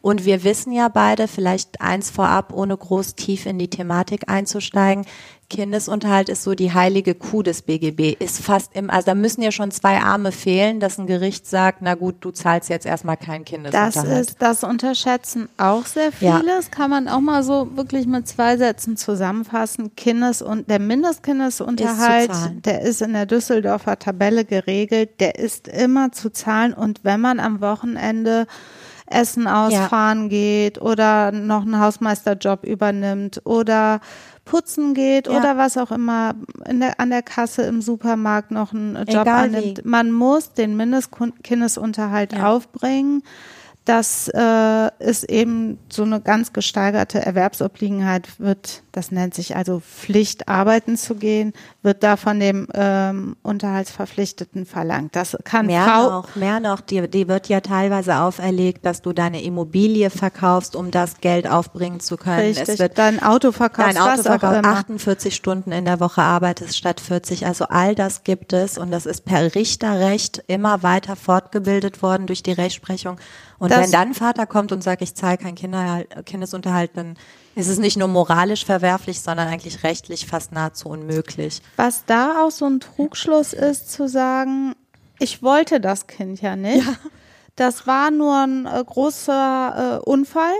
Und 0.00 0.24
wir 0.24 0.44
wissen 0.44 0.72
ja 0.72 0.88
beide, 0.88 1.26
vielleicht 1.26 1.80
eins 1.80 2.10
vorab, 2.10 2.52
ohne 2.52 2.76
groß 2.76 3.14
tief 3.14 3.46
in 3.46 3.58
die 3.58 3.70
Thematik 3.70 4.28
einzusteigen, 4.28 5.04
Kindesunterhalt 5.50 6.28
ist 6.28 6.42
so 6.42 6.54
die 6.54 6.74
heilige 6.74 7.14
Kuh 7.14 7.42
des 7.42 7.62
BGB, 7.62 8.14
ist 8.22 8.40
fast 8.40 8.76
im, 8.76 8.90
also 8.90 9.06
da 9.06 9.14
müssen 9.14 9.40
ja 9.40 9.50
schon 9.50 9.70
zwei 9.70 9.98
Arme 9.98 10.30
fehlen, 10.30 10.78
dass 10.78 10.98
ein 10.98 11.06
Gericht 11.06 11.46
sagt, 11.46 11.78
na 11.80 11.94
gut, 11.94 12.16
du 12.20 12.30
zahlst 12.32 12.68
jetzt 12.68 12.84
erstmal 12.84 13.16
das 13.16 13.26
Kindesunterhalt. 13.44 14.28
ist, 14.28 14.42
das 14.42 14.62
unterschätzen 14.62 15.48
auch 15.56 15.86
sehr 15.86 16.10
Ja. 16.20 16.38
viele. 16.38 16.56
Das 16.56 16.70
kann 16.70 16.90
man 16.90 17.08
auch 17.08 17.20
mal 17.20 17.42
so 17.42 17.76
wirklich 17.76 18.06
mit 18.06 18.28
zwei 18.28 18.58
Sätzen 18.58 18.98
zusammenfassen. 18.98 19.96
Kindes 19.96 20.42
und 20.42 20.68
der 20.68 20.80
Mindestkindesunterhalt, 20.80 22.30
Ist 22.30 22.50
der 22.66 22.82
ist 22.82 23.00
in 23.00 23.14
der 23.14 23.24
Düsseldorfer 23.24 23.98
Tabelle 23.98 24.44
geregelt. 24.44 25.18
Der 25.20 25.38
ist 25.38 25.66
immer 25.66 26.12
zu 26.12 26.30
zahlen 26.30 26.74
und 26.74 27.00
wenn 27.04 27.20
man 27.22 27.40
am 27.40 27.62
Wochenende 27.62 28.46
Essen 29.10 29.46
ausfahren 29.46 30.28
geht 30.28 30.80
oder 30.80 31.32
noch 31.32 31.62
einen 31.62 31.80
Hausmeisterjob 31.80 32.64
übernimmt 32.64 33.40
oder 33.44 34.00
putzen 34.50 34.94
geht 34.94 35.26
Ja. 35.26 35.38
oder 35.38 35.56
was 35.56 35.76
auch 35.76 35.90
immer 35.92 36.34
der, 36.66 36.98
an 36.98 37.10
der 37.10 37.22
Kasse 37.22 37.62
im 37.62 37.82
Supermarkt 37.82 38.50
noch 38.50 38.72
einen 38.72 38.96
Job 38.96 39.08
Egal 39.08 39.44
annimmt. 39.44 39.78
wie. 39.84 39.88
Man 39.88 40.10
muss 40.12 40.52
den 40.54 40.76
Mindestkindesunterhalt 40.76 42.32
Ja. 42.32 42.48
aufbringen. 42.50 43.22
Das 43.84 44.28
äh, 44.34 44.90
ist 44.98 45.24
eben 45.30 45.78
so 45.88 46.02
eine 46.02 46.20
ganz 46.20 46.52
gesteigerte 46.52 47.24
Erwerbsobliegenheit, 47.24 48.38
wird, 48.38 48.82
das 48.98 49.12
nennt 49.12 49.32
sich 49.32 49.54
also 49.54 49.78
Pflicht, 49.80 50.48
arbeiten 50.48 50.96
zu 50.96 51.14
gehen, 51.14 51.52
wird 51.82 52.02
da 52.02 52.16
von 52.16 52.40
dem 52.40 52.66
ähm, 52.74 53.36
Unterhaltsverpflichteten 53.42 54.66
verlangt. 54.66 55.14
Das 55.14 55.36
kann 55.44 55.66
Mehr 55.66 55.84
Frau, 55.84 56.10
noch, 56.10 56.34
mehr 56.34 56.58
noch, 56.58 56.80
die, 56.80 57.08
die 57.08 57.28
wird 57.28 57.48
ja 57.48 57.60
teilweise 57.60 58.16
auferlegt, 58.16 58.84
dass 58.84 59.00
du 59.00 59.12
deine 59.12 59.42
Immobilie 59.42 60.10
verkaufst, 60.10 60.74
um 60.74 60.90
das 60.90 61.20
Geld 61.20 61.48
aufbringen 61.48 62.00
zu 62.00 62.16
können. 62.16 62.40
richtig, 62.40 62.68
Es 62.68 62.78
wird 62.80 62.98
dein 62.98 63.22
Auto 63.22 63.52
verkaufst, 63.52 63.96
Dein 63.96 64.18
Auto 64.18 64.46
immer. 64.58 64.64
48 64.68 65.34
Stunden 65.34 65.70
in 65.70 65.84
der 65.84 66.00
Woche 66.00 66.22
arbeitest 66.22 66.76
statt 66.76 67.00
40. 67.00 67.46
Also 67.46 67.66
all 67.68 67.94
das 67.94 68.24
gibt 68.24 68.52
es 68.52 68.78
und 68.78 68.90
das 68.90 69.06
ist 69.06 69.24
per 69.24 69.54
Richterrecht 69.54 70.42
immer 70.48 70.82
weiter 70.82 71.14
fortgebildet 71.14 72.02
worden 72.02 72.26
durch 72.26 72.42
die 72.42 72.52
Rechtsprechung. 72.52 73.16
Und 73.58 73.70
Das- 73.70 73.80
wenn 73.84 73.90
dann 73.92 74.14
Vater 74.14 74.46
kommt 74.46 74.72
und 74.72 74.82
sagt, 74.82 75.02
ich 75.02 75.14
zahle 75.14 75.38
keinen 75.38 75.54
Kinderhalt, 75.54 76.08
Kindesunterhalt, 76.26 76.90
dann 76.94 77.14
ist 77.58 77.68
es 77.68 77.78
nicht 77.78 77.96
nur 77.96 78.06
moralisch 78.06 78.64
verwerflich, 78.64 79.20
sondern 79.20 79.48
eigentlich 79.48 79.82
rechtlich 79.82 80.26
fast 80.26 80.52
nahezu 80.52 80.88
unmöglich. 80.88 81.60
Was 81.76 82.04
da 82.06 82.44
auch 82.44 82.52
so 82.52 82.66
ein 82.66 82.78
Trugschluss 82.78 83.52
ist, 83.52 83.90
zu 83.90 84.08
sagen, 84.08 84.74
ich 85.18 85.42
wollte 85.42 85.80
das 85.80 86.06
Kind 86.06 86.40
ja 86.40 86.56
nicht. 86.56 86.86
Das 87.56 87.88
war 87.88 88.12
nur 88.12 88.36
ein 88.36 88.66
äh, 88.66 88.84
großer 88.86 89.98
äh, 90.04 90.08
Unfall. 90.08 90.54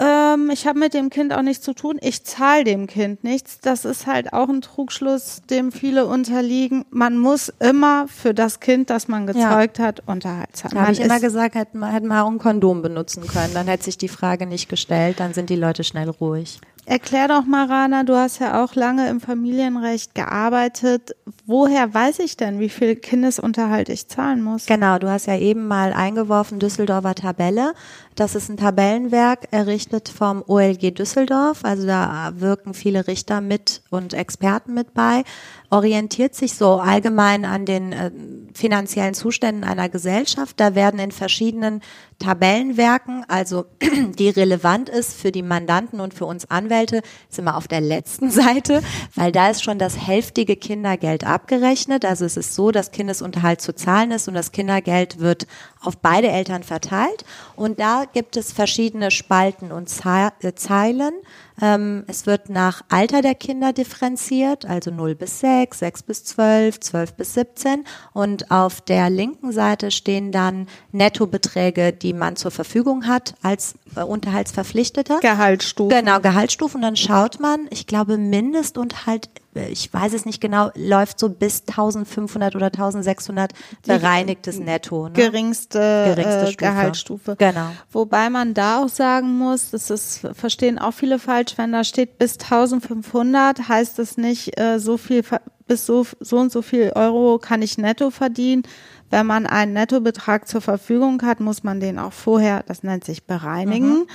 Ähm, 0.00 0.48
ich 0.50 0.66
habe 0.66 0.78
mit 0.78 0.94
dem 0.94 1.10
Kind 1.10 1.34
auch 1.34 1.42
nichts 1.42 1.62
zu 1.62 1.74
tun. 1.74 1.98
Ich 2.00 2.24
zahle 2.24 2.64
dem 2.64 2.86
Kind 2.86 3.22
nichts. 3.22 3.60
Das 3.60 3.84
ist 3.84 4.06
halt 4.06 4.32
auch 4.32 4.48
ein 4.48 4.62
Trugschluss, 4.62 5.42
dem 5.50 5.72
viele 5.72 6.06
unterliegen. 6.06 6.86
Man 6.90 7.18
muss 7.18 7.52
immer 7.60 8.08
für 8.08 8.32
das 8.32 8.60
Kind, 8.60 8.88
das 8.88 9.08
man 9.08 9.26
gezeugt 9.26 9.78
hat, 9.78 10.02
Unterhalt 10.06 10.56
zahlen. 10.56 10.74
Da 10.74 10.80
habe 10.82 10.92
ich 10.92 11.00
immer 11.00 11.20
gesagt, 11.20 11.54
hätten 11.54 11.80
wir 11.80 11.92
hätten 11.92 12.08
wir 12.08 12.24
auch 12.24 12.30
ein 12.30 12.38
Kondom 12.38 12.80
benutzen 12.80 13.26
können. 13.26 13.52
Dann 13.52 13.66
hätte 13.66 13.84
sich 13.84 13.98
die 13.98 14.08
Frage 14.08 14.46
nicht 14.46 14.70
gestellt, 14.70 15.20
dann 15.20 15.34
sind 15.34 15.50
die 15.50 15.56
Leute 15.56 15.84
schnell 15.84 16.08
ruhig. 16.08 16.60
Erklär 16.90 17.28
doch 17.28 17.44
mal, 17.44 17.66
Rana, 17.66 18.02
du 18.02 18.16
hast 18.16 18.40
ja 18.40 18.64
auch 18.64 18.74
lange 18.74 19.08
im 19.08 19.20
Familienrecht 19.20 20.12
gearbeitet. 20.16 21.14
Woher 21.46 21.94
weiß 21.94 22.18
ich 22.18 22.36
denn, 22.36 22.58
wie 22.58 22.68
viel 22.68 22.96
Kindesunterhalt 22.96 23.88
ich 23.88 24.08
zahlen 24.08 24.42
muss? 24.42 24.66
Genau, 24.66 24.98
du 24.98 25.08
hast 25.08 25.26
ja 25.26 25.38
eben 25.38 25.68
mal 25.68 25.92
eingeworfen 25.92 26.58
Düsseldorfer 26.58 27.14
Tabelle. 27.14 27.74
Das 28.16 28.34
ist 28.34 28.48
ein 28.48 28.56
Tabellenwerk 28.56 29.46
errichtet 29.52 30.08
vom 30.08 30.42
OLG 30.46 30.92
Düsseldorf. 30.92 31.64
Also 31.64 31.86
da 31.86 32.32
wirken 32.34 32.74
viele 32.74 33.06
Richter 33.06 33.40
mit 33.40 33.82
und 33.90 34.12
Experten 34.12 34.74
mit 34.74 34.92
bei. 34.92 35.22
Orientiert 35.70 36.34
sich 36.34 36.54
so 36.54 36.80
allgemein 36.80 37.44
an 37.44 37.66
den 37.66 37.92
äh, 37.92 38.10
finanziellen 38.52 39.14
Zuständen 39.14 39.62
einer 39.62 39.88
Gesellschaft. 39.88 40.58
Da 40.58 40.74
werden 40.74 40.98
in 40.98 41.12
verschiedenen 41.12 41.82
Tabellenwerken, 42.18 43.24
also 43.28 43.64
die 44.18 44.28
relevant 44.28 44.88
ist 44.90 45.14
für 45.14 45.32
die 45.32 45.42
Mandanten 45.42 46.00
und 46.00 46.12
für 46.12 46.26
uns 46.26 46.50
Anwälte, 46.50 46.79
sind 47.28 47.44
wir 47.44 47.56
auf 47.56 47.68
der 47.68 47.80
letzten 47.80 48.30
Seite, 48.30 48.82
weil 49.14 49.32
da 49.32 49.50
ist 49.50 49.62
schon 49.62 49.78
das 49.78 49.96
hälftige 49.96 50.56
Kindergeld 50.56 51.24
abgerechnet. 51.24 52.04
Also 52.04 52.24
es 52.24 52.36
ist 52.36 52.54
so, 52.54 52.70
dass 52.70 52.90
Kindesunterhalt 52.90 53.60
zu 53.60 53.74
zahlen 53.74 54.10
ist 54.10 54.28
und 54.28 54.34
das 54.34 54.52
Kindergeld 54.52 55.18
wird 55.18 55.46
auf 55.80 55.96
beide 55.96 56.28
Eltern 56.28 56.62
verteilt. 56.62 57.24
Und 57.56 57.80
da 57.80 58.04
gibt 58.12 58.36
es 58.36 58.52
verschiedene 58.52 59.10
Spalten 59.10 59.72
und 59.72 59.90
äh, 60.04 60.54
Zeilen. 60.54 61.12
Ähm, 61.60 62.04
es 62.06 62.26
wird 62.26 62.48
nach 62.48 62.82
Alter 62.88 63.22
der 63.22 63.34
Kinder 63.34 63.72
differenziert, 63.72 64.64
also 64.64 64.90
0 64.90 65.14
bis 65.14 65.40
6, 65.40 65.78
6 65.78 66.02
bis 66.02 66.24
12, 66.24 66.80
12 66.80 67.14
bis 67.14 67.34
17. 67.34 67.84
Und 68.12 68.50
auf 68.50 68.80
der 68.80 69.10
linken 69.10 69.52
Seite 69.52 69.90
stehen 69.90 70.32
dann 70.32 70.66
Nettobeträge, 70.92 71.92
die 71.92 72.12
man 72.12 72.36
zur 72.36 72.50
Verfügung 72.50 73.06
hat 73.06 73.34
als 73.42 73.74
äh, 73.96 74.02
Unterhaltsverpflichteter. 74.02 75.20
Gehaltsstufen. 75.20 75.96
Genau, 75.96 76.20
Gehaltsstufen. 76.20 76.76
Und 76.76 76.82
dann 76.82 76.96
schaut 76.96 77.40
man, 77.40 77.66
ich 77.70 77.86
glaube, 77.86 78.16
Mindestunterhalt 78.16 79.28
ich 79.54 79.92
weiß 79.92 80.12
es 80.12 80.24
nicht 80.24 80.40
genau, 80.40 80.70
läuft 80.76 81.18
so 81.18 81.28
bis 81.28 81.62
1500 81.66 82.54
oder 82.54 82.66
1600 82.66 83.52
bereinigtes 83.84 84.58
Netto. 84.58 85.08
Ne? 85.08 85.12
Geringste, 85.12 85.78
Geringste 86.14 86.52
äh, 86.52 86.54
Gehaltsstufe. 86.54 87.36
Genau. 87.36 87.70
Wobei 87.90 88.30
man 88.30 88.54
da 88.54 88.82
auch 88.82 88.88
sagen 88.88 89.36
muss, 89.38 89.70
das 89.70 89.90
ist, 89.90 90.26
verstehen 90.34 90.78
auch 90.78 90.92
viele 90.92 91.18
falsch, 91.18 91.54
wenn 91.56 91.72
da 91.72 91.82
steht 91.82 92.18
bis 92.18 92.34
1500, 92.34 93.68
heißt 93.68 93.98
es 93.98 94.16
nicht 94.16 94.58
äh, 94.60 94.78
so 94.78 94.96
viel, 94.96 95.24
bis 95.66 95.86
so, 95.86 96.06
so 96.20 96.38
und 96.38 96.52
so 96.52 96.62
viel 96.62 96.92
Euro 96.94 97.38
kann 97.38 97.62
ich 97.62 97.76
netto 97.76 98.10
verdienen. 98.10 98.62
Wenn 99.10 99.26
man 99.26 99.46
einen 99.46 99.72
Nettobetrag 99.72 100.48
zur 100.48 100.60
Verfügung 100.60 101.22
hat, 101.22 101.40
muss 101.40 101.62
man 101.62 101.80
den 101.80 101.98
auch 101.98 102.12
vorher, 102.12 102.62
das 102.66 102.82
nennt 102.82 103.04
sich 103.04 103.24
bereinigen. 103.24 104.00
Mhm 104.00 104.06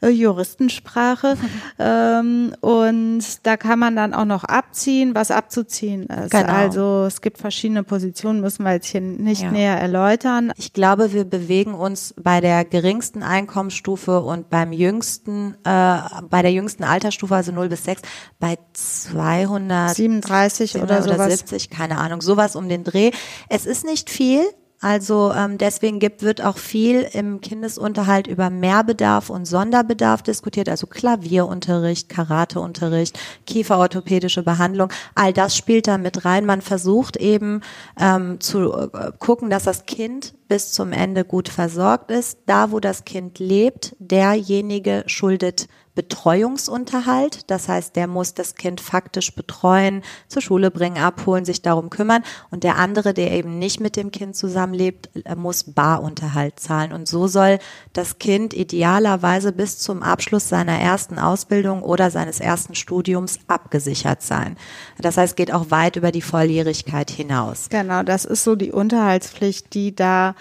äh, 0.00 0.08
Juristensprache. 0.08 1.36
ähm, 1.78 2.54
und 2.60 3.46
da 3.46 3.56
kann 3.56 3.78
man 3.78 3.96
dann 3.96 4.14
auch 4.14 4.24
noch 4.24 4.44
abziehen, 4.44 5.14
was 5.14 5.30
abzuziehen 5.30 6.06
ist. 6.06 6.30
Genau. 6.30 6.52
Also 6.52 7.04
es 7.06 7.20
gibt 7.20 7.38
verschiedene 7.38 7.82
Positionen, 7.82 8.40
müssen 8.40 8.64
wir 8.64 8.72
jetzt 8.72 8.86
hier 8.86 9.00
nicht 9.00 9.42
ja. 9.42 9.50
näher 9.50 9.78
erläutern. 9.78 10.52
Ich 10.56 10.72
glaube, 10.72 11.12
wir 11.12 11.24
bewegen 11.24 11.74
uns 11.74 12.14
bei 12.20 12.40
der 12.40 12.64
geringsten 12.64 13.22
Einkommensstufe 13.22 14.20
und 14.20 14.50
beim 14.50 14.72
jüngsten, 14.72 15.56
äh, 15.64 15.98
bei 16.28 16.42
der 16.42 16.52
jüngsten 16.52 16.84
Altersstufe, 16.84 17.34
also 17.34 17.52
0 17.52 17.68
bis 17.68 17.84
6, 17.84 18.02
bei 18.38 18.58
237 18.72 20.76
oder, 20.76 21.02
oder 21.02 21.30
70, 21.30 21.70
keine 21.70 21.98
Ahnung, 21.98 22.20
sowas 22.20 22.56
um 22.56 22.68
den 22.68 22.84
Dreh. 22.84 23.10
Es 23.48 23.66
ist 23.66 23.84
nicht 23.84 24.10
viel, 24.10 24.35
also 24.80 25.32
ähm, 25.34 25.58
deswegen 25.58 25.98
gibt, 25.98 26.22
wird 26.22 26.42
auch 26.42 26.58
viel 26.58 27.06
im 27.12 27.40
Kindesunterhalt 27.40 28.26
über 28.26 28.50
Mehrbedarf 28.50 29.30
und 29.30 29.46
Sonderbedarf 29.46 30.22
diskutiert, 30.22 30.68
also 30.68 30.86
Klavierunterricht, 30.86 32.08
Karateunterricht, 32.08 33.18
Kieferorthopädische 33.46 34.42
Behandlung. 34.42 34.90
All 35.14 35.32
das 35.32 35.56
spielt 35.56 35.88
da 35.88 35.98
mit 35.98 36.24
rein. 36.24 36.44
Man 36.44 36.60
versucht 36.60 37.16
eben 37.16 37.62
ähm, 37.98 38.38
zu 38.40 38.72
äh, 38.72 39.12
gucken, 39.18 39.50
dass 39.50 39.64
das 39.64 39.86
Kind 39.86 40.34
bis 40.48 40.72
zum 40.72 40.92
Ende 40.92 41.24
gut 41.24 41.48
versorgt 41.48 42.10
ist. 42.10 42.38
Da, 42.46 42.70
wo 42.72 42.80
das 42.80 43.04
Kind 43.04 43.38
lebt, 43.38 43.96
derjenige 43.98 45.04
schuldet 45.06 45.68
Betreuungsunterhalt. 45.96 47.50
Das 47.50 47.68
heißt, 47.68 47.96
der 47.96 48.06
muss 48.06 48.34
das 48.34 48.54
Kind 48.54 48.80
faktisch 48.80 49.34
betreuen, 49.34 50.02
zur 50.28 50.42
Schule 50.42 50.70
bringen, 50.70 50.98
abholen, 50.98 51.44
sich 51.44 51.62
darum 51.62 51.90
kümmern. 51.90 52.22
Und 52.50 52.62
der 52.62 52.76
andere, 52.76 53.14
der 53.14 53.32
eben 53.32 53.58
nicht 53.58 53.80
mit 53.80 53.96
dem 53.96 54.12
Kind 54.12 54.36
zusammenlebt, 54.36 55.08
äh, 55.24 55.34
muss 55.34 55.64
Barunterhalt 55.64 56.60
zahlen. 56.60 56.92
Und 56.92 57.08
so 57.08 57.26
soll 57.26 57.58
das 57.94 58.18
Kind 58.18 58.54
idealerweise 58.54 59.52
bis 59.52 59.78
zum 59.78 60.02
Abschluss 60.02 60.48
seiner 60.48 60.78
ersten 60.78 61.18
Ausbildung 61.18 61.82
oder 61.82 62.10
seines 62.10 62.38
ersten 62.38 62.74
Studiums 62.74 63.40
abgesichert 63.48 64.22
sein. 64.22 64.56
Das 64.98 65.16
heißt, 65.16 65.34
geht 65.34 65.52
auch 65.52 65.70
weit 65.70 65.96
über 65.96 66.12
die 66.12 66.22
Volljährigkeit 66.22 67.10
hinaus. 67.10 67.70
Genau, 67.70 68.02
das 68.02 68.26
ist 68.26 68.44
so 68.44 68.54
die 68.54 68.70
Unterhaltspflicht, 68.70 69.72
die 69.72 69.96
da 69.96 70.34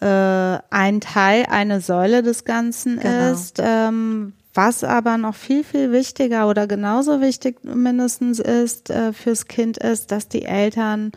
äh, 0.00 0.58
ein 0.70 1.00
Teil, 1.00 1.46
eine 1.48 1.80
Säule 1.80 2.22
des 2.22 2.44
Ganzen 2.44 2.98
genau. 2.98 3.32
ist. 3.32 3.60
Ähm, 3.62 4.32
was 4.54 4.82
aber 4.82 5.18
noch 5.18 5.36
viel, 5.36 5.62
viel 5.62 5.92
wichtiger 5.92 6.48
oder 6.48 6.66
genauso 6.66 7.20
wichtig 7.20 7.64
mindestens 7.64 8.40
ist 8.40 8.90
äh, 8.90 9.12
fürs 9.12 9.46
Kind 9.46 9.78
ist, 9.78 10.10
dass 10.10 10.26
die 10.26 10.44
Eltern 10.46 11.12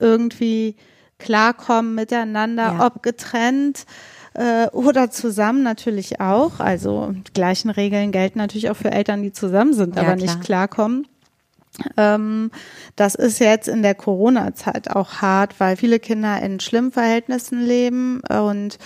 irgendwie 0.00 0.74
klarkommen 1.18 1.94
miteinander, 1.94 2.74
ja. 2.78 2.86
ob 2.86 3.02
getrennt 3.02 3.86
äh, 4.34 4.66
oder 4.70 5.10
zusammen 5.10 5.62
natürlich 5.62 6.20
auch. 6.20 6.58
Also 6.58 7.12
die 7.12 7.32
gleichen 7.32 7.70
Regeln 7.70 8.10
gelten 8.10 8.38
natürlich 8.38 8.70
auch 8.70 8.76
für 8.76 8.90
Eltern, 8.90 9.22
die 9.22 9.32
zusammen 9.32 9.74
sind, 9.74 9.94
ja, 9.94 10.02
aber 10.02 10.16
klar. 10.16 10.26
nicht 10.26 10.40
klarkommen. 10.40 11.06
Ähm, 11.96 12.50
das 12.96 13.14
ist 13.14 13.38
jetzt 13.38 13.68
in 13.68 13.82
der 13.82 13.94
Corona-Zeit 13.94 14.90
auch 14.90 15.22
hart, 15.22 15.58
weil 15.60 15.76
viele 15.76 15.98
Kinder 15.98 16.40
in 16.42 16.60
schlimmen 16.60 16.92
Verhältnissen 16.92 17.64
leben 17.64 18.20
und 18.22 18.78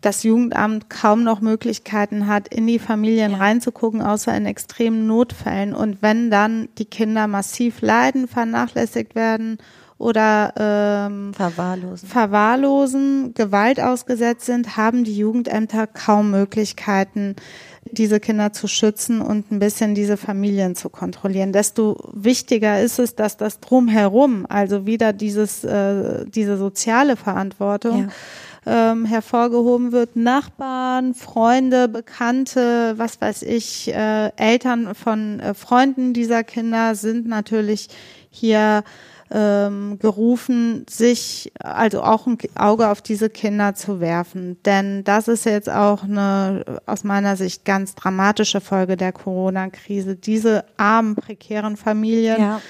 das 0.00 0.24
Jugendamt 0.24 0.90
kaum 0.90 1.22
noch 1.22 1.40
Möglichkeiten 1.40 2.26
hat, 2.26 2.48
in 2.48 2.66
die 2.66 2.80
Familien 2.80 3.32
ja. 3.32 3.38
reinzugucken, 3.38 4.02
außer 4.02 4.36
in 4.36 4.46
extremen 4.46 5.06
Notfällen. 5.06 5.74
Und 5.74 6.02
wenn 6.02 6.30
dann 6.30 6.68
die 6.78 6.84
Kinder 6.84 7.28
massiv 7.28 7.80
leiden, 7.80 8.26
vernachlässigt 8.26 9.14
werden 9.14 9.58
oder 9.98 10.52
ähm, 10.56 11.32
verwahrlosen. 11.32 12.08
verwahrlosen, 12.08 13.34
Gewalt 13.34 13.80
ausgesetzt 13.80 14.46
sind, 14.46 14.76
haben 14.76 15.04
die 15.04 15.16
Jugendämter 15.16 15.86
kaum 15.86 16.32
Möglichkeiten, 16.32 17.36
diese 17.90 18.20
Kinder 18.20 18.52
zu 18.52 18.68
schützen 18.68 19.20
und 19.20 19.50
ein 19.50 19.58
bisschen 19.58 19.94
diese 19.94 20.16
Familien 20.16 20.76
zu 20.76 20.88
kontrollieren. 20.88 21.52
Desto 21.52 21.96
wichtiger 22.12 22.80
ist 22.80 22.98
es, 22.98 23.16
dass 23.16 23.36
das 23.36 23.60
drumherum, 23.60 24.46
also 24.48 24.86
wieder 24.86 25.12
dieses, 25.12 25.64
äh, 25.64 26.24
diese 26.26 26.56
soziale 26.56 27.16
Verantwortung, 27.16 28.02
ja 28.02 28.08
ähm, 28.66 29.04
hervorgehoben 29.04 29.92
wird. 29.92 30.16
Nachbarn, 30.16 31.14
Freunde, 31.14 31.88
Bekannte, 31.88 32.94
was 32.96 33.20
weiß 33.20 33.42
ich, 33.42 33.92
äh, 33.92 34.30
Eltern 34.36 34.94
von 34.94 35.40
äh, 35.40 35.54
Freunden 35.54 36.12
dieser 36.12 36.44
Kinder 36.44 36.94
sind 36.94 37.26
natürlich 37.26 37.88
hier 38.30 38.84
ähm, 39.32 39.98
gerufen, 39.98 40.84
sich 40.88 41.52
also 41.58 42.02
auch 42.02 42.26
ein 42.26 42.38
Auge 42.54 42.88
auf 42.88 43.02
diese 43.02 43.30
Kinder 43.30 43.74
zu 43.74 44.00
werfen. 44.00 44.58
Denn 44.64 45.04
das 45.04 45.28
ist 45.28 45.46
jetzt 45.46 45.70
auch 45.70 46.04
eine 46.04 46.80
aus 46.86 47.04
meiner 47.04 47.36
Sicht 47.36 47.64
ganz 47.64 47.94
dramatische 47.94 48.60
Folge 48.60 48.96
der 48.96 49.12
Corona-Krise. 49.12 50.16
Diese 50.16 50.64
armen, 50.76 51.16
prekären 51.16 51.76
Familien. 51.76 52.40
Ja 52.40 52.60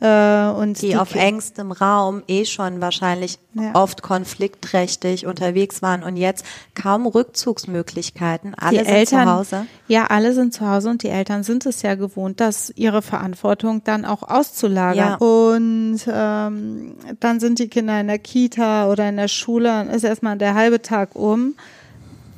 äh, 0.00 0.48
und 0.48 0.80
die, 0.80 0.88
die 0.88 0.96
auf 0.96 1.14
engstem 1.14 1.72
Raum 1.72 2.22
eh 2.28 2.44
schon 2.44 2.80
wahrscheinlich 2.80 3.38
ja. 3.54 3.74
oft 3.74 4.02
konfliktträchtig 4.02 5.26
unterwegs 5.26 5.82
waren 5.82 6.04
und 6.04 6.16
jetzt 6.16 6.44
kaum 6.74 7.06
Rückzugsmöglichkeiten. 7.06 8.54
Alle 8.54 8.78
die 8.78 8.84
sind 8.84 8.94
Eltern, 8.94 9.26
zu 9.26 9.34
Hause. 9.34 9.66
Ja, 9.88 10.06
alle 10.06 10.32
sind 10.34 10.54
zu 10.54 10.68
Hause 10.68 10.90
und 10.90 11.02
die 11.02 11.08
Eltern 11.08 11.42
sind 11.42 11.66
es 11.66 11.82
ja 11.82 11.96
gewohnt, 11.96 12.40
dass 12.40 12.72
ihre 12.76 13.02
Verantwortung 13.02 13.82
dann 13.82 14.04
auch 14.04 14.22
auszulagern. 14.22 14.96
Ja. 14.96 15.14
Und 15.16 16.00
ähm, 16.06 16.94
dann 17.18 17.40
sind 17.40 17.58
die 17.58 17.68
Kinder 17.68 18.00
in 18.00 18.06
der 18.06 18.18
Kita 18.20 18.88
oder 18.90 19.08
in 19.08 19.16
der 19.16 19.28
Schule, 19.28 19.90
ist 19.92 20.04
erstmal 20.04 20.38
der 20.38 20.54
halbe 20.54 20.80
Tag 20.80 21.16
um. 21.16 21.54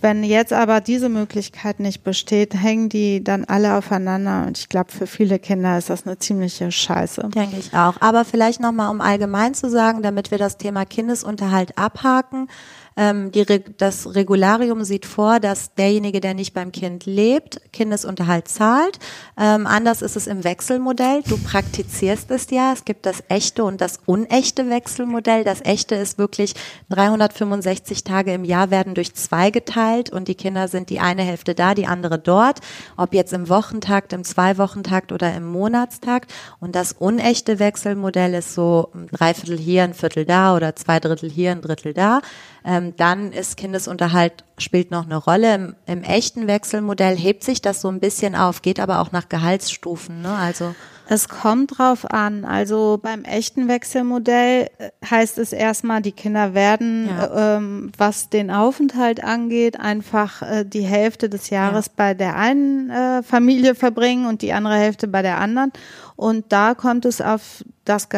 Wenn 0.00 0.24
jetzt 0.24 0.52
aber 0.52 0.80
diese 0.80 1.08
Möglichkeit 1.08 1.78
nicht 1.78 2.02
besteht, 2.02 2.54
hängen 2.54 2.88
die 2.88 3.22
dann 3.22 3.44
alle 3.44 3.76
aufeinander 3.76 4.46
und 4.46 4.58
ich 4.58 4.68
glaube, 4.68 4.90
für 4.90 5.06
viele 5.06 5.38
Kinder 5.38 5.76
ist 5.76 5.90
das 5.90 6.06
eine 6.06 6.18
ziemliche 6.18 6.72
Scheiße. 6.72 7.28
Denke 7.34 7.58
ich 7.58 7.74
auch. 7.74 8.00
Aber 8.00 8.24
vielleicht 8.24 8.60
nochmal, 8.60 8.90
um 8.90 9.00
allgemein 9.00 9.54
zu 9.54 9.68
sagen, 9.68 10.02
damit 10.02 10.30
wir 10.30 10.38
das 10.38 10.56
Thema 10.56 10.86
Kindesunterhalt 10.86 11.76
abhaken. 11.76 12.48
Ähm, 12.96 13.30
die, 13.32 13.44
das 13.76 14.14
Regularium 14.14 14.84
sieht 14.84 15.06
vor, 15.06 15.40
dass 15.40 15.74
derjenige, 15.74 16.20
der 16.20 16.34
nicht 16.34 16.54
beim 16.54 16.72
Kind 16.72 17.06
lebt, 17.06 17.60
Kindesunterhalt 17.72 18.48
zahlt. 18.48 18.98
Ähm, 19.38 19.66
anders 19.66 20.02
ist 20.02 20.16
es 20.16 20.26
im 20.26 20.44
Wechselmodell. 20.44 21.22
Du 21.26 21.36
praktizierst 21.38 22.30
es 22.30 22.50
ja. 22.50 22.72
Es 22.72 22.84
gibt 22.84 23.06
das 23.06 23.22
echte 23.28 23.64
und 23.64 23.80
das 23.80 24.00
unechte 24.06 24.68
Wechselmodell. 24.68 25.44
Das 25.44 25.64
echte 25.64 25.94
ist 25.94 26.18
wirklich 26.18 26.54
365 26.90 28.04
Tage 28.04 28.34
im 28.34 28.44
Jahr 28.44 28.70
werden 28.70 28.94
durch 28.94 29.14
zwei 29.14 29.50
geteilt 29.50 30.10
und 30.10 30.28
die 30.28 30.34
Kinder 30.34 30.68
sind 30.68 30.90
die 30.90 31.00
eine 31.00 31.22
Hälfte 31.22 31.54
da, 31.54 31.74
die 31.74 31.86
andere 31.86 32.18
dort. 32.18 32.60
Ob 32.96 33.14
jetzt 33.14 33.32
im 33.32 33.48
Wochentakt, 33.48 34.12
im 34.12 34.24
Zweiwochentakt 34.24 35.12
oder 35.12 35.34
im 35.34 35.46
Monatstakt. 35.46 36.32
Und 36.58 36.74
das 36.74 36.92
unechte 36.92 37.58
Wechselmodell 37.58 38.34
ist 38.34 38.54
so 38.54 38.90
ein 38.94 39.06
Dreiviertel 39.08 39.58
hier, 39.58 39.84
ein 39.84 39.94
Viertel 39.94 40.24
da 40.24 40.56
oder 40.56 40.76
zwei 40.76 41.00
Drittel 41.00 41.30
hier, 41.30 41.52
ein 41.52 41.62
Drittel 41.62 41.94
da. 41.94 42.20
Ähm, 42.64 42.94
dann 42.96 43.32
ist 43.32 43.56
Kindesunterhalt 43.56 44.44
spielt 44.58 44.90
noch 44.90 45.06
eine 45.06 45.16
Rolle. 45.16 45.54
Im, 45.54 45.74
Im 45.86 46.02
echten 46.02 46.46
Wechselmodell 46.46 47.16
hebt 47.16 47.44
sich 47.44 47.62
das 47.62 47.80
so 47.80 47.88
ein 47.88 48.00
bisschen 48.00 48.34
auf, 48.34 48.60
geht 48.62 48.78
aber 48.80 49.00
auch 49.00 49.12
nach 49.12 49.28
Gehaltsstufen. 49.28 50.20
Ne? 50.20 50.34
Also 50.34 50.74
Es 51.08 51.28
kommt 51.28 51.78
drauf 51.78 52.04
an. 52.10 52.44
Also 52.44 53.00
beim 53.02 53.24
echten 53.24 53.66
Wechselmodell 53.68 54.68
äh, 54.78 54.90
heißt 55.08 55.38
es 55.38 55.52
erstmal, 55.52 56.02
die 56.02 56.12
Kinder 56.12 56.52
werden, 56.54 57.08
Ja. 57.08 57.24
äh, 57.24 57.56
ähm, 57.56 57.90
was 57.96 58.28
den 58.28 58.50
Aufenthalt 58.50 59.24
angeht, 59.24 59.80
einfach 59.80 60.42
äh, 60.42 60.64
die 60.64 60.82
Hälfte 60.82 61.28
des 61.30 61.48
Jahres 61.50 61.88
bei 61.88 62.12
der 62.14 62.36
einen 62.36 62.90
äh, 62.90 63.22
Familie 63.22 63.74
verbringen 63.74 64.26
und 64.26 64.42
die 64.42 64.52
andere 64.52 64.76
Hälfte 64.76 65.08
bei 65.08 65.22
der 65.22 65.38
anderen. 65.38 65.72
Und 66.16 66.52
da 66.52 66.74
kommt 66.74 67.06
es 67.06 67.20
auf 67.22 67.64
das 67.86 68.08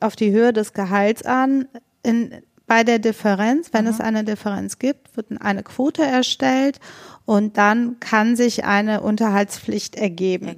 auf 0.00 0.16
die 0.16 0.32
Höhe 0.32 0.52
des 0.52 0.72
Gehalts 0.72 1.22
an. 1.24 1.68
In, 2.02 2.32
bei 2.66 2.82
der 2.84 2.98
Differenz, 2.98 3.68
wenn 3.72 3.86
es 3.86 4.00
eine 4.00 4.24
Differenz 4.24 4.78
gibt, 4.78 5.16
wird 5.16 5.26
eine 5.40 5.62
Quote 5.62 6.02
erstellt 6.02 6.80
und 7.24 7.56
dann 7.58 7.98
kann 8.00 8.36
sich 8.36 8.64
eine 8.64 9.00
Unterhaltspflicht 9.02 9.96
ergeben. 9.96 10.56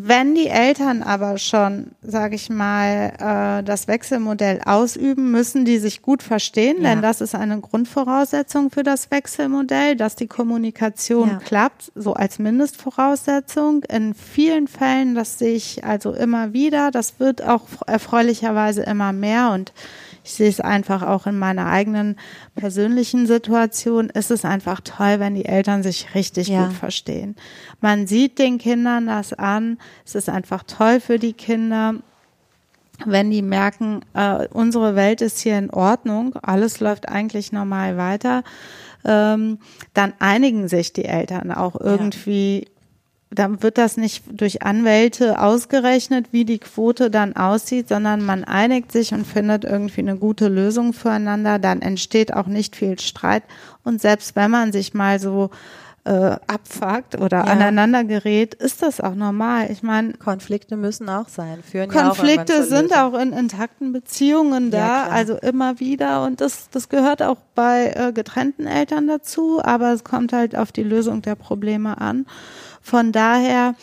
Wenn 0.00 0.36
die 0.36 0.46
Eltern 0.46 1.02
aber 1.02 1.38
schon, 1.38 1.90
sage 2.02 2.36
ich 2.36 2.50
mal, 2.50 3.12
äh, 3.18 3.64
das 3.64 3.88
Wechselmodell 3.88 4.60
ausüben, 4.64 5.32
müssen 5.32 5.64
die 5.64 5.78
sich 5.78 6.02
gut 6.02 6.22
verstehen, 6.22 6.76
Ja. 6.80 6.90
denn 6.90 7.02
das 7.02 7.20
ist 7.20 7.34
eine 7.34 7.58
Grundvoraussetzung 7.60 8.70
für 8.70 8.84
das 8.84 9.10
Wechselmodell, 9.10 9.96
dass 9.96 10.14
die 10.14 10.28
Kommunikation 10.28 11.30
Ja. 11.30 11.38
klappt, 11.38 11.90
so 11.96 12.14
als 12.14 12.38
Mindestvoraussetzung. 12.38 13.82
In 13.88 14.14
vielen 14.14 14.68
Fällen, 14.68 15.16
das 15.16 15.36
sehe 15.40 15.56
ich 15.56 15.82
also 15.84 16.12
immer 16.12 16.52
wieder, 16.52 16.92
das 16.92 17.18
wird 17.18 17.42
auch 17.42 17.66
erfreulicherweise 17.88 18.84
immer 18.84 19.12
mehr 19.12 19.50
und 19.50 19.72
ich 20.24 20.32
sehe 20.32 20.48
es 20.48 20.60
einfach 20.60 21.02
auch 21.02 21.26
in 21.26 21.38
meiner 21.38 21.66
eigenen 21.66 22.16
persönlichen 22.54 23.26
Situation, 23.26 24.10
ist 24.10 24.30
es 24.30 24.44
einfach 24.44 24.80
toll, 24.80 25.20
wenn 25.20 25.34
die 25.34 25.46
Eltern 25.46 25.82
sich 25.82 26.14
richtig 26.14 26.48
Ja. 26.48 26.64
gut 26.66 26.74
verstehen. 26.74 27.36
Man 27.80 28.06
sieht 28.06 28.38
den 28.38 28.58
Kindern 28.58 29.06
das 29.06 29.32
an. 29.32 29.78
Es 30.04 30.14
ist 30.14 30.28
einfach 30.28 30.62
toll 30.64 31.00
für 31.00 31.18
die 31.18 31.32
Kinder, 31.32 31.94
wenn 33.06 33.30
die 33.30 33.42
merken, 33.42 34.00
äh, 34.14 34.46
unsere 34.48 34.96
Welt 34.96 35.20
ist 35.20 35.38
hier 35.38 35.56
in 35.56 35.70
Ordnung, 35.70 36.34
alles 36.42 36.80
läuft 36.80 37.08
eigentlich 37.08 37.52
normal 37.52 37.96
weiter. 37.96 38.42
Ähm, 39.04 39.58
dann 39.94 40.14
einigen 40.18 40.66
sich 40.68 40.92
die 40.92 41.04
Eltern 41.04 41.52
auch 41.52 41.78
irgendwie. 41.80 42.66
Dann 43.30 43.62
wird 43.62 43.76
das 43.76 43.98
nicht 43.98 44.24
durch 44.30 44.62
Anwälte 44.62 45.40
ausgerechnet, 45.40 46.26
wie 46.32 46.46
die 46.46 46.58
Quote 46.58 47.10
dann 47.10 47.36
aussieht, 47.36 47.88
sondern 47.88 48.24
man 48.24 48.44
einigt 48.44 48.90
sich 48.90 49.12
und 49.12 49.26
findet 49.26 49.64
irgendwie 49.64 50.00
eine 50.00 50.16
gute 50.16 50.48
Lösung 50.48 50.94
füreinander. 50.94 51.58
Dann 51.58 51.82
entsteht 51.82 52.32
auch 52.32 52.46
nicht 52.46 52.74
viel 52.74 52.98
Streit. 52.98 53.42
Und 53.84 54.00
selbst 54.00 54.34
wenn 54.34 54.50
man 54.50 54.72
sich 54.72 54.94
mal 54.94 55.20
so 55.20 55.50
äh, 56.04 56.36
abfuckt 56.46 57.20
oder 57.20 57.38
Ja. 57.38 57.44
aneinander 57.44 58.02
gerät, 58.02 58.54
ist 58.54 58.80
das 58.82 58.98
auch 58.98 59.14
normal. 59.14 59.70
Ich 59.70 59.82
meine, 59.82 60.14
Konflikte 60.14 60.76
müssen 60.76 61.06
auch 61.10 61.28
sein. 61.28 61.62
Führen 61.62 61.90
ja 61.92 62.10
auch 62.10 62.16
Konflikte 62.16 62.54
irgendwann 62.54 62.68
zur 62.68 62.76
sind 62.78 62.96
auch 62.96 63.14
in 63.14 63.32
intakten 63.34 63.92
Beziehungen 63.92 64.70
da, 64.70 64.78
Ja, 64.78 65.08
also 65.08 65.34
immer 65.36 65.80
wieder 65.80 66.24
und 66.24 66.40
das, 66.40 66.70
das 66.70 66.88
gehört 66.88 67.22
auch 67.22 67.36
bei 67.54 67.92
äh, 67.94 68.12
getrennten 68.12 68.66
Eltern 68.66 69.06
dazu, 69.06 69.60
aber 69.62 69.92
es 69.92 70.02
kommt 70.02 70.32
halt 70.32 70.56
auf 70.56 70.72
die 70.72 70.82
Lösung 70.84 71.20
der 71.20 71.34
Probleme 71.34 72.00
an. 72.00 72.24
Von 72.88 73.12
daher 73.12 73.74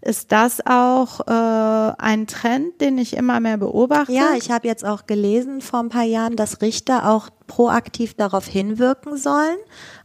ist 0.00 0.32
das 0.32 0.64
auch 0.64 1.20
äh, 1.26 1.92
ein 1.98 2.26
Trend, 2.26 2.80
den 2.80 2.96
ich 2.96 3.14
immer 3.14 3.38
mehr 3.40 3.58
beobachte. 3.58 4.12
Ja, 4.12 4.32
ich 4.36 4.50
habe 4.50 4.66
jetzt 4.66 4.86
auch 4.86 5.06
gelesen 5.06 5.60
vor 5.60 5.80
ein 5.80 5.90
paar 5.90 6.04
Jahren, 6.04 6.34
dass 6.34 6.62
Richter 6.62 7.10
auch 7.10 7.28
proaktiv 7.46 8.14
darauf 8.14 8.46
hinwirken 8.46 9.16
sollen, 9.16 9.56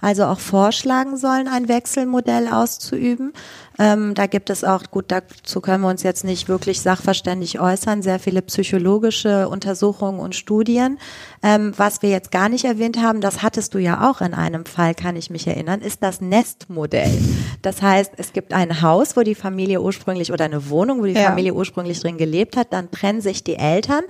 also 0.02 0.26
auch 0.26 0.40
vorschlagen 0.40 1.18
sollen, 1.18 1.48
ein 1.48 1.68
Wechselmodell 1.68 2.48
auszuüben. 2.48 3.34
Ähm, 3.78 4.14
da 4.14 4.28
gibt 4.28 4.50
es 4.50 4.66
auch, 4.66 4.84
gut, 4.92 5.06
dazu 5.08 5.62
können 5.62 5.84
wir 5.84 5.90
uns 5.90 6.04
jetzt 6.04 6.26
nicht 6.26 6.50
wirklich 6.50 6.82
sachverständig 6.82 7.62
äußern, 7.62 8.02
sehr 8.02 8.20
viele 8.20 8.42
psychologische 8.42 9.48
Untersuchungen 9.48 10.20
und 10.20 10.36
Studien. 10.36 11.00
Ähm, 11.42 11.72
was 11.78 12.02
wir 12.02 12.10
jetzt 12.10 12.32
gar 12.32 12.50
nicht 12.50 12.66
erwähnt 12.66 13.02
haben, 13.02 13.22
das 13.22 13.42
hattest 13.42 13.74
du 13.74 13.78
ja 13.78 14.10
auch 14.10 14.20
in 14.20 14.34
einem 14.34 14.66
Fall, 14.66 14.94
kann 14.96 15.16
ich 15.16 15.30
mich 15.30 15.48
erinnern, 15.48 15.82
ist 15.82 16.04
das 16.04 16.20
Nestmodell. 16.20 17.18
Das 17.62 17.82
heißt, 17.82 18.12
es 18.18 18.34
gibt 18.34 18.54
ein 18.54 18.82
Haus, 18.82 19.16
wo 19.16 19.22
die 19.22 19.36
Familie 19.36 19.82
ursprünglich 19.82 20.34
oder 20.34 20.46
eine 20.46 20.70
Wohnung, 20.70 21.00
wo 21.00 21.06
die 21.06 21.14
Ja. 21.14 21.30
Familie 21.30 21.54
ursprünglich 21.54 22.02
drin 22.02 22.18
gelebt 22.18 22.58
hat, 22.58 22.74
dann 22.74 22.92
trennen 22.92 23.22
sich 23.22 23.44
die 23.46 23.56
Eltern 23.56 24.04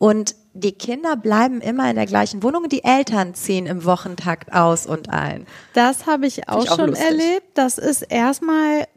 und 0.00 0.34
die 0.54 0.72
Kinder 0.72 1.14
bleiben 1.14 1.60
immer 1.60 1.90
in 1.90 1.96
der 1.96 2.06
gleichen 2.06 2.42
Wohnung 2.42 2.64
und 2.64 2.72
die 2.72 2.84
Eltern 2.84 3.34
ziehen 3.34 3.66
im 3.66 3.84
Wochentakt 3.84 4.50
aus 4.50 4.86
und 4.86 5.10
ein. 5.10 5.46
Das 5.74 6.06
habe 6.06 6.26
ich 6.26 6.48
auch 6.48 6.64
ich 6.64 6.70
auch 6.70 6.76
schon 6.76 6.88
lustig. 6.88 7.06
erlebt. 7.06 7.46
Das 7.52 7.76
ist 7.76 8.00
erstmal, 8.02 8.88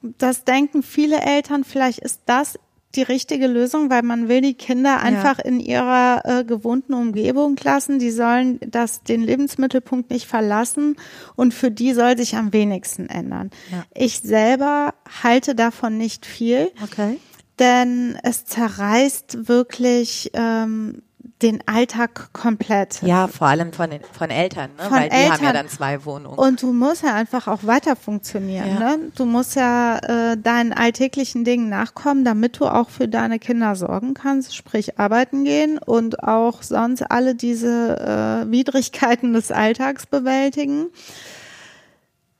das 0.00 0.44
denken 0.44 0.82
viele 0.82 1.20
Eltern, 1.20 1.64
vielleicht 1.64 1.98
ist 1.98 2.22
das 2.24 2.58
die 2.94 3.02
richtige 3.02 3.46
Lösung, 3.46 3.90
weil 3.90 4.02
man 4.02 4.28
will 4.28 4.40
die 4.40 4.54
Kinder 4.54 5.00
einfach 5.00 5.38
in 5.38 5.60
ihrer 5.60 6.22
äh, 6.24 6.44
gewohnten 6.44 6.94
Umgebung 6.94 7.56
lassen. 7.62 7.98
Die 7.98 8.10
sollen 8.10 8.58
das, 8.66 9.02
den 9.02 9.20
Lebensmittelpunkt 9.20 10.10
nicht 10.10 10.26
verlassen 10.26 10.96
und 11.36 11.52
für 11.52 11.70
die 11.70 11.92
soll 11.92 12.16
sich 12.16 12.36
am 12.36 12.54
wenigsten 12.54 13.10
ändern. 13.10 13.50
Ja. 13.70 13.84
Ich 13.94 14.20
selber 14.20 14.94
halte 15.22 15.54
davon 15.54 15.98
nicht 15.98 16.24
viel 16.24 16.70
Okay. 16.82 17.18
Denn 17.58 18.18
es 18.22 18.44
zerreißt 18.44 19.48
wirklich 19.48 20.30
ähm, 20.34 21.02
den 21.42 21.60
Alltag 21.66 22.32
komplett. 22.32 23.02
Ja, 23.02 23.26
vor 23.26 23.48
allem 23.48 23.72
von 23.72 23.90
den 23.90 24.00
von 24.12 24.30
Eltern, 24.30 24.70
ne? 24.76 24.84
Von 24.84 24.92
weil 24.92 25.08
die 25.08 25.30
haben 25.30 25.44
ja 25.44 25.52
dann 25.52 25.68
zwei 25.68 26.04
Wohnungen. 26.04 26.38
Und 26.38 26.62
du 26.62 26.72
musst 26.72 27.02
ja 27.02 27.14
einfach 27.14 27.48
auch 27.48 27.64
weiter 27.64 27.96
funktionieren. 27.96 28.68
Ja. 28.68 28.96
Ne? 28.96 28.98
Du 29.16 29.24
musst 29.24 29.56
ja 29.56 29.98
äh, 29.98 30.36
deinen 30.36 30.72
alltäglichen 30.72 31.44
Dingen 31.44 31.68
nachkommen, 31.68 32.24
damit 32.24 32.60
du 32.60 32.66
auch 32.66 32.90
für 32.90 33.08
deine 33.08 33.38
Kinder 33.38 33.74
sorgen 33.74 34.14
kannst, 34.14 34.54
sprich 34.54 34.98
arbeiten 34.98 35.44
gehen 35.44 35.78
und 35.78 36.22
auch 36.22 36.62
sonst 36.62 37.02
alle 37.02 37.34
diese 37.34 38.44
äh, 38.46 38.50
Widrigkeiten 38.50 39.32
des 39.32 39.50
Alltags 39.50 40.06
bewältigen. 40.06 40.86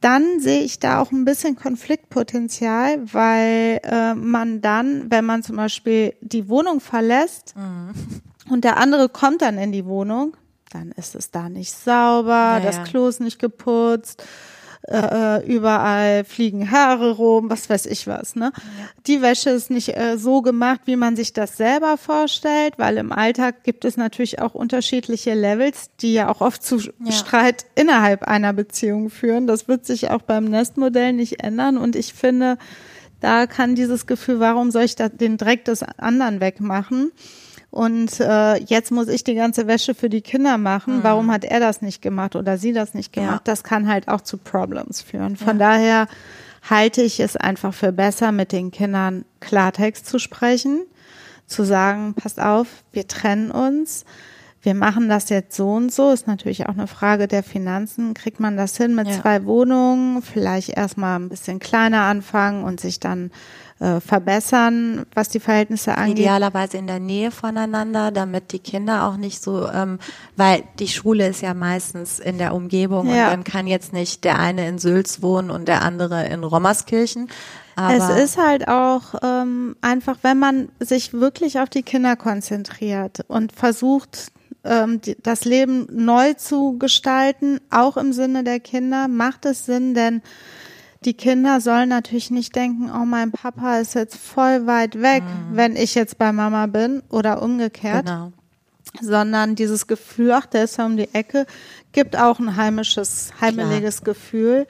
Dann 0.02 0.40
sehe 0.40 0.62
ich 0.62 0.80
da 0.80 1.00
auch 1.00 1.12
ein 1.12 1.24
bisschen 1.24 1.54
Konfliktpotenzial, 1.56 2.98
weil 3.12 3.80
äh, 3.84 4.14
man 4.14 4.60
dann, 4.60 5.10
wenn 5.10 5.24
man 5.24 5.42
zum 5.42 5.56
Beispiel 5.56 6.14
die 6.20 6.48
Wohnung 6.48 6.80
verlässt 6.80 7.54
und 8.50 8.64
der 8.64 8.76
andere 8.78 9.08
kommt 9.08 9.42
dann 9.42 9.58
in 9.58 9.72
die 9.72 9.86
Wohnung, 9.86 10.36
dann 10.72 10.90
ist 10.92 11.14
es 11.14 11.30
da 11.30 11.48
nicht 11.48 11.72
sauber, 11.72 12.58
Ja, 12.58 12.60
das. 12.60 12.82
Klo 12.84 13.06
ist 13.06 13.20
nicht 13.20 13.38
geputzt, 13.38 14.24
äh, 14.88 15.45
überall 15.47 16.25
fliegen 16.25 16.71
Haare 16.71 17.12
rum, 17.12 17.49
was 17.51 17.71
weiß 17.71 17.87
ich 17.87 18.07
was, 18.07 18.35
ne? 18.35 18.53
Die 19.07 19.23
Wäsche 19.23 19.51
ist 19.51 19.71
nicht 19.71 19.97
äh, 19.97 20.18
so 20.18 20.42
gemacht, 20.42 20.81
wie 20.87 20.97
man 20.97 21.14
sich 21.14 21.33
das 21.33 21.57
selber 21.57 21.97
vorstellt, 21.97 22.75
weil 22.79 22.97
im 22.97 23.12
Alltag 23.12 23.62
gibt 23.62 23.85
es 23.85 23.97
natürlich 23.97 24.40
auch 24.40 24.55
unterschiedliche 24.55 25.35
Levels, 25.35 25.90
die 26.01 26.14
ja 26.14 26.29
auch 26.29 26.40
oft 26.40 26.62
zu 26.62 26.81
Streit 27.11 27.64
innerhalb 27.75 28.25
einer 28.25 28.53
Beziehung 28.53 29.11
führen. 29.11 29.47
Das 29.47 29.68
wird 29.68 29.87
sich 29.87 30.11
auch 30.11 30.23
beim 30.23 30.45
Nestmodell 30.47 31.12
nicht 31.12 31.42
ändern 31.42 31.77
und 31.77 31.95
ich 31.95 32.12
finde, 32.12 32.59
da 33.21 33.47
kann 33.47 33.77
dieses 33.77 34.07
Gefühl, 34.07 34.40
warum 34.40 34.73
soll 34.73 34.83
ich 34.83 34.97
da 34.97 35.09
den 35.09 35.37
Dreck 35.37 35.64
des 35.64 35.85
anderen 35.85 36.40
wegmachen? 36.40 37.12
Und 37.72 38.20
äh, 38.20 38.56
jetzt 38.56 38.90
muss 38.90 39.08
ich 39.08 39.24
die 39.24 39.35
ganze 39.35 39.66
Wäsche 39.66 39.94
für 39.94 40.11
die 40.11 40.20
Kinder 40.20 40.58
machen. 40.58 41.02
Warum 41.02 41.32
hat 41.32 41.42
er 41.42 41.58
das 41.58 41.80
nicht 41.80 42.02
gemacht 42.02 42.37
oder 42.37 42.58
sie 42.58 42.74
das 42.74 42.92
nicht 42.92 43.14
gemacht? 43.14 43.32
Ja. 43.32 43.40
Das 43.44 43.64
kann 43.64 43.88
halt 43.88 44.08
auch 44.08 44.20
zu 44.20 44.37
Problems 44.37 45.00
führen. 45.00 45.37
Von 45.37 45.58
daher 45.58 46.06
halte 46.68 47.00
ich 47.00 47.18
es 47.18 47.35
einfach 47.35 47.72
für 47.72 47.90
besser, 47.90 48.30
mit 48.30 48.52
den 48.52 48.72
Kindern 48.72 49.24
Klartext 49.40 50.04
zu 50.06 50.18
sprechen, 50.18 50.82
zu 51.46 51.64
sagen, 51.64 52.12
passt 52.12 52.42
auf, 52.42 52.68
wir 52.92 53.08
trennen 53.08 53.50
uns. 53.50 54.04
Wir 54.64 54.75
machen 54.75 55.09
das 55.09 55.29
jetzt 55.29 55.57
so 55.57 55.72
und 55.72 55.92
so, 55.92 56.11
ist 56.12 56.27
natürlich 56.29 56.66
auch 56.66 56.75
eine 56.75 56.87
Frage 56.87 57.27
der 57.27 57.42
Finanzen. 57.42 58.14
Kriegt 58.14 58.38
man 58.40 58.57
das 58.57 58.77
hin 58.77 58.94
mit 58.94 59.09
Ja. 59.09 59.20
zwei 59.20 59.44
Wohnungen, 59.44 60.22
vielleicht 60.22 60.70
erstmal 60.70 61.18
ein 61.18 61.29
bisschen 61.29 61.59
kleiner 61.59 62.03
anfangen 62.03 62.62
und 62.64 62.81
sich 62.81 63.01
dann 63.01 63.31
äh, 63.81 63.98
verbessern, 64.01 65.05
was 65.14 65.29
die 65.29 65.40
Verhältnisse 65.40 65.98
angeht? 65.98 66.20
Idealerweise 66.20 66.77
in 66.79 66.87
der 66.87 67.01
Nähe 67.01 67.33
voneinander, 67.33 68.12
damit 68.12 68.53
die 68.53 68.61
Kinder 68.61 69.09
auch 69.09 69.16
nicht 69.16 69.42
so, 69.42 69.68
ähm, 69.68 69.98
weil 70.37 70.62
die 70.79 70.87
Schule 70.87 71.27
ist 71.27 71.42
ja 71.42 71.53
meistens 71.55 72.20
in 72.20 72.38
der 72.38 72.55
Umgebung 72.55 73.09
Ja. 73.09 73.25
und 73.25 73.31
dann 73.33 73.44
kann 73.44 73.66
jetzt 73.66 73.92
nicht 73.92 74.22
der 74.22 74.38
eine 74.38 74.68
in 74.68 74.79
Sülz 74.79 75.20
wohnen 75.22 75.51
und 75.51 75.66
der 75.66 75.83
andere 75.83 76.27
in 76.29 76.44
Rommerskirchen. 76.44 77.29
Aber 77.75 77.94
Es 78.16 78.22
ist 78.22 78.38
halt 78.38 78.68
auch 78.68 79.14
ähm, 79.25 79.75
einfach, 79.81 80.18
wenn 80.22 80.38
man 80.38 80.68
sich 80.79 81.12
wirklich 81.12 81.59
auf 81.59 81.68
die 81.68 81.83
Kinder 81.83 82.14
konzentriert 82.14 83.25
und 83.27 83.51
versucht, 83.51 84.31
ähm, 84.64 85.01
das 85.22 85.44
Leben 85.44 85.87
neu 85.90 86.35
zu 86.35 86.79
gestalten, 86.79 87.61
auch 87.70 87.96
im 87.96 88.12
Sinne 88.12 88.44
der 88.44 88.61
Kinder, 88.61 89.09
macht 89.09 89.46
es 89.46 89.66
Sinn, 89.66 89.94
denn 89.94 90.22
die 91.05 91.14
Kinder 91.14 91.61
sollen 91.61 91.88
natürlich 91.88 92.31
nicht 92.31 92.55
denken, 92.55 92.90
oh, 92.90 93.05
mein 93.05 93.33
Papa 93.33 93.79
ist 93.79 93.94
jetzt 93.94 94.16
voll 94.16 94.66
weit 94.66 95.01
weg, 95.03 95.25
wenn 95.51 95.75
ich 95.75 95.94
jetzt 95.94 96.16
bei 96.16 96.33
Mama 96.33 96.66
bin 96.66 97.03
oder 97.09 97.42
umgekehrt. 97.42 98.07
Genau. 98.07 98.33
sondern 99.01 99.55
dieses 99.55 99.87
Gefühl, 99.87 100.33
ach, 100.33 100.46
der 100.46 100.64
ist 100.64 100.77
ja 100.77 100.87
um 100.87 100.96
die 100.96 101.12
Ecke, 101.14 101.46
gibt 101.92 102.16
auch 102.16 102.38
ein 102.38 102.57
heimisches, 102.57 103.33
heimeliges 103.40 104.05
Gefühl 104.05 104.66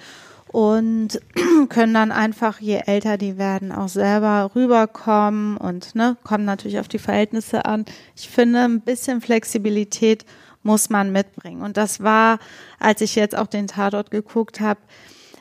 und 0.53 1.21
können 1.71 1.95
dann 1.95 2.13
einfach, 2.13 2.61
je 2.61 2.81
älter 2.87 3.17
die 3.17 3.39
werden, 3.39 3.73
auch 3.73 3.89
selber 3.89 4.51
rüberkommen 4.55 5.57
und 5.57 5.95
ne, 5.95 6.17
kommen 6.23 6.45
natürlich 6.45 6.79
auf 6.79 6.89
die 6.89 6.99
Verhältnisse 6.99 7.65
an. 7.65 7.87
Ich 8.15 8.29
finde, 8.29 8.61
ein 8.61 8.83
bisschen 8.83 9.21
Flexibilität 9.21 10.25
muss 10.63 10.91
man 10.91 11.11
mitbringen. 11.11 11.63
Und 11.63 11.77
das 11.77 12.03
war, 12.03 12.39
als 12.79 13.01
ich 13.01 13.17
jetzt 13.17 13.37
auch 13.37 13.47
den 13.47 13.67
Tatort 13.67 14.11
geguckt 14.11 14.61
habe, 14.61 14.79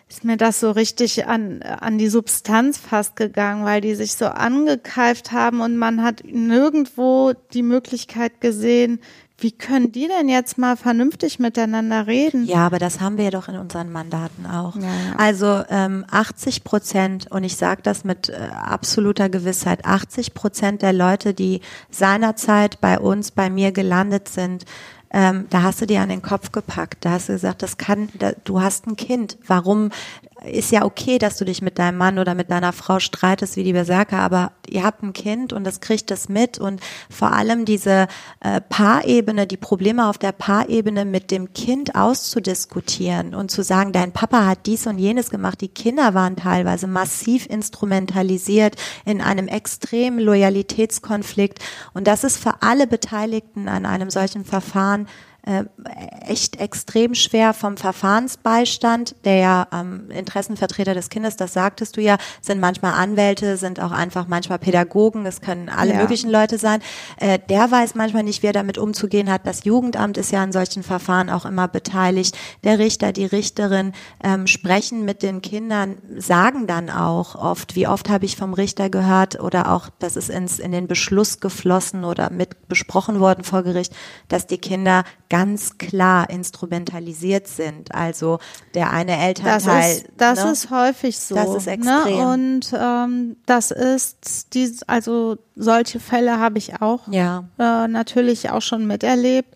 ist 0.10 0.24
mir 0.26 0.36
das 0.36 0.60
so 0.60 0.72
richtig 0.72 1.26
an, 1.28 1.62
an 1.62 1.98
die 1.98 2.10
Substanz 2.10 2.78
fast 2.78 3.16
gegangen, 3.16 3.64
weil 3.64 3.80
die 3.80 3.96
sich 3.96 4.16
so 4.16 4.26
angekeift 4.26 5.32
haben 5.32 5.62
und 5.62 5.78
man 5.78 6.04
hat 6.04 6.24
nirgendwo 6.26 7.34
die 7.54 7.64
Möglichkeit 7.64 8.42
gesehen, 8.42 9.00
wie 9.42 9.52
können 9.52 9.92
die 9.92 10.08
denn 10.08 10.30
jetzt 10.30 10.58
mal 10.58 10.78
vernünftig 10.78 11.40
miteinander 11.40 12.08
reden? 12.08 12.46
Ja, 12.46 12.66
aber 12.66 12.80
das 12.80 13.02
haben 13.02 13.18
wir 13.18 13.26
ja 13.26 13.32
doch 13.32 13.48
in 13.48 13.58
unseren 13.58 13.92
Mandaten 13.92 14.46
auch. 14.46 14.76
Ja, 14.76 14.82
ja. 14.84 15.16
Also 15.18 15.64
ähm, 15.70 16.06
80 16.10 16.64
Prozent, 16.64 17.32
und 17.32 17.44
ich 17.44 17.58
sage 17.58 17.82
das 17.82 18.04
mit 18.04 18.30
äh, 18.30 18.34
absoluter 18.34 19.30
Gewissheit, 19.30 19.86
80 19.86 20.34
Prozent 20.34 20.82
der 20.82 20.94
Leute, 20.94 21.34
die 21.34 21.62
seinerzeit 21.90 22.80
bei 22.82 23.00
uns, 23.00 23.32
bei 23.32 23.50
mir 23.50 23.72
gelandet 23.72 24.30
sind, 24.30 24.66
ähm, 25.14 25.48
da 25.50 25.64
hast 25.64 25.82
du 25.82 25.86
dir 25.86 26.02
an 26.02 26.10
den 26.10 26.22
Kopf 26.22 26.52
gepackt. 26.52 27.04
Da 27.04 27.12
hast 27.12 27.28
du 27.28 27.34
gesagt, 27.34 27.64
das 27.64 27.78
kann, 27.78 28.10
da, 28.18 28.32
du 28.44 28.62
hast 28.62 28.88
ein 28.88 28.96
Kind. 28.96 29.38
Warum 29.46 29.90
ist 30.44 30.72
ja 30.72 30.86
okay, 30.86 31.20
dass 31.20 31.38
du 31.38 31.46
dich 31.46 31.62
mit 31.62 31.78
deinem 31.78 31.98
Mann 31.98 32.18
oder 32.18 32.34
mit 32.34 32.50
deiner 32.50 32.74
Frau 32.74 33.00
streitest 33.00 33.56
wie 33.56 33.64
die 33.64 33.74
Berserker, 33.74 34.20
aber 34.20 34.52
ihr 34.68 34.84
habt 34.84 35.04
ein 35.04 35.14
Kind 35.14 35.54
und 35.54 35.64
das 35.64 35.82
kriegt 35.82 36.10
das 36.10 36.30
mit 36.30 36.58
und 36.58 36.82
vor 37.10 37.32
allem 37.32 37.66
diese 37.66 38.08
äh, 38.40 38.60
Paarebene, 38.62 39.46
die 39.46 39.58
Probleme 39.58 40.10
auf 40.10 40.18
der 40.18 40.32
Paarebene 40.32 41.06
mit 41.06 41.30
dem 41.30 41.54
Kind 41.54 41.96
auszudiskutieren 41.96 43.36
und 43.36 43.52
zu 43.52 43.64
sagen, 43.64 43.92
dein 43.92 44.14
Papa 44.14 44.46
hat 44.48 44.66
dies 44.66 44.88
und 44.88 44.98
jenes 44.98 45.30
gemacht. 45.30 45.62
Die 45.62 45.68
Kinder 45.68 46.14
waren 46.16 46.36
teilweise 46.36 46.88
massiv 46.88 47.46
instrumentalisiert 47.46 48.76
in 49.06 49.22
einem 49.22 49.48
extremen 49.48 50.20
Loyalitätskonflikt 50.20 51.60
und 51.94 52.08
das 52.08 52.24
ist 52.24 52.38
für 52.38 52.62
alle 52.62 52.88
Beteiligten 52.88 53.68
an 53.68 53.86
einem 53.86 54.10
solchen 54.10 54.44
Verfahren 54.44 55.08
äh, 55.44 55.64
echt 56.28 56.60
extrem 56.60 57.16
schwer 57.16 57.54
vom 57.54 57.78
Verfahrensbeistand, 57.78 59.16
der 59.26 59.36
ja 59.38 59.68
ähm, 59.74 60.10
Interessenvertreter 60.12 60.94
des 60.94 61.10
Kindes, 61.10 61.36
das 61.36 61.54
sagtest 61.54 61.98
du 61.98 62.02
ja, 62.02 62.18
sind 62.42 62.60
manchmal 62.60 62.94
Anwälte, 62.94 63.58
sind 63.58 63.80
auch 63.80 63.92
einfach 63.92 64.28
manchmal 64.28 64.60
Pädagogen, 64.60 65.26
es 65.26 65.42
können 65.42 65.70
alle 65.70 65.94
Ja. 65.94 65.98
möglichen 65.98 66.30
Leute 66.30 66.58
sein. 66.58 66.82
Äh, 67.18 67.40
der 67.50 67.72
weiß 67.72 67.96
manchmal 67.96 68.24
nicht, 68.24 68.44
wie 68.44 68.48
er 68.48 68.54
damit 68.54 68.78
umzugehen 68.78 69.32
hat. 69.32 69.46
Das 69.48 69.64
Jugendamt 69.64 70.18
ist 70.18 70.32
ja 70.32 70.44
an 70.44 70.52
solchen 70.52 70.84
Verfahren 70.84 71.30
auch 71.30 71.46
immer 71.46 71.68
beteiligt. 71.68 72.38
Der 72.64 72.78
Richter, 72.80 73.12
die 73.12 73.26
Richterin 73.26 73.94
ähm, 74.24 74.48
sprechen 74.48 75.06
mit 75.06 75.24
den 75.24 75.42
Kindern, 75.42 75.98
sagen 76.18 76.68
dann 76.68 76.90
auch 76.90 77.36
oft, 77.36 77.76
wie 77.76 77.88
oft 77.88 78.10
habe 78.10 78.26
ich 78.26 78.38
vom 78.38 78.54
Richter 78.54 78.90
gehört 78.90 79.40
oder 79.40 79.72
auch, 79.72 79.90
das 80.00 80.16
ist 80.16 80.30
ins, 80.30 80.60
in 80.60 80.72
den 80.72 80.88
Beschluss 80.88 81.40
geflossen 81.40 82.06
oder 82.06 82.30
mit 82.32 82.68
besprochen 82.68 83.20
worden 83.20 83.44
vor 83.44 83.64
Gericht, 83.64 83.94
dass 84.28 84.48
die 84.48 84.58
Kinder 84.60 85.04
ganz 85.32 85.78
klar 85.78 86.30
instrumentalisiert 86.30 87.48
sind. 87.48 87.96
Also 87.96 88.40
der 88.74 88.92
eine 88.92 89.14
Das 89.14 89.22
Elternteil. 89.22 89.92
ist, 89.92 90.06
das 90.18 90.44
ne? 90.44 90.52
ist 90.52 90.70
häufig 90.72 91.18
so. 91.18 91.36
Das 91.36 91.56
ist 91.56 91.68
extrem. 91.68 92.18
Ne? 92.18 92.34
Und 92.34 92.74
ähm, 92.78 93.38
das 93.46 93.72
ist 93.72 94.54
dies, 94.54 94.84
also 94.84 95.38
solche 95.56 96.02
Fälle 96.02 96.38
habe 96.38 96.58
ich 96.58 96.82
auch 96.82 97.08
ja. 97.10 97.46
äh, 97.58 97.88
natürlich 97.88 98.50
auch 98.50 98.62
schon 98.62 98.86
miterlebt 98.86 99.56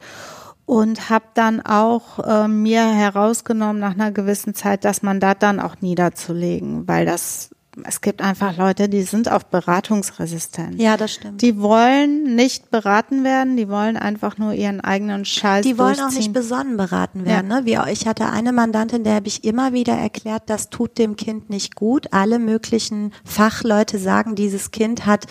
und 0.65 1.09
habe 1.09 1.25
dann 1.33 1.59
auch 1.59 2.19
äh, 2.19 2.47
mir 2.47 2.87
herausgenommen 2.87 3.79
nach 3.81 3.95
einer 3.95 4.13
gewissen 4.13 4.55
Zeit 4.55 4.85
das 4.85 5.03
Mandat 5.03 5.43
dann 5.43 5.59
auch 5.59 5.75
niederzulegen, 5.81 6.87
weil 6.87 7.05
das 7.05 7.49
es 7.83 8.01
gibt 8.01 8.21
einfach 8.21 8.57
Leute, 8.57 8.87
die 8.87 9.03
sind 9.03 9.29
auf 9.29 9.45
beratungsresistent. 9.47 10.81
Ja, 10.81 10.97
das 10.97 11.13
stimmt. 11.13 11.41
Die 11.41 11.59
wollen 11.59 12.35
nicht 12.35 12.71
beraten 12.71 13.23
werden, 13.23 13.57
die 13.57 13.67
wollen 13.69 13.97
einfach 13.97 14.37
nur 14.37 14.53
ihren 14.53 14.81
eigenen 14.81 15.25
Scheiß 15.25 15.63
Die 15.63 15.77
wollen 15.77 15.99
auch 15.99 16.11
nicht 16.11 16.33
besonnen 16.33 16.77
beraten 16.77 17.25
werden. 17.25 17.47
Ne? 17.47 17.61
Wie, 17.65 17.77
ich 17.91 18.07
hatte 18.07 18.27
eine 18.27 18.53
Mandantin, 18.53 19.03
der 19.03 19.15
habe 19.15 19.27
ich 19.27 19.43
immer 19.43 19.73
wieder 19.73 19.93
erklärt, 19.93 20.43
das 20.47 20.69
tut 20.69 20.97
dem 20.97 21.15
Kind 21.15 21.49
nicht 21.49 21.75
gut. 21.75 22.13
Alle 22.13 22.39
möglichen 22.39 23.11
Fachleute 23.23 23.99
sagen, 23.99 24.35
dieses 24.35 24.71
Kind 24.71 25.05
hat 25.05 25.25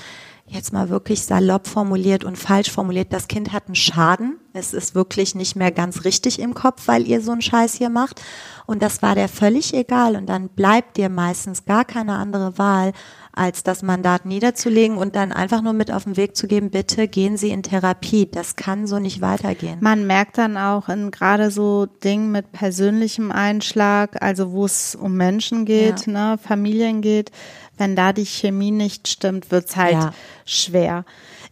jetzt 0.46 0.72
mal 0.72 0.90
wirklich 0.90 1.22
salopp 1.24 1.66
formuliert 1.66 2.24
und 2.24 2.36
falsch 2.36 2.70
formuliert, 2.70 3.12
das 3.12 3.28
Kind 3.28 3.52
hat 3.52 3.66
einen 3.66 3.74
Schaden. 3.74 4.38
Es 4.56 4.72
ist 4.72 4.94
wirklich 4.94 5.34
nicht 5.34 5.56
mehr 5.56 5.72
ganz 5.72 6.04
richtig 6.04 6.38
im 6.38 6.54
Kopf, 6.54 6.86
weil 6.86 7.08
ihr 7.08 7.20
so 7.20 7.32
einen 7.32 7.42
Scheiß 7.42 7.74
hier 7.74 7.90
macht. 7.90 8.22
Und 8.66 8.82
das 8.84 9.02
war 9.02 9.16
der 9.16 9.28
völlig 9.28 9.74
egal. 9.74 10.14
Und 10.14 10.26
dann 10.26 10.48
bleibt 10.48 10.96
dir 10.96 11.08
meistens 11.08 11.64
gar 11.64 11.84
keine 11.84 12.14
andere 12.14 12.56
Wahl, 12.56 12.92
als 13.32 13.64
das 13.64 13.82
Mandat 13.82 14.26
niederzulegen 14.26 14.96
und 14.96 15.16
dann 15.16 15.32
einfach 15.32 15.60
nur 15.60 15.72
mit 15.72 15.90
auf 15.90 16.04
den 16.04 16.16
Weg 16.16 16.36
zu 16.36 16.46
geben, 16.46 16.70
bitte 16.70 17.08
gehen 17.08 17.36
Sie 17.36 17.50
in 17.50 17.64
Therapie. 17.64 18.28
Das 18.30 18.54
kann 18.54 18.86
so 18.86 19.00
nicht 19.00 19.20
weitergehen. 19.20 19.78
Man 19.80 20.06
merkt 20.06 20.38
dann 20.38 20.56
auch 20.56 20.88
in 20.88 21.10
gerade 21.10 21.50
so 21.50 21.86
Dingen 21.86 22.30
mit 22.30 22.52
persönlichem 22.52 23.32
Einschlag, 23.32 24.22
also 24.22 24.52
wo 24.52 24.66
es 24.66 24.94
um 24.94 25.16
Menschen 25.16 25.64
geht, 25.64 26.06
ne, 26.06 26.38
Familien 26.40 27.02
geht, 27.02 27.32
wenn 27.76 27.96
da 27.96 28.12
die 28.12 28.24
Chemie 28.24 28.70
nicht 28.70 29.08
stimmt, 29.08 29.50
wird's 29.50 29.74
halt 29.74 29.94
Ja. 29.94 30.14
schwer. 30.44 31.04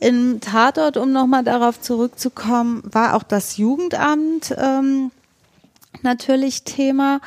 Im 0.02 0.40
Tatort, 0.40 0.96
um 0.96 1.12
nochmal 1.12 1.44
darauf 1.44 1.80
zurückzukommen, 1.80 2.82
war 2.84 3.14
auch 3.14 3.22
das 3.22 3.56
Jugendamt 3.56 4.52
ähm, 4.58 5.12
natürlich 6.02 6.64
Thema. 6.64 7.20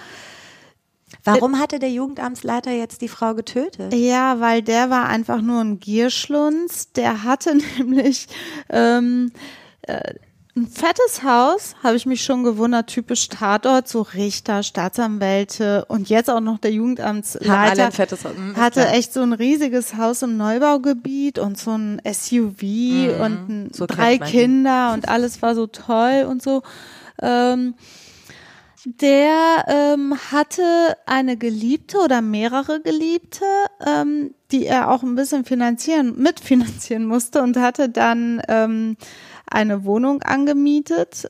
Warum 1.23 1.57
hatte 1.57 1.79
der 1.79 1.89
Jugendamtsleiter 1.89 2.71
jetzt 2.71 3.01
die 3.01 3.07
Frau 3.07 3.33
getötet? 3.33 3.93
Ja, 3.93 4.41
weil 4.41 4.61
der 4.61 4.89
war 4.89 5.07
einfach 5.07 5.39
nur 5.39 5.61
ein 5.61 5.79
Gierschlunz. 5.79 6.91
Der 6.91 7.23
hatte 7.23 7.55
nämlich 7.77 8.27
ähm, 8.69 9.31
äh, 9.83 10.15
ein 10.57 10.67
fettes 10.67 11.21
Haus, 11.23 11.75
habe 11.83 11.97
ich 11.97 12.05
mich 12.05 12.23
schon 12.23 12.43
gewundert, 12.45 12.87
typisch 12.87 13.27
Tatort, 13.27 13.89
so 13.89 14.01
Richter, 14.03 14.63
Staatsanwälte 14.63 15.83
und 15.89 16.07
jetzt 16.09 16.29
auch 16.29 16.39
noch 16.39 16.59
der 16.59 16.71
Jugendamtsleiter. 16.71 17.91
fettes 17.91 18.23
Haus. 18.23 18.35
Hm, 18.35 18.51
ist 18.51 18.57
hatte 18.57 18.87
echt 18.87 19.11
so 19.11 19.21
ein 19.21 19.33
riesiges 19.33 19.97
Haus 19.97 20.21
im 20.21 20.37
Neubaugebiet 20.37 21.39
und 21.39 21.57
so 21.57 21.71
ein 21.77 22.01
SUV 22.05 22.61
und 23.19 23.49
ein, 23.49 23.63
Mhm. 23.65 23.69
so 23.73 23.85
drei. 23.85 24.17
Kinder 24.17 24.93
und 24.93 25.09
alles 25.09 25.41
war 25.41 25.55
so 25.55 25.67
toll 25.67 26.25
und 26.29 26.41
so. 26.41 26.63
Ähm, 27.21 27.75
der 28.85 29.65
ähm, 29.67 30.13
hatte 30.31 30.95
eine 31.07 31.37
Geliebte 31.37 31.97
oder 31.97 32.21
mehrere 32.21 32.81
Geliebte, 32.81 33.43
ähm, 33.85 34.35
die 34.51 34.67
er 34.67 34.91
auch 34.91 35.01
ein 35.01 35.15
bisschen 35.15 35.43
finanzieren, 35.43 36.15
mitfinanzieren 36.21 37.05
musste 37.05 37.41
und 37.41 37.57
hatte 37.57 37.89
dann 37.89 38.41
ähm, 38.47 38.95
eine 39.49 39.85
Wohnung 39.85 40.21
angemietet 40.21 41.29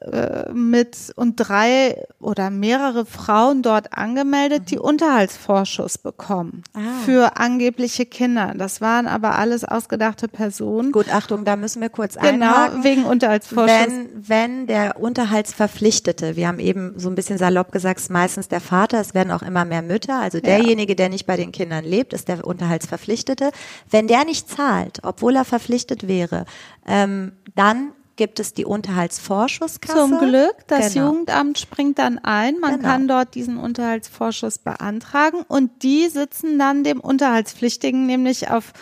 äh, 0.00 0.50
mit 0.52 1.12
und 1.14 1.36
drei 1.36 2.04
oder 2.18 2.50
mehrere 2.50 3.06
Frauen 3.06 3.62
dort 3.62 3.96
angemeldet, 3.96 4.72
die 4.72 4.78
Unterhaltsvorschuss 4.78 5.98
bekommen 5.98 6.64
Ah. 6.74 6.80
für 7.04 7.36
angebliche 7.36 8.04
Kinder. 8.04 8.54
Das 8.58 8.80
waren 8.80 9.06
aber 9.06 9.38
alles 9.38 9.64
ausgedachte 9.64 10.26
Personen. 10.26 10.90
Gut, 10.90 11.14
Achtung, 11.14 11.44
da 11.44 11.54
müssen 11.54 11.80
wir 11.80 11.90
kurz 11.90 12.14
Genau, 12.14 12.26
einhaken. 12.28 12.82
wegen 12.82 13.04
Unterhaltsvorschuss. 13.04 13.68
Wenn, 13.86 14.08
wenn 14.28 14.66
der 14.66 14.98
Unterhaltsverpflichtete, 15.00 16.34
wir 16.34 16.48
haben 16.48 16.58
eben 16.58 16.98
so 16.98 17.08
ein 17.08 17.14
bisschen 17.14 17.38
salopp 17.38 17.70
gesagt, 17.70 18.00
ist 18.00 18.10
meistens 18.10 18.48
der 18.48 18.60
Vater, 18.60 18.98
es 19.00 19.14
werden 19.14 19.30
auch 19.30 19.42
immer 19.42 19.64
mehr 19.64 19.82
Mütter, 19.82 20.18
also 20.20 20.40
derjenige, 20.40 20.96
der 20.96 21.08
nicht 21.08 21.26
bei 21.26 21.36
den 21.36 21.52
Kindern 21.52 21.84
lebt, 21.84 22.12
ist 22.14 22.26
der 22.26 22.44
Unterhaltsverpflichtete. 22.44 23.50
Wenn 23.90 24.08
der 24.08 24.24
nicht 24.24 24.50
zahlt, 24.50 24.98
obwohl 25.04 25.36
er 25.36 25.44
verpflichtet 25.44 26.08
wäre, 26.08 26.46
ähm, 26.86 27.32
dann 27.54 27.92
gibt 28.16 28.38
es 28.38 28.54
die 28.54 28.64
Unterhaltsvorschusskasse. 28.64 29.98
Zum 29.98 30.18
Glück, 30.18 30.54
das 30.68 30.94
Genau. 30.94 31.08
Jugendamt 31.08 31.58
springt 31.58 31.98
dann 31.98 32.18
ein. 32.18 32.58
Man 32.60 32.76
Genau. 32.76 32.88
kann 32.88 33.08
dort 33.08 33.34
diesen 33.34 33.56
Unterhaltsvorschuss 33.58 34.58
beantragen 34.58 35.42
und 35.48 35.82
die 35.82 36.08
sitzen 36.08 36.58
dann 36.58 36.84
dem 36.84 37.00
Unterhaltspflichtigen 37.00 38.06
nämlich 38.06 38.50
auf, 38.50 38.72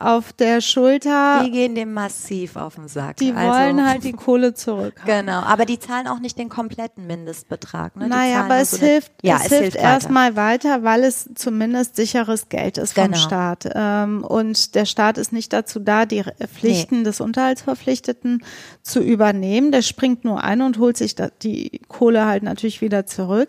auf 0.00 0.32
der 0.32 0.60
Schulter. 0.60 1.42
Die 1.44 1.50
gehen 1.50 1.74
dem 1.74 1.92
massiv 1.92 2.56
auf 2.56 2.76
den 2.76 2.86
Sack. 2.88 3.16
Die 3.16 3.32
also, 3.32 3.52
wollen 3.52 3.86
halt 3.86 4.04
die 4.04 4.12
Kohle 4.12 4.54
zurück. 4.54 4.94
Genau, 5.04 5.40
aber 5.40 5.64
die 5.64 5.78
zahlen 5.78 6.06
auch 6.06 6.20
nicht 6.20 6.38
den 6.38 6.48
kompletten 6.48 7.06
Mindestbetrag. 7.06 7.96
Ne? 7.96 8.04
Die 8.04 8.10
Naja, 8.10 8.44
aber 8.44 8.56
es 8.56 8.70
so 8.70 8.76
eine- 8.78 8.86
hilft, 8.86 9.12
ja, 9.22 9.40
es, 9.44 9.48
hilft 9.48 9.76
weiter. 9.76 9.84
erstmal 9.84 10.36
weiter, 10.36 10.84
weil 10.84 11.02
es 11.02 11.28
zumindest 11.34 11.96
sicheres 11.96 12.48
Geld 12.48 12.78
ist 12.78 12.92
vom 12.94 13.04
Genau. 13.06 13.16
Staat. 13.16 13.68
Ähm, 13.74 14.22
und 14.24 14.74
der 14.74 14.84
Staat 14.84 15.18
ist 15.18 15.32
nicht 15.32 15.52
dazu 15.52 15.80
da, 15.80 16.06
die 16.06 16.22
Pflichten 16.46 17.02
des 17.04 17.20
Unterhaltsverpflichteten 17.20 18.44
zu 18.82 19.00
übernehmen. 19.00 19.72
Der 19.72 19.82
springt 19.82 20.24
nur 20.24 20.42
ein 20.44 20.62
und 20.62 20.78
holt 20.78 20.96
sich 20.96 21.16
die 21.42 21.80
Kohle 21.88 22.26
halt 22.26 22.42
natürlich 22.44 22.80
wieder 22.80 23.06
zurück. 23.06 23.48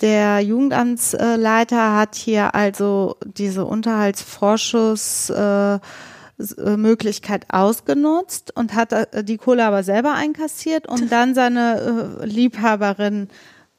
Der 0.00 0.40
Jugendamtsleiter 0.40 1.94
hat 1.94 2.14
hier 2.14 2.54
also 2.54 3.16
diese 3.24 3.66
Unterhaltsvorschuss 3.66 5.30
äh, 5.30 5.78
Möglichkeit 6.76 7.46
ausgenutzt 7.50 8.56
und 8.56 8.74
hat 8.74 8.92
äh, 8.92 9.22
die 9.22 9.36
Kohle 9.36 9.64
aber 9.64 9.82
selber 9.82 10.14
einkassiert, 10.14 10.88
um 10.88 11.08
dann 11.10 11.34
seine 11.34 12.18
äh, 12.22 12.24
Liebhaberin 12.24 13.28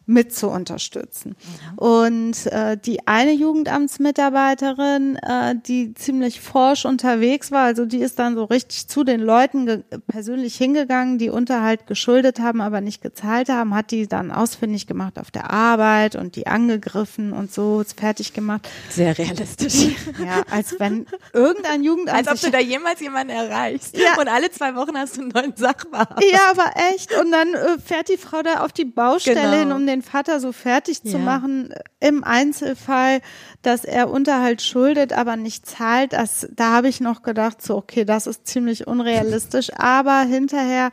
mit 0.06 0.34
zu 0.36 0.50
unterstützen. 0.50 1.36
Und 1.78 2.46
äh, 2.48 2.78
die 2.78 3.08
eine 3.08 3.32
Jugendamtsmitarbeiterin, 3.32 5.16
äh, 5.18 5.56
die 5.56 5.94
ziemlich 5.94 6.42
forsch 6.42 6.86
unterwegs 6.86 7.52
war, 7.52 7.64
also 7.66 7.86
die 7.86 8.00
ist 8.00 8.20
dann 8.20 8.36
so 8.36 8.44
richtig 8.46 8.88
zu 8.88 9.04
den 9.04 9.22
Leuten 9.22 9.84
persönlich 10.08 10.56
hingegangen, 10.56 11.18
die 11.18 11.30
Unterhalt 11.30 11.88
geschuldet 11.88 12.40
haben, 12.40 12.62
aber 12.62 12.82
nicht 12.82 13.02
gezahlt 13.02 13.50
haben, 13.50 13.74
hat 13.76 13.92
die 13.92 14.08
dann 14.08 14.32
ausfindig 14.32 14.88
gemacht 14.88 15.18
auf 15.20 15.32
der 15.32 15.52
Arbeit 15.52 16.16
und 16.16 16.36
die 16.36 16.48
angegriffen 16.48 17.32
und 17.34 17.54
so 17.54 17.84
fertig 17.96 18.34
gemacht. 18.34 18.68
Sehr 18.90 19.18
realistisch. 19.18 19.88
Ja, 20.22 20.44
als 20.52 20.80
wenn 20.80 21.06
irgendein 21.34 21.84
Jugendamt 21.84 22.18
Als 22.18 22.28
ob 22.28 22.40
du 22.42 22.52
da 22.52 22.60
jemals 22.60 23.00
jemanden 23.00 23.32
erreichst. 23.32 23.98
Ja. 23.98 24.20
Und 24.20 24.28
alle 24.28 24.52
zwei 24.52 24.76
Wochen 24.76 24.96
hast 24.98 25.18
du 25.18 25.22
einen 25.22 25.30
neuen 25.30 25.56
Sachverhalt. 25.56 26.24
Ja, 26.32 26.52
aber 26.52 26.72
echt. 26.94 27.14
Und 27.18 27.32
dann 27.32 27.54
äh, 27.54 27.80
fährt 27.84 28.10
die 28.10 28.18
Frau 28.18 28.42
da 28.42 28.64
auf 28.64 28.72
die 28.72 28.86
Baustelle 28.86 29.42
Genau. 29.42 29.58
hin, 29.58 29.72
um 29.72 29.88
den 29.92 30.02
Vater 30.02 30.40
so 30.40 30.52
fertig 30.52 31.04
zu 31.04 31.18
Ja. 31.18 31.24
machen. 31.24 31.74
Im 32.00 32.24
Einzelfall, 32.24 33.22
dass 33.62 33.84
er 33.86 34.10
Unterhalt 34.10 34.62
schuldet, 34.62 35.14
aber 35.14 35.36
nicht 35.36 35.66
zahlt. 35.66 36.14
Das, 36.14 36.48
da 36.56 36.72
habe 36.72 36.88
ich 36.88 37.00
noch 37.02 37.22
gedacht, 37.24 37.62
so, 37.62 37.78
okay, 37.78 38.06
das 38.06 38.28
ist 38.28 38.48
ziemlich 38.48 38.88
unrealistisch. 38.88 39.72
Aber 39.78 40.22
hinterher 40.22 40.92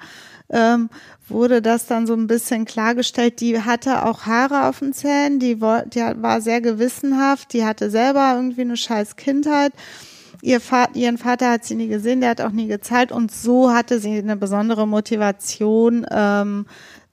ähm, 0.50 0.88
wurde 1.28 1.60
das 1.62 1.86
dann 1.86 2.06
so 2.06 2.14
ein 2.14 2.26
bisschen 2.26 2.64
klargestellt. 2.64 3.40
Die 3.40 3.62
hatte 3.62 4.04
auch 4.06 4.26
Haare 4.26 4.66
auf 4.68 4.78
den 4.80 4.92
Zähnen, 4.92 5.38
die, 5.38 5.56
die 5.56 6.00
war 6.22 6.40
sehr 6.40 6.60
gewissenhaft, 6.60 7.52
die 7.52 7.64
hatte 7.64 7.90
selber 7.90 8.32
irgendwie 8.34 8.62
eine 8.62 8.76
scheiß 8.76 9.16
Kindheit. 9.16 9.72
Ihr 10.40 10.60
Vater, 10.60 10.94
ihren 10.94 11.18
Vater 11.18 11.50
hat 11.50 11.64
sie 11.64 11.74
nie 11.74 11.88
gesehen, 11.88 12.20
der 12.20 12.30
hat 12.30 12.40
auch 12.40 12.52
nie 12.52 12.68
gezahlt 12.68 13.10
und 13.10 13.32
so 13.32 13.72
hatte 13.72 13.98
sie 13.98 14.18
eine 14.18 14.36
besondere 14.36 14.86
Motivation, 14.86 16.06
ähm, 16.10 16.66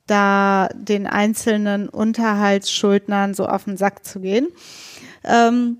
da 0.07 0.69
den 0.73 1.07
einzelnen 1.07 1.89
Unterhaltsschuldnern 1.89 3.33
so 3.33 3.45
auf 3.47 3.65
den 3.65 3.77
Sack 3.77 4.05
zu 4.05 4.19
gehen. 4.19 4.47
Ähm, 5.23 5.77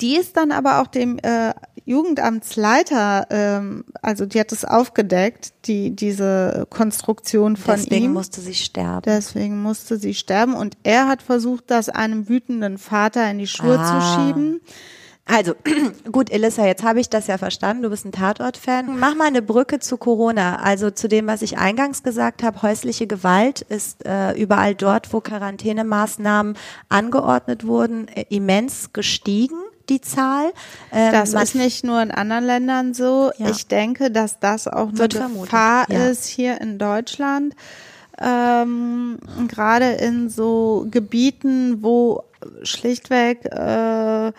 die 0.00 0.16
ist 0.16 0.36
dann 0.36 0.52
aber 0.52 0.80
auch 0.80 0.86
dem 0.86 1.18
äh, 1.18 1.52
Jugendamtsleiter, 1.84 3.26
ähm, 3.30 3.84
also 4.00 4.26
die 4.26 4.38
hat 4.38 4.52
es 4.52 4.64
aufgedeckt, 4.64 5.52
die 5.64 5.90
diese 5.96 6.66
Konstruktion 6.70 7.56
von 7.56 7.74
Deswegen 7.76 8.04
ihm. 8.06 8.12
musste 8.12 8.40
sie 8.40 8.54
sterben. 8.54 9.02
Deswegen 9.04 9.60
musste 9.60 9.96
sie 9.98 10.14
sterben 10.14 10.54
und 10.54 10.76
er 10.84 11.08
hat 11.08 11.22
versucht, 11.22 11.64
das 11.66 11.88
einem 11.88 12.28
wütenden 12.28 12.78
Vater 12.78 13.28
in 13.30 13.38
die 13.38 13.48
Schuhe 13.48 13.78
Ah. 13.78 13.84
zu 14.00 14.22
schieben. 14.22 14.60
Also, 15.32 15.54
gut, 16.12 16.30
Elissa, 16.30 16.66
jetzt 16.66 16.82
habe 16.82 17.00
ich 17.00 17.08
das 17.08 17.26
ja 17.26 17.38
verstanden. 17.38 17.84
Du 17.84 17.88
bist 17.88 18.04
ein 18.04 18.12
Tatort-Fan. 18.12 18.98
Mach 18.98 19.14
mal 19.14 19.28
eine 19.28 19.40
Brücke 19.40 19.78
zu 19.78 19.96
Corona. 19.96 20.56
Also 20.56 20.90
zu 20.90 21.08
dem, 21.08 21.26
was 21.26 21.40
ich 21.40 21.56
eingangs 21.56 22.02
gesagt 22.02 22.42
habe. 22.42 22.60
Häusliche 22.60 23.06
Gewalt 23.06 23.62
ist 23.62 24.04
äh, 24.04 24.32
überall 24.32 24.74
dort, 24.74 25.10
wo 25.12 25.20
Quarantänemaßnahmen 25.20 26.56
angeordnet 26.90 27.66
wurden, 27.66 28.08
äh, 28.08 28.26
immens 28.28 28.92
gestiegen, 28.92 29.56
die 29.88 30.02
Zahl. 30.02 30.52
Ähm, 30.92 31.12
Das 31.12 31.32
ist 31.32 31.54
nicht 31.54 31.82
nur 31.82 32.02
in 32.02 32.10
anderen 32.10 32.44
Ländern 32.44 32.92
so. 32.92 33.30
Ja. 33.38 33.48
Ich 33.48 33.68
denke, 33.68 34.10
dass 34.10 34.38
das 34.38 34.68
auch 34.68 34.88
eine 34.88 34.98
Wird 34.98 35.14
Gefahr 35.14 35.86
ja. 35.90 36.08
ist 36.08 36.26
hier 36.26 36.60
in 36.60 36.76
Deutschland. 36.76 37.54
Ähm, 38.20 39.18
Gerade 39.48 39.92
in 39.92 40.28
so 40.28 40.86
Gebieten, 40.90 41.82
wo 41.82 42.24
schlichtweg 42.62 43.46
äh, 43.46 44.32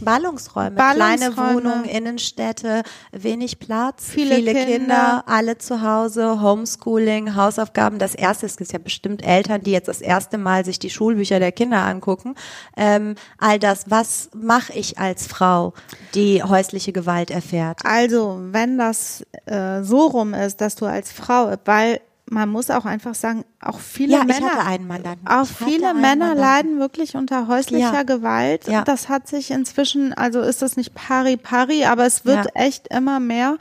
Ballungsräume, 0.00 0.76
Ballungsräume. 0.76 1.32
kleine 1.32 1.36
Wohnungen, 1.36 1.84
Innenstädte, 1.84 2.82
wenig 3.12 3.58
Platz, 3.58 4.04
Viele 4.08 4.36
viele, 4.36 4.52
Kinder. 4.52 4.66
Kinder. 4.66 5.24
alle 5.26 5.58
zu 5.58 5.82
Hause, 5.82 6.40
Homeschooling, 6.40 7.34
Hausaufgaben. 7.34 7.98
Das 7.98 8.14
erste, 8.14 8.46
es 8.46 8.56
gibt 8.56 8.72
ja 8.72 8.78
bestimmt 8.78 9.24
Eltern, 9.24 9.62
die 9.62 9.72
jetzt 9.72 9.88
das 9.88 10.00
erste 10.00 10.38
Mal 10.38 10.64
sich 10.64 10.78
die 10.78 10.90
Schulbücher 10.90 11.38
der 11.38 11.52
Kinder 11.52 11.84
angucken. 11.84 12.34
Ähm, 12.76 13.14
all 13.38 13.58
das, 13.58 13.90
was 13.90 14.30
mache 14.34 14.72
ich 14.72 14.98
als 14.98 15.26
Frau, 15.26 15.72
die 16.14 16.42
häusliche 16.42 16.92
Gewalt 16.92 17.30
erfährt? 17.30 17.80
Also, 17.84 18.38
wenn 18.40 18.78
das 18.78 19.24
äh, 19.46 19.82
so 19.82 20.06
rum 20.06 20.34
ist, 20.34 20.60
dass 20.60 20.76
du 20.76 20.86
als 20.86 21.10
Frau, 21.12 21.54
weil 21.64 22.00
man 22.28 22.48
muss 22.48 22.70
auch 22.70 22.84
einfach 22.84 23.14
sagen, 23.14 23.44
auch 23.60 23.78
viele 23.78 24.14
Ja, 24.14 24.20
ich 24.20 24.26
Männer, 24.26 24.50
hatte 24.52 24.66
einen 24.66 24.86
Mandanten. 24.86 25.26
auch 25.28 25.46
viele 25.46 25.94
Männer 25.94 26.28
Mandanten. 26.34 26.38
leiden 26.38 26.78
wirklich 26.80 27.14
unter 27.14 27.46
häuslicher 27.48 27.92
Ja. 27.94 28.02
Gewalt. 28.02 28.66
Ja. 28.68 28.82
Das 28.82 29.08
hat 29.08 29.28
sich 29.28 29.50
inzwischen, 29.50 30.12
also 30.12 30.40
ist 30.40 30.62
das 30.62 30.76
nicht 30.76 30.94
pari 30.94 31.36
pari, 31.36 31.84
aber 31.84 32.04
es 32.04 32.24
wird 32.24 32.48
echt 32.54 32.88
immer 32.88 33.20
mehr. 33.20 33.56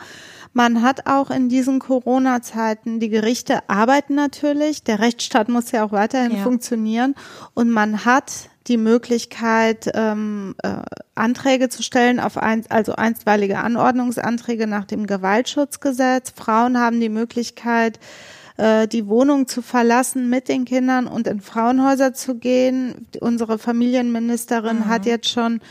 Man 0.53 0.81
hat 0.81 1.05
auch 1.05 1.31
in 1.31 1.49
diesen 1.49 1.79
Corona-Zeiten, 1.79 2.99
die 3.01 3.09
Gerichte 3.09 3.59
arbeiten 3.69 4.15
natürlich, 4.15 4.83
der 4.83 4.99
Rechtsstaat 4.99 5.49
muss 5.49 5.71
ja 5.71 5.83
auch 5.83 5.91
weiterhin 5.91 6.37
funktionieren 6.37 7.13
und 7.53 7.69
man 7.69 8.05
hat 8.05 8.49
die 8.67 8.77
Möglichkeit, 8.77 9.91
ähm, 9.93 10.55
äh, 10.63 10.77
Anträge 11.13 11.69
zu 11.69 11.83
stellen 11.83 12.19
auf 12.19 12.37
ein, 12.37 12.63
also 12.69 12.95
einstweilige 12.95 13.59
Anordnungsanträge 13.59 14.65
nach 14.65 14.85
dem 14.85 15.05
Gewaltschutzgesetz. 15.07 16.31
Frauen 16.35 16.79
haben 16.79 16.99
die 16.99 17.09
Möglichkeit, 17.09 17.99
äh, 18.57 18.87
die 18.87 19.07
Wohnung 19.07 19.47
zu 19.47 19.61
verlassen 19.61 20.29
mit 20.29 20.47
den 20.47 20.65
Kindern 20.65 21.07
und 21.07 21.27
in 21.27 21.41
Frauenhäuser 21.41 22.13
zu 22.13 22.35
gehen. 22.35 23.07
Unsere 23.19 23.57
Familienministerin 23.57 24.87
hat 24.87 25.05
jetzt 25.05 25.29
schon 25.29 25.61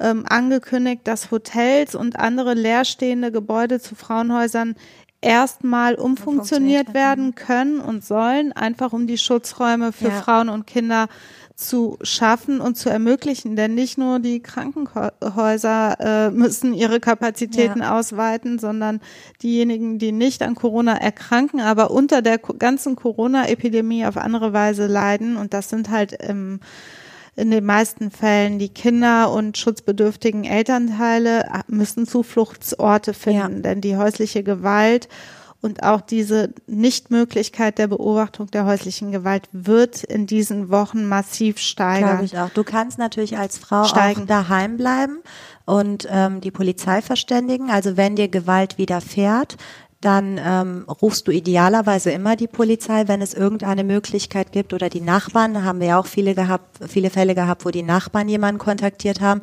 ähm, 0.00 0.24
angekündigt, 0.28 1.02
dass 1.04 1.30
Hotels 1.30 1.94
und 1.94 2.18
andere 2.18 2.54
leerstehende 2.54 3.30
Gebäude 3.30 3.80
zu 3.80 3.94
Frauenhäusern 3.94 4.74
erstmal 5.20 5.94
umfunktioniert 5.94 6.94
werden 6.94 7.34
können 7.34 7.80
und 7.80 8.04
sollen, 8.04 8.52
einfach 8.52 8.92
um 8.92 9.06
die 9.06 9.18
Schutzräume 9.18 9.92
für 9.92 10.08
Ja. 10.08 10.20
Frauen 10.20 10.48
und 10.48 10.66
Kinder 10.66 11.06
zu 11.66 11.98
schaffen 12.02 12.60
und 12.60 12.76
zu 12.76 12.88
ermöglichen. 12.88 13.56
Denn 13.56 13.74
nicht 13.74 13.98
nur 13.98 14.18
die 14.18 14.40
Krankenhäuser 14.40 15.96
äh, 16.00 16.30
müssen 16.30 16.74
ihre 16.74 17.00
Kapazitäten 17.00 17.82
ausweiten, 17.82 18.58
sondern 18.58 19.00
diejenigen, 19.42 19.98
die 19.98 20.12
nicht 20.12 20.42
an 20.42 20.54
Corona 20.54 20.96
erkranken, 20.96 21.60
aber 21.60 21.90
unter 21.90 22.22
der 22.22 22.38
ganzen 22.38 22.96
Corona-Epidemie 22.96 24.06
auf 24.06 24.16
andere 24.16 24.52
Weise 24.52 24.86
leiden. 24.86 25.36
Und 25.36 25.54
das 25.54 25.68
sind 25.68 25.90
halt 25.90 26.12
im 26.12 26.60
in 27.34 27.50
den 27.50 27.64
meisten 27.64 28.10
Fällen 28.10 28.58
die 28.58 28.68
Kinder 28.68 29.32
und 29.32 29.56
schutzbedürftigen 29.56 30.44
Elternteile 30.44 31.44
äh, 31.44 31.60
müssen 31.66 32.06
Zufluchtsorte 32.06 33.14
finden, 33.14 33.56
Ja. 33.56 33.62
denn 33.62 33.80
die 33.80 33.96
häusliche 33.96 34.42
Gewalt 34.42 35.08
und 35.62 35.84
auch 35.84 36.00
diese 36.00 36.52
Nichtmöglichkeit 36.66 37.78
der 37.78 37.86
Beobachtung 37.86 38.50
der 38.50 38.66
häuslichen 38.66 39.12
Gewalt 39.12 39.48
wird 39.52 40.02
in 40.02 40.26
diesen 40.26 40.70
Wochen 40.70 41.06
massiv 41.06 41.54
Glaube 41.54 41.60
steigern. 41.60 42.24
ich 42.24 42.36
auch. 42.36 42.50
Du 42.50 42.64
kannst 42.64 42.98
natürlich 42.98 43.38
als 43.38 43.58
Frau 43.58 43.84
Steigen. 43.84 44.22
auch 44.22 44.26
daheim 44.26 44.76
bleiben 44.76 45.20
und 45.64 46.08
ähm, 46.10 46.40
die 46.40 46.50
Polizei 46.50 47.00
verständigen. 47.00 47.70
Also 47.70 47.96
wenn 47.96 48.16
dir 48.16 48.26
Gewalt 48.28 48.76
widerfährt, 48.76 49.56
dann 50.00 50.40
ähm, 50.44 50.84
rufst 51.00 51.28
du 51.28 51.30
idealerweise 51.30 52.10
immer 52.10 52.34
die 52.34 52.48
Polizei, 52.48 53.06
wenn 53.06 53.22
es 53.22 53.32
irgendeine 53.32 53.84
Möglichkeit 53.84 54.50
gibt 54.50 54.72
oder 54.72 54.88
die 54.88 55.00
Nachbarn. 55.00 55.54
Da 55.54 55.62
haben 55.62 55.78
wir 55.78 55.86
ja 55.86 56.00
auch 56.00 56.06
viele 56.06 56.34
gehabt, 56.34 56.80
viele 56.88 57.08
Fälle 57.08 57.36
gehabt, 57.36 57.64
wo 57.64 57.70
die 57.70 57.84
Nachbarn 57.84 58.28
jemanden 58.28 58.58
kontaktiert 58.58 59.20
haben. 59.20 59.42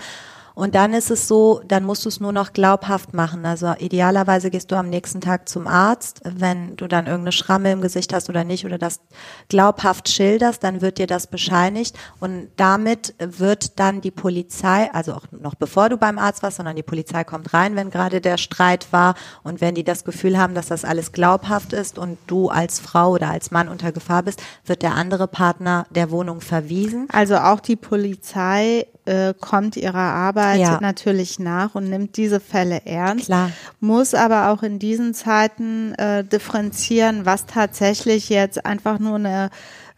Und 0.59 0.75
dann 0.75 0.93
ist 0.93 1.09
es 1.09 1.29
so, 1.29 1.61
dann 1.65 1.85
musst 1.85 2.03
du 2.03 2.09
es 2.09 2.19
nur 2.19 2.33
noch 2.33 2.51
glaubhaft 2.51 3.13
machen. 3.13 3.45
Also 3.45 3.73
idealerweise 3.79 4.49
gehst 4.49 4.69
du 4.71 4.75
am 4.75 4.89
nächsten 4.89 5.21
Tag 5.21 5.47
zum 5.47 5.67
Arzt, 5.67 6.19
wenn 6.25 6.75
du 6.75 6.87
dann 6.87 7.05
irgendeine 7.05 7.31
Schramme 7.31 7.71
im 7.71 7.79
Gesicht 7.79 8.11
hast 8.11 8.29
oder 8.29 8.43
nicht 8.43 8.65
oder 8.65 8.77
das 8.77 8.99
glaubhaft 9.47 10.09
schilderst, 10.09 10.61
dann 10.61 10.81
wird 10.81 10.97
dir 10.97 11.07
das 11.07 11.27
bescheinigt 11.27 11.97
und 12.19 12.49
damit 12.57 13.15
wird 13.19 13.79
dann 13.79 14.01
die 14.01 14.11
Polizei, 14.11 14.91
also 14.91 15.13
auch 15.13 15.27
noch 15.31 15.55
bevor 15.55 15.87
du 15.87 15.95
beim 15.95 16.19
Arzt 16.19 16.43
warst, 16.43 16.57
sondern 16.57 16.75
die 16.75 16.83
Polizei 16.83 17.23
kommt 17.23 17.53
rein, 17.53 17.77
wenn 17.77 17.89
gerade 17.89 18.19
der 18.19 18.37
Streit 18.37 18.91
war 18.91 19.15
und 19.43 19.61
wenn 19.61 19.75
die 19.75 19.85
das 19.85 20.03
Gefühl 20.03 20.37
haben, 20.37 20.55
dass 20.55 20.67
das 20.67 20.83
alles 20.83 21.13
glaubhaft 21.13 21.71
ist 21.71 21.97
und 21.97 22.17
du 22.27 22.49
als 22.49 22.81
Frau 22.81 23.11
oder 23.11 23.29
als 23.29 23.51
Mann 23.51 23.69
unter 23.69 23.93
Gefahr 23.93 24.23
bist, 24.23 24.43
wird 24.65 24.81
der 24.81 24.95
andere 24.95 25.29
Partner 25.29 25.85
der 25.89 26.11
Wohnung 26.11 26.41
verwiesen. 26.41 27.07
Also 27.13 27.37
auch 27.37 27.61
die 27.61 27.77
Polizei 27.77 28.87
äh, 29.09 29.33
kommt 29.39 29.75
ihrer 29.75 29.97
Arbeit 29.97 30.59
Ja. 30.59 30.77
natürlich 30.81 31.39
nach 31.39 31.73
und 31.75 31.89
nimmt 31.89 32.15
diese 32.17 32.39
Fälle 32.39 32.81
ernst, 32.85 33.25
Klar. 33.25 33.51
muss 33.79 34.13
aber 34.13 34.49
auch 34.49 34.61
in 34.63 34.77
diesen 34.77 35.13
Zeiten 35.13 35.93
äh, 35.95 36.23
differenzieren, 36.23 37.25
was 37.25 37.45
tatsächlich 37.45 38.29
jetzt 38.29 38.65
einfach 38.65 38.99
nur 38.99 39.15
eine 39.15 39.49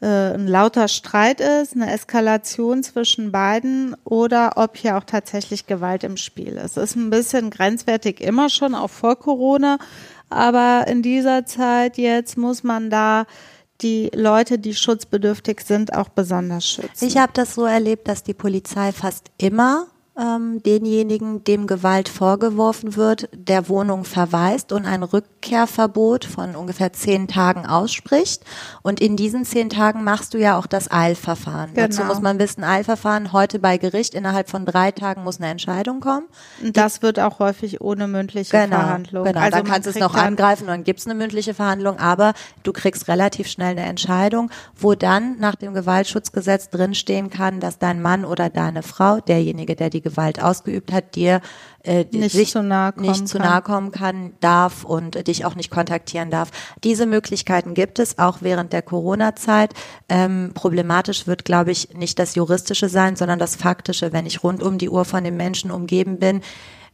äh, 0.01 0.33
ein 0.33 0.47
lauter 0.47 0.87
Streit 0.87 1.39
ist, 1.41 1.75
eine 1.75 1.91
Eskalation 1.93 2.81
zwischen 2.81 3.31
beiden 3.31 3.95
oder 4.03 4.53
ob 4.55 4.75
hier 4.75 4.97
auch 4.97 5.03
tatsächlich 5.03 5.67
Gewalt 5.67 6.03
im 6.03 6.17
Spiel 6.17 6.53
ist. 6.53 6.75
Es 6.77 6.91
ist 6.91 6.95
ein 6.95 7.11
bisschen 7.11 7.51
grenzwertig 7.51 8.19
immer 8.19 8.49
schon, 8.49 8.73
auch 8.73 8.89
vor 8.89 9.15
Corona, 9.19 9.77
aber 10.29 10.85
in 10.87 11.03
dieser 11.03 11.45
Zeit 11.45 11.97
jetzt 11.99 12.35
muss 12.37 12.63
man 12.63 12.89
da 12.89 13.25
die 13.81 14.11
Leute, 14.13 14.59
die 14.59 14.73
schutzbedürftig 14.73 15.61
sind, 15.61 15.93
auch 15.93 16.09
besonders 16.09 16.67
schützen. 16.67 17.05
Ich 17.05 17.17
habe 17.17 17.31
das 17.33 17.55
so 17.55 17.65
erlebt, 17.65 18.07
dass 18.07 18.23
die 18.23 18.33
Polizei 18.33 18.91
fast 18.91 19.31
immer 19.37 19.87
ähm, 20.21 20.61
denjenigen, 20.63 21.43
dem 21.43 21.65
Gewalt 21.65 22.07
vorgeworfen 22.07 22.95
wird, 22.95 23.27
der 23.33 23.67
Wohnung 23.69 24.03
verweist 24.03 24.71
und 24.71 24.85
ein 24.85 25.01
Rückkehrverbot 25.03 26.25
von 26.25 26.55
ungefähr 26.55 26.93
zehn 26.93 27.27
Tagen 27.27 27.65
ausspricht. 27.65 28.43
Und 28.83 28.99
in 29.01 29.15
diesen 29.17 29.45
zehn 29.45 29.69
Tagen 29.69 30.03
machst 30.03 30.33
du 30.33 30.37
ja 30.37 30.57
auch 30.59 30.67
das 30.67 30.91
Eilverfahren. 30.91 31.71
Dazu 31.73 32.01
Genau. 32.01 32.13
muss 32.13 32.21
man 32.21 32.37
wissen, 32.39 32.63
Eilverfahren 32.63 33.33
heute 33.33 33.57
bei 33.57 33.77
Gericht, 33.77 34.13
innerhalb 34.13 34.49
von 34.49 34.65
drei 34.65 34.91
Tagen 34.91 35.23
muss 35.23 35.39
eine 35.39 35.49
Entscheidung 35.49 35.99
kommen. 36.01 36.27
Und 36.63 36.77
das 36.77 37.01
wird 37.01 37.19
auch 37.19 37.39
häufig 37.39 37.81
ohne 37.81 38.07
mündliche 38.07 38.51
Genau, 38.51 38.75
Verhandlung. 38.77 39.23
genau. 39.23 39.39
Also 39.39 39.57
dann 39.57 39.65
kannst 39.65 39.87
du 39.87 39.89
es 39.89 39.99
noch 39.99 40.13
angreifen 40.13 40.63
und 40.63 40.69
dann 40.69 40.83
gibt's 40.83 41.05
eine 41.07 41.15
mündliche 41.15 41.53
Verhandlung, 41.55 41.97
aber 41.97 42.33
du 42.63 42.71
kriegst 42.73 43.07
relativ 43.07 43.47
schnell 43.47 43.71
eine 43.71 43.85
Entscheidung, 43.85 44.51
wo 44.77 44.93
dann 44.93 45.39
nach 45.39 45.55
dem 45.55 45.73
Gewaltschutzgesetz 45.73 46.69
drinstehen 46.69 47.29
kann, 47.31 47.59
dass 47.59 47.79
dein 47.79 48.01
Mann 48.01 48.23
oder 48.25 48.49
deine 48.49 48.83
Frau, 48.83 49.19
derjenige, 49.19 49.75
der 49.75 49.89
die 49.89 50.01
Gewalt 50.11 50.41
ausgeübt 50.41 50.91
hat, 50.91 51.15
dir 51.15 51.41
äh, 51.83 52.05
Nicht 52.11 52.31
sich 52.31 52.51
zu 52.51 52.61
nahe 52.61 52.91
kommen 52.93 53.07
nicht 53.07 53.27
zu 53.27 53.37
kann. 53.37 53.47
nahe 53.47 53.61
kommen 53.61 53.91
kann, 53.91 54.33
darf 54.39 54.83
und 54.83 55.15
äh, 55.15 55.23
dich 55.23 55.45
auch 55.45 55.55
nicht 55.55 55.71
kontaktieren 55.71 56.29
darf. 56.29 56.51
Diese 56.83 57.05
Möglichkeiten 57.05 57.73
gibt 57.73 57.99
es 57.99 58.19
auch 58.19 58.37
während 58.41 58.73
der 58.73 58.81
Corona-Zeit. 58.81 59.73
Ähm, 60.09 60.51
problematisch 60.53 61.27
wird, 61.27 61.45
glaube 61.45 61.71
ich, 61.71 61.93
nicht 61.95 62.19
das 62.19 62.35
Juristische 62.35 62.89
sein, 62.89 63.15
sondern 63.15 63.39
das 63.39 63.55
Faktische, 63.55 64.13
wenn 64.13 64.25
ich 64.25 64.43
rund 64.43 64.61
um 64.61 64.77
die 64.77 64.89
Uhr 64.89 65.05
von 65.05 65.23
den 65.23 65.37
Menschen 65.37 65.71
umgeben 65.71 66.19
bin. 66.19 66.41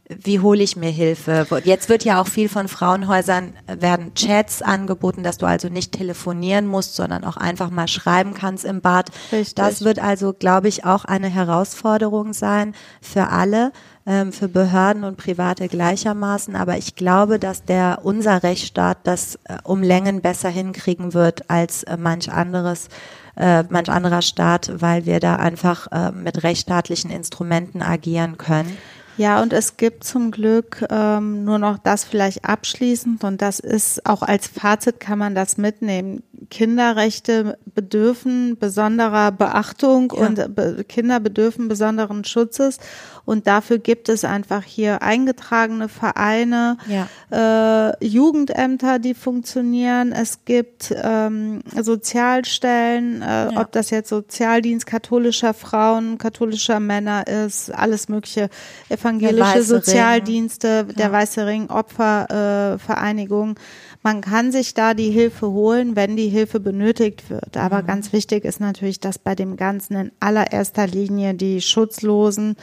Wie 0.08 0.40
hole 0.40 0.62
ich 0.62 0.74
mir 0.74 0.90
Hilfe? 0.90 1.46
Jetzt 1.64 1.90
wird 1.90 2.02
ja 2.02 2.20
auch 2.20 2.28
viel 2.28 2.48
von 2.48 2.68
Frauenhäusern, 2.68 3.52
äh, 3.66 3.80
werden 3.82 4.14
Chats 4.14 4.62
angeboten, 4.62 5.22
dass 5.22 5.36
du 5.36 5.44
also 5.44 5.68
nicht 5.68 5.92
telefonieren 5.92 6.66
musst, 6.66 6.96
sondern 6.96 7.24
auch 7.24 7.36
einfach 7.36 7.68
mal 7.68 7.88
schreiben 7.88 8.32
kannst 8.32 8.64
im 8.64 8.80
Bad. 8.80 9.10
Richtig. 9.32 9.54
Das 9.54 9.82
wird 9.84 9.98
also, 9.98 10.32
glaube 10.32 10.68
ich, 10.68 10.86
auch 10.86 11.04
eine 11.04 11.28
Herausforderung 11.28 12.32
sein 12.32 12.74
für 13.02 13.28
alle, 13.28 13.70
ähm, 14.06 14.32
für 14.32 14.48
Behörden 14.48 15.04
und 15.04 15.18
Private 15.18 15.68
gleichermaßen. 15.68 16.56
Aber 16.56 16.78
ich 16.78 16.96
glaube, 16.96 17.38
dass 17.38 17.64
der 17.64 18.00
unser 18.02 18.42
Rechtsstaat 18.42 18.98
das 19.04 19.34
äh, 19.44 19.58
um 19.62 19.82
Längen 19.82 20.22
besser 20.22 20.48
hinkriegen 20.48 21.12
wird 21.12 21.50
als 21.50 21.82
äh, 21.82 21.98
manch 21.98 22.32
anderes, 22.32 22.88
äh, 23.36 23.64
manch 23.68 23.90
anderer 23.90 24.22
Staat, 24.22 24.72
weil 24.80 25.04
wir 25.04 25.20
da 25.20 25.36
einfach 25.36 25.88
mit 26.12 26.42
rechtsstaatlichen 26.42 27.10
Instrumenten 27.10 27.82
agieren 27.82 28.38
können. 28.38 28.76
Ja, 29.18 29.42
und 29.42 29.52
es 29.52 29.76
gibt 29.76 30.04
zum 30.04 30.30
Glück 30.30 30.84
ähm, 30.90 31.44
nur 31.44 31.58
noch 31.58 31.76
das 31.78 32.04
vielleicht 32.04 32.44
abschließend 32.44 33.24
und 33.24 33.42
das 33.42 33.58
ist 33.58 34.06
auch 34.06 34.22
als 34.22 34.46
Fazit 34.46 35.00
kann 35.00 35.18
man 35.18 35.34
das 35.34 35.58
mitnehmen. 35.58 36.22
Kinderrechte 36.50 37.58
bedürfen 37.74 38.56
besonderer 38.58 39.32
Beachtung 39.32 40.12
Ja. 40.16 40.26
und 40.26 40.88
Kinder 40.88 41.18
bedürfen 41.20 41.66
besonderen 41.68 42.24
Schutzes 42.24 42.78
und 43.28 43.46
dafür 43.46 43.76
gibt 43.76 44.08
es 44.08 44.24
einfach 44.24 44.62
hier 44.64 45.02
eingetragene 45.02 45.90
Vereine, 45.90 46.78
äh, 47.30 48.02
Jugendämter, 48.02 48.98
die 48.98 49.12
funktionieren. 49.12 50.12
Es 50.12 50.46
gibt 50.46 50.94
ähm, 50.96 51.60
Sozialstellen, 51.78 53.20
äh, 53.20 53.52
Ja. 53.52 53.60
ob 53.60 53.70
das 53.72 53.90
jetzt 53.90 54.08
Sozialdienst 54.08 54.86
katholischer 54.86 55.52
Frauen, 55.52 56.16
katholischer 56.16 56.80
Männer 56.80 57.26
ist, 57.26 57.70
alles 57.70 58.08
mögliche 58.08 58.48
evangelische 58.88 59.42
Weiße 59.42 59.56
Ring. 59.56 59.64
Sozialdienste, 59.84 60.84
der 60.84 61.12
Weiße 61.12 61.44
Ring, 61.44 61.68
Opfervereinigung. 61.68 63.56
Äh. 63.56 63.87
Man 64.02 64.20
kann 64.20 64.52
sich 64.52 64.74
da 64.74 64.94
die 64.94 65.10
Hilfe 65.10 65.50
holen, 65.50 65.96
wenn 65.96 66.16
die 66.16 66.28
Hilfe 66.28 66.60
benötigt 66.60 67.30
wird. 67.30 67.56
Mhm. 67.56 67.60
Aber 67.60 67.82
ganz 67.82 68.12
wichtig 68.12 68.44
ist 68.44 68.60
natürlich, 68.60 69.00
dass 69.00 69.18
bei 69.18 69.34
dem 69.34 69.56
Ganzen 69.56 69.96
in 69.96 70.12
allererster 70.20 70.86
Linie 70.86 71.34
die 71.34 71.60
Schutzlosen, 71.60 72.56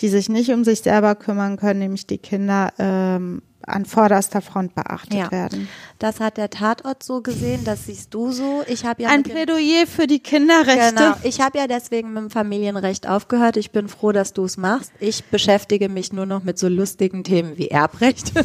die 0.00 0.08
sich 0.08 0.28
nicht 0.28 0.50
um 0.50 0.64
sich 0.64 0.80
selber 0.80 1.14
kümmern 1.14 1.56
können, 1.56 1.80
nämlich 1.80 2.06
die 2.06 2.18
Kinder, 2.18 2.72
ähm, 2.78 3.42
an 3.66 3.84
vorderster 3.84 4.40
Front 4.40 4.74
beachtet 4.74 5.14
Ja. 5.14 5.30
werden. 5.30 5.68
Das 5.98 6.18
hat 6.20 6.36
der 6.38 6.48
Tatort 6.50 7.02
so 7.02 7.20
gesehen, 7.20 7.62
das 7.64 7.86
siehst 7.86 8.14
du 8.14 8.32
so. 8.32 8.62
Ich 8.66 8.84
habe 8.86 9.02
ja 9.02 9.10
Ein 9.10 9.22
Plädoyer 9.22 9.86
für 9.86 10.06
die 10.06 10.18
Kinderrechte. 10.20 10.94
Genau. 10.94 11.14
Ich 11.22 11.40
habe 11.40 11.58
ja 11.58 11.66
deswegen 11.66 12.12
mit 12.14 12.22
dem 12.22 12.30
Familienrecht 12.30 13.06
aufgehört. 13.06 13.56
Ich 13.58 13.70
bin 13.70 13.88
froh, 13.88 14.12
dass 14.12 14.32
du 14.32 14.44
es 14.44 14.56
machst. 14.56 14.92
Ich 14.98 15.24
beschäftige 15.24 15.88
mich 15.90 16.12
nur 16.12 16.24
noch 16.26 16.42
mit 16.42 16.58
so 16.58 16.68
lustigen 16.68 17.22
Themen 17.24 17.58
wie 17.58 17.68
Erbrecht. 17.68 18.32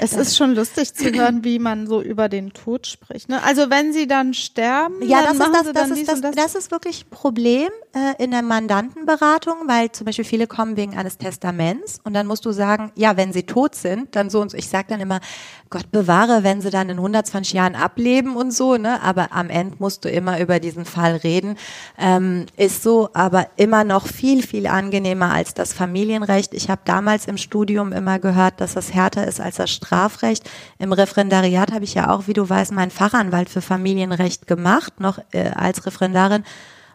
Es 0.00 0.12
ist 0.12 0.36
schon 0.36 0.54
lustig 0.54 0.94
zu 0.94 1.10
hören, 1.12 1.42
wie 1.44 1.58
man 1.58 1.86
so 1.86 2.00
über 2.00 2.28
den 2.28 2.52
Tod 2.52 2.86
spricht. 2.86 3.28
Ne? 3.28 3.42
Also 3.42 3.70
wenn 3.70 3.92
sie 3.92 4.06
dann 4.06 4.34
sterben, 4.34 5.02
Ja, 5.02 5.22
dann 5.22 5.38
das 5.38 5.48
machen 5.48 5.54
ist 5.54 5.66
sie 5.66 5.72
das, 5.72 5.82
dann 5.82 5.88
das, 5.90 5.98
dies 5.98 6.02
ist 6.02 6.08
das, 6.08 6.16
und 6.16 6.22
das. 6.36 6.52
das 6.52 6.54
ist 6.54 6.70
wirklich 6.70 7.04
ein 7.06 7.10
Problem 7.10 7.68
äh, 7.94 8.22
in 8.22 8.30
der 8.30 8.42
Mandantenberatung, 8.42 9.54
weil 9.66 9.90
zum 9.92 10.04
Beispiel 10.04 10.24
viele 10.24 10.46
kommen 10.46 10.76
wegen 10.76 10.96
eines 10.96 11.18
Testaments 11.18 12.00
und 12.04 12.14
dann 12.14 12.26
musst 12.26 12.44
du 12.46 12.52
sagen, 12.52 12.92
ja, 12.94 13.16
wenn 13.16 13.32
sie 13.32 13.42
tot 13.44 13.74
sind, 13.74 14.14
dann 14.14 14.27
so 14.30 14.40
und 14.40 14.50
so. 14.50 14.56
Ich 14.56 14.68
sage 14.68 14.86
dann 14.88 15.00
immer, 15.00 15.20
Gott 15.70 15.90
bewahre, 15.90 16.44
wenn 16.44 16.60
sie 16.60 16.70
dann 16.70 16.88
in 16.88 16.96
120 16.96 17.52
Jahren 17.52 17.74
ableben 17.74 18.36
und 18.36 18.52
so, 18.52 18.76
ne? 18.76 19.02
Aber 19.02 19.32
am 19.32 19.50
Ende 19.50 19.76
musst 19.78 20.04
du 20.04 20.10
immer 20.10 20.40
über 20.40 20.60
diesen 20.60 20.84
Fall 20.84 21.16
reden. 21.16 21.56
Ähm, 21.98 22.46
ist 22.56 22.82
so, 22.82 23.10
aber 23.12 23.48
immer 23.56 23.84
noch 23.84 24.06
viel, 24.06 24.42
viel 24.42 24.66
angenehmer 24.66 25.32
als 25.32 25.54
das 25.54 25.72
Familienrecht. 25.72 26.54
Ich 26.54 26.70
habe 26.70 26.80
damals 26.84 27.26
im 27.26 27.36
Studium 27.36 27.92
immer 27.92 28.18
gehört, 28.18 28.60
dass 28.60 28.74
das 28.74 28.94
härter 28.94 29.26
ist 29.26 29.40
als 29.40 29.56
das 29.56 29.70
Strafrecht. 29.70 30.48
Im 30.78 30.92
Referendariat 30.92 31.72
habe 31.72 31.84
ich 31.84 31.94
ja 31.94 32.10
auch, 32.10 32.26
wie 32.26 32.32
du 32.32 32.48
weißt, 32.48 32.72
meinen 32.72 32.90
Fachanwalt 32.90 33.50
für 33.50 33.60
Familienrecht 33.60 34.46
gemacht, 34.46 35.00
noch 35.00 35.18
äh, 35.32 35.50
als 35.50 35.84
Referendarin. 35.86 36.44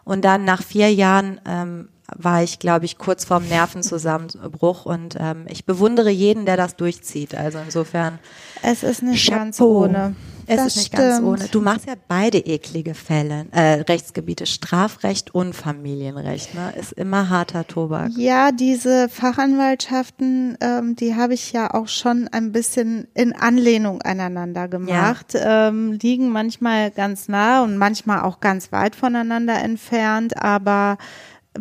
Und 0.04 0.24
dann 0.24 0.44
nach 0.44 0.62
vier 0.62 0.92
Jahren 0.92 1.40
ähm, 1.46 1.88
war 2.16 2.42
ich, 2.42 2.58
glaube 2.58 2.84
ich, 2.84 2.98
kurz 2.98 3.24
vorm 3.24 3.48
Nervenzusammenbruch 3.48 4.84
und 4.86 5.16
ähm, 5.18 5.46
ich 5.48 5.64
bewundere 5.64 6.10
jeden, 6.10 6.44
der 6.46 6.56
das 6.56 6.76
durchzieht. 6.76 7.34
Also 7.34 7.58
insofern 7.64 8.18
Es 8.62 8.82
ist 8.82 9.02
nicht 9.02 9.30
ganz 9.30 9.56
Chapeau. 9.58 9.84
ohne. 9.84 10.14
Es 10.46 10.56
Das 10.58 10.66
ist 10.66 10.76
nicht 10.76 10.92
ganz 10.92 11.14
stimmt. 11.16 11.28
ohne. 11.28 11.48
Du 11.48 11.62
machst 11.62 11.86
ja 11.86 11.94
beide 12.06 12.36
eklige 12.36 12.92
Fälle, 12.92 13.46
äh, 13.52 13.80
Rechtsgebiete, 13.80 14.44
Strafrecht 14.44 15.34
und 15.34 15.54
Familienrecht. 15.54 16.54
Ne? 16.54 16.74
Ist 16.78 16.92
immer 16.92 17.30
harter 17.30 17.66
Tobak. 17.66 18.10
Ja, 18.18 18.52
diese 18.52 19.08
Fachanwaltschaften, 19.08 20.58
ähm, 20.60 20.96
die 20.96 21.14
habe 21.14 21.32
ich 21.32 21.52
ja 21.52 21.72
auch 21.72 21.88
schon 21.88 22.28
ein 22.28 22.52
bisschen 22.52 23.08
in 23.14 23.34
Anlehnung 23.34 24.02
aneinander 24.02 24.68
gemacht, 24.68 25.34
ähm, 25.34 25.92
liegen 26.00 26.30
manchmal 26.30 26.90
ganz 26.90 27.28
nah 27.28 27.62
und 27.64 27.78
manchmal 27.78 28.20
auch 28.20 28.40
ganz 28.40 28.70
weit 28.72 28.94
voneinander 28.94 29.54
entfernt, 29.62 30.36
aber 30.36 30.98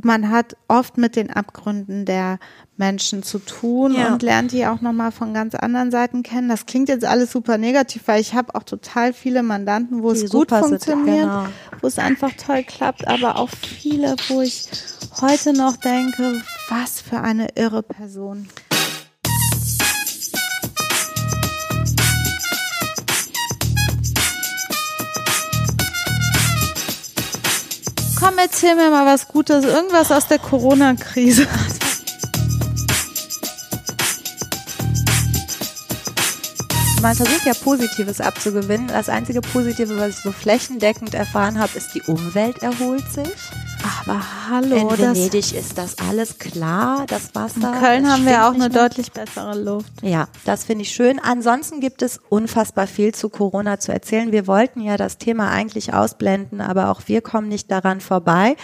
man 0.01 0.29
hat 0.31 0.57
oft 0.67 0.97
mit 0.97 1.15
den 1.15 1.29
Abgründen 1.29 2.05
der 2.05 2.39
Menschen 2.77 3.21
zu 3.21 3.37
tun 3.37 3.93
Ja. 3.93 4.07
und 4.13 4.23
lernt 4.23 4.51
die 4.51 4.65
auch 4.65 4.81
nochmal 4.81 5.11
von 5.11 5.33
ganz 5.33 5.53
anderen 5.53 5.91
Seiten 5.91 6.23
kennen. 6.23 6.49
Das 6.49 6.65
klingt 6.65 6.89
jetzt 6.89 7.05
alles 7.05 7.31
super 7.31 7.57
negativ, 7.59 8.01
weil 8.07 8.19
ich 8.19 8.33
habe 8.33 8.55
auch 8.55 8.63
total 8.63 9.13
viele 9.13 9.43
Mandanten, 9.43 10.01
wo 10.01 10.11
Die 10.11 10.21
es 10.23 10.31
gut 10.31 10.49
funktioniert, 10.49 11.21
genau. 11.21 11.45
wo 11.81 11.87
es 11.87 11.99
einfach 11.99 12.31
toll 12.35 12.63
klappt, 12.63 13.07
aber 13.07 13.37
auch 13.37 13.49
viele, 13.49 14.15
wo 14.29 14.41
ich 14.41 14.67
heute 15.21 15.53
noch 15.53 15.77
denke, 15.77 16.41
was 16.69 16.99
für 17.01 17.19
eine 17.21 17.49
irre 17.55 17.83
Person. 17.83 18.47
komm, 28.23 28.37
erzähl 28.37 28.75
mir 28.75 28.89
mal 28.89 29.05
was 29.05 29.27
Gutes, 29.27 29.65
irgendwas 29.65 30.11
aus 30.11 30.27
der 30.27 30.39
Corona-Krise. 30.39 31.45
Man 37.01 37.15
versucht 37.15 37.45
ja 37.45 37.53
Positives 37.53 38.21
abzugewinnen. 38.21 38.87
Das 38.87 39.09
einzige 39.09 39.41
Positive, 39.41 39.97
was 39.97 40.11
ich 40.11 40.23
so 40.23 40.31
flächendeckend 40.31 41.13
erfahren 41.13 41.59
habe, 41.59 41.77
ist, 41.77 41.93
die 41.95 42.01
Umwelt 42.03 42.59
erholt 42.59 43.03
sich. 43.11 43.27
Aber 44.05 44.19
hallo, 44.49 44.75
In 44.75 44.89
Venedig 44.97 45.53
ist 45.53 45.77
das 45.77 45.97
alles 45.97 46.37
klar, 46.37 47.05
das 47.07 47.33
Wasser. 47.35 47.73
in 47.73 47.79
Köln 47.79 48.11
haben 48.11 48.25
wir 48.25 48.47
auch 48.47 48.53
eine 48.53 48.69
deutlich 48.69 49.13
bessere 49.13 49.57
Luft. 49.57 49.91
Ja, 50.01 50.27
das 50.43 50.65
finde 50.65 50.83
ich 50.83 50.91
schön. 50.91 51.19
Ansonsten 51.19 51.79
gibt 51.79 52.01
es 52.01 52.19
unfassbar 52.29 52.87
viel 52.87 53.13
zu 53.13 53.29
Corona 53.29 53.79
zu 53.79 53.93
erzählen. 53.93 54.33
Wir 54.33 54.45
wollten 54.45 54.81
ja 54.81 54.97
das 54.97 55.17
Thema 55.17 55.49
eigentlich 55.51 55.93
ausblenden, 55.93 56.59
aber 56.59 56.89
auch 56.89 57.01
wir 57.05 57.21
kommen 57.21 57.47
nicht 57.47 57.71
daran 57.71 58.01
vorbei, 58.01 58.57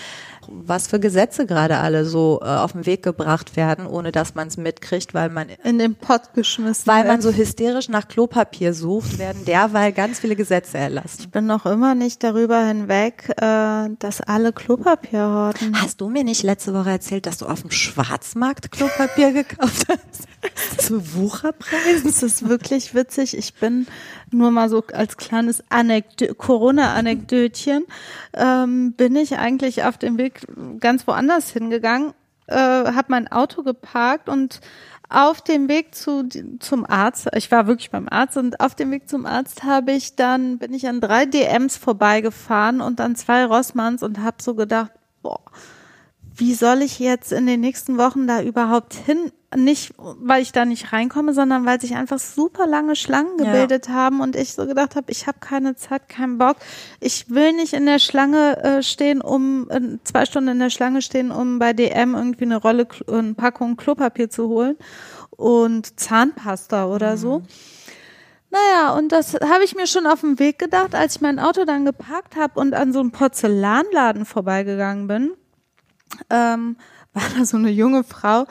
was 0.51 0.87
für 0.87 0.99
Gesetze 0.99 1.45
gerade 1.45 1.77
alle 1.77 2.05
so 2.05 2.39
äh, 2.41 2.45
auf 2.47 2.73
den 2.73 2.85
Weg 2.85 3.03
gebracht 3.03 3.55
werden, 3.55 3.85
ohne 3.85 4.11
dass 4.11 4.35
man 4.35 4.47
es 4.47 4.57
mitkriegt, 4.57 5.13
weil 5.13 5.29
man 5.29 5.47
In 5.63 5.79
den 5.79 5.95
Pott 5.95 6.33
geschmissen. 6.33 6.85
weil 6.87 7.05
man 7.05 7.23
wird. 7.23 7.35
so 7.35 7.41
hysterisch 7.41 7.89
nach 7.89 8.07
Klopapier 8.07 8.73
sucht, 8.73 9.17
werden 9.19 9.45
derweil 9.45 9.91
ganz 9.91 10.19
viele 10.19 10.35
Gesetze 10.35 10.77
erlassen. 10.77 11.17
Ich 11.21 11.29
bin 11.31 11.45
noch 11.45 11.65
immer 11.65 11.95
nicht 11.95 12.23
darüber 12.23 12.59
hinweg, 12.65 13.29
äh, 13.37 13.89
dass 13.99 14.21
alle 14.21 14.53
Klopapier 14.53 15.21
horten. 15.27 15.79
Hast 15.81 16.01
du 16.01 16.09
mir 16.09 16.23
nicht 16.23 16.43
letzte 16.43 16.73
Woche 16.73 16.89
erzählt, 16.91 17.25
dass 17.25 17.37
du 17.37 17.45
auf 17.45 17.61
dem 17.61 17.71
Schwarzmarkt 17.71 18.71
Klopapier 18.71 19.31
gekauft 19.33 19.85
hast? 19.89 20.27
Zu 20.77 21.15
Wucherpreisen? 21.15 22.03
Das 22.05 22.23
ist 22.23 22.47
wirklich 22.47 22.95
witzig. 22.95 23.37
Ich 23.37 23.53
bin 23.55 23.87
nur 24.31 24.51
mal 24.51 24.69
so 24.69 24.83
als 24.93 25.17
kleines 25.17 25.63
Anekdö 25.69 26.33
Corona-Anekdötchen, 26.33 27.85
ähm, 28.33 28.93
bin 28.93 29.15
ich 29.15 29.37
eigentlich 29.37 29.83
auf 29.83 29.97
dem 29.97 30.17
Weg 30.17 30.45
ganz 30.79 31.07
woanders 31.07 31.51
hingegangen, 31.51 32.13
äh, 32.47 32.55
habe 32.55 33.07
mein 33.09 33.27
Auto 33.31 33.63
geparkt 33.63 34.29
und 34.29 34.61
auf 35.09 35.41
dem 35.41 35.67
Weg 35.67 35.95
zu, 35.95 36.27
zum 36.59 36.85
Arzt, 36.85 37.29
ich 37.33 37.51
war 37.51 37.65
wirklich 37.65 37.89
beim 37.89 38.07
Arzt 38.09 38.37
und 38.37 38.59
auf 38.59 38.75
dem 38.75 38.91
Weg 38.91 39.09
zum 39.09 39.25
Arzt 39.25 39.63
habe 39.63 39.91
ich 39.91 40.15
dann, 40.15 40.59
bin 40.59 40.71
ich 40.73 40.87
an 40.87 41.01
drei 41.01 41.25
DMs 41.25 41.77
vorbeigefahren 41.77 42.79
und 42.79 43.01
an 43.01 43.15
zwei 43.15 43.43
Rossmanns 43.45 44.03
und 44.03 44.19
habe 44.19 44.37
so 44.39 44.53
gedacht, 44.53 44.91
boah, 45.23 45.41
wie 46.35 46.53
soll 46.53 46.83
ich 46.83 46.99
jetzt 46.99 47.31
in 47.31 47.47
den 47.47 47.59
nächsten 47.59 47.97
Wochen 47.97 48.27
da 48.27 48.41
überhaupt 48.41 48.93
hin? 48.93 49.31
Nicht, 49.55 49.93
weil 49.97 50.43
ich 50.43 50.51
da 50.51 50.63
nicht 50.63 50.93
reinkomme, 50.93 51.33
sondern 51.33 51.65
weil 51.65 51.81
sich 51.81 51.95
einfach 51.95 52.19
super 52.19 52.67
lange 52.67 52.95
Schlangen 52.95 53.39
Ja. 53.39 53.45
gebildet 53.45 53.89
haben 53.89 54.21
und 54.21 54.35
ich 54.35 54.53
so 54.53 54.67
gedacht 54.67 54.95
habe, 54.95 55.11
ich 55.11 55.25
habe 55.25 55.39
keine 55.39 55.75
Zeit, 55.75 56.07
keinen 56.07 56.37
Bock. 56.37 56.57
Ich 56.99 57.31
will 57.31 57.53
nicht 57.53 57.73
in 57.73 57.87
der 57.87 57.97
Schlange 57.97 58.63
äh, 58.63 58.83
stehen, 58.83 59.21
um 59.21 59.67
äh, 59.71 59.81
zwei 60.03 60.25
Stunden 60.25 60.49
in 60.49 60.59
der 60.59 60.69
Schlange 60.69 61.01
stehen, 61.01 61.31
um 61.31 61.57
bei 61.57 61.73
DM 61.73 62.13
irgendwie 62.13 62.45
eine 62.45 62.57
Rolle, 62.57 62.83
Kl- 62.83 63.11
eine 63.11 63.33
Packung 63.33 63.75
Klopapier 63.75 64.29
zu 64.29 64.49
holen 64.49 64.77
und 65.31 65.99
Zahnpasta 65.99 66.85
oder 66.85 67.17
so. 67.17 67.41
Naja, 68.51 68.93
und 68.95 69.11
das 69.11 69.33
habe 69.33 69.63
ich 69.63 69.75
mir 69.75 69.87
schon 69.87 70.05
auf 70.07 70.21
dem 70.21 70.37
Weg 70.39 70.59
gedacht, 70.59 70.93
als 70.93 71.15
ich 71.15 71.21
mein 71.21 71.39
Auto 71.39 71.65
dann 71.65 71.85
geparkt 71.85 72.35
habe 72.35 72.59
und 72.59 72.73
an 72.75 72.93
so 72.93 72.99
einem 72.99 73.11
Porzellanladen 73.11 74.25
vorbeigegangen 74.25 75.07
bin 75.07 75.31
ähm, 76.29 76.75
war 77.13 77.23
da 77.37 77.45
so 77.45 77.57
eine 77.57 77.69
junge 77.69 78.03
Frau, 78.03 78.45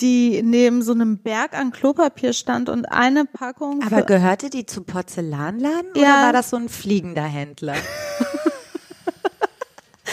die 0.00 0.42
neben 0.42 0.82
so 0.82 0.92
einem 0.92 1.18
Berg 1.18 1.56
an 1.56 1.70
Klopapier 1.70 2.32
stand 2.32 2.68
und 2.68 2.86
eine 2.86 3.26
Packung. 3.26 3.80
Aber 3.84 4.02
gehörte 4.02 4.50
die 4.50 4.66
zu 4.66 4.82
Porzellanladen 4.82 5.90
oder 5.92 6.00
Ja. 6.00 6.22
war 6.24 6.32
das 6.32 6.50
so 6.50 6.56
ein 6.56 6.68
fliegender 6.68 7.22
Händler? 7.24 7.76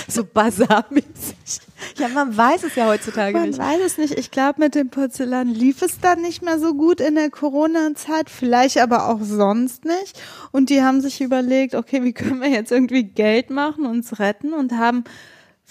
so 0.07 0.23
basarmäßig. 0.23 1.59
Ja, 1.97 2.07
man 2.09 2.35
weiß 2.35 2.63
es 2.63 2.75
ja 2.75 2.85
heutzutage 2.87 3.37
man 3.37 3.49
nicht. 3.49 3.59
weiß 3.59 3.79
es 3.85 3.97
nicht. 3.97 4.17
Ich 4.17 4.31
glaube, 4.31 4.59
mit 4.59 4.75
dem 4.75 4.89
Porzellan 4.89 5.47
lief 5.47 5.81
es 5.81 5.99
dann 5.99 6.21
nicht 6.21 6.41
mehr 6.41 6.59
so 6.59 6.73
gut 6.73 6.99
in 7.01 7.15
der 7.15 7.29
Corona-Zeit, 7.29 8.29
vielleicht 8.29 8.77
aber 8.79 9.07
auch 9.09 9.19
sonst 9.21 9.85
nicht. 9.85 10.21
Und 10.51 10.69
die 10.69 10.81
haben 10.83 11.01
sich 11.01 11.21
überlegt, 11.21 11.75
okay, 11.75 12.03
wie 12.03 12.13
können 12.13 12.41
wir 12.41 12.49
jetzt 12.49 12.71
irgendwie 12.71 13.03
Geld 13.03 13.49
machen, 13.49 13.85
uns 13.85 14.19
retten 14.19 14.53
und 14.53 14.73
haben 14.73 15.03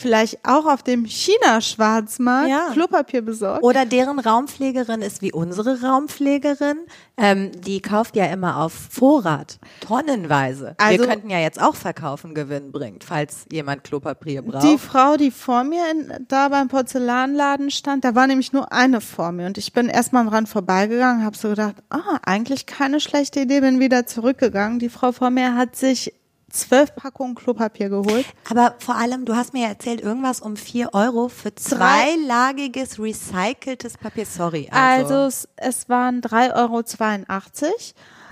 vielleicht 0.01 0.39
auch 0.45 0.67
auf 0.67 0.83
dem 0.83 1.05
China-Schwarzmarkt 1.05 2.49
Ja. 2.49 2.69
Klopapier 2.73 3.23
besorgt. 3.23 3.63
Oder 3.63 3.85
deren 3.85 4.19
Raumpflegerin 4.19 5.03
ist 5.03 5.23
wie 5.23 5.33
unsere 5.33 5.83
Raumpflegerin. 5.83 6.79
Ähm, 7.17 7.53
die 7.61 7.81
kauft 7.83 8.17
ja 8.17 8.25
immer 8.27 8.57
auf 8.57 8.73
Vorrat, 8.73 9.59
tonnenweise. 9.87 10.75
Also- 10.79 11.01
Wir 11.03 11.09
könnten 11.09 11.31
ja 11.31 11.39
jetzt 11.39 11.61
auch 11.61 11.75
verkaufen, 11.75 12.35
Gewinn 12.35 12.73
bringt, 12.73 13.05
falls 13.05 13.45
jemand 13.53 13.85
Klopapier 13.85 14.43
braucht. 14.43 14.65
Die 14.65 14.79
Frau, 14.79 15.17
die 15.17 15.31
vor 15.31 15.65
mir 15.65 15.83
in, 15.91 16.27
da 16.29 16.49
beim 16.49 16.69
Porzellanladen 16.69 17.71
stand, 17.71 18.05
da 18.05 18.15
war 18.15 18.27
nämlich 18.27 18.53
nur 18.53 18.73
eine 18.73 19.01
vor 19.01 19.33
mir 19.33 19.47
und 19.47 19.59
ich 19.59 19.73
bin 19.73 19.89
erstmal 19.89 20.27
dran 20.27 20.47
vorbeigegangen, 20.47 21.25
habe 21.25 21.37
so 21.37 21.51
gedacht, 21.51 21.77
ah, 21.91 22.19
eigentlich 22.25 22.67
keine 22.67 23.01
schlechte 23.01 23.41
Idee, 23.41 23.61
bin 23.61 23.81
wieder 23.81 24.07
zurückgegangen. 24.07 24.79
Die 24.79 24.89
Frau 24.89 25.13
vor 25.13 25.31
mir 25.31 25.55
hat 25.57 25.77
sich 25.77 26.15
zwölf 26.51 26.95
Packungen 26.95 27.35
Klopapier 27.35 27.89
geholt. 27.89 28.27
Aber 28.51 28.75
vor 28.79 28.97
allem, 28.97 29.25
du 29.25 29.35
hast 29.35 29.53
mir 29.53 29.63
ja 29.63 29.69
erzählt, 29.69 30.01
irgendwas 30.01 30.41
um 30.41 30.57
vier 30.57 30.91
Euro 30.93 31.29
für 31.29 31.55
zweilagiges 31.55 32.99
recyceltes 32.99 33.97
Papier. 33.97 34.27
Sorry. 34.27 34.69
Also, 34.71 35.15
Also, 35.15 35.27
es, 35.27 35.49
es 35.57 35.89
waren 35.89 36.21
3,82 36.21 36.55
Euro. 36.57 36.83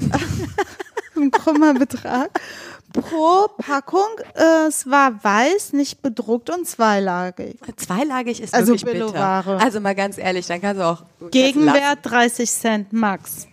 Ein 1.17 1.31
krummer 1.33 1.75
Betrag. 1.75 2.41
Pro 2.93 3.49
Packung. 3.59 4.09
Äh, 4.35 4.69
es 4.69 4.89
war 4.89 5.23
weiß, 5.23 5.73
nicht 5.73 6.01
bedruckt 6.01 6.51
und 6.51 6.67
zweilagig. 6.67 7.59
zweilagig 7.77 8.41
ist 8.41 8.55
Also 8.55 8.73
wirklich 8.73 8.85
bitter. 8.85 9.47
Also 9.59 9.81
mal 9.81 9.95
ganz 9.95 10.17
ehrlich, 10.19 10.47
dann 10.47 10.61
kannst 10.61 10.81
du 10.81 10.87
auch 10.87 11.03
Gegenwert 11.31 11.99
30 12.03 12.51
Cent 12.51 12.93
max. 12.93 13.47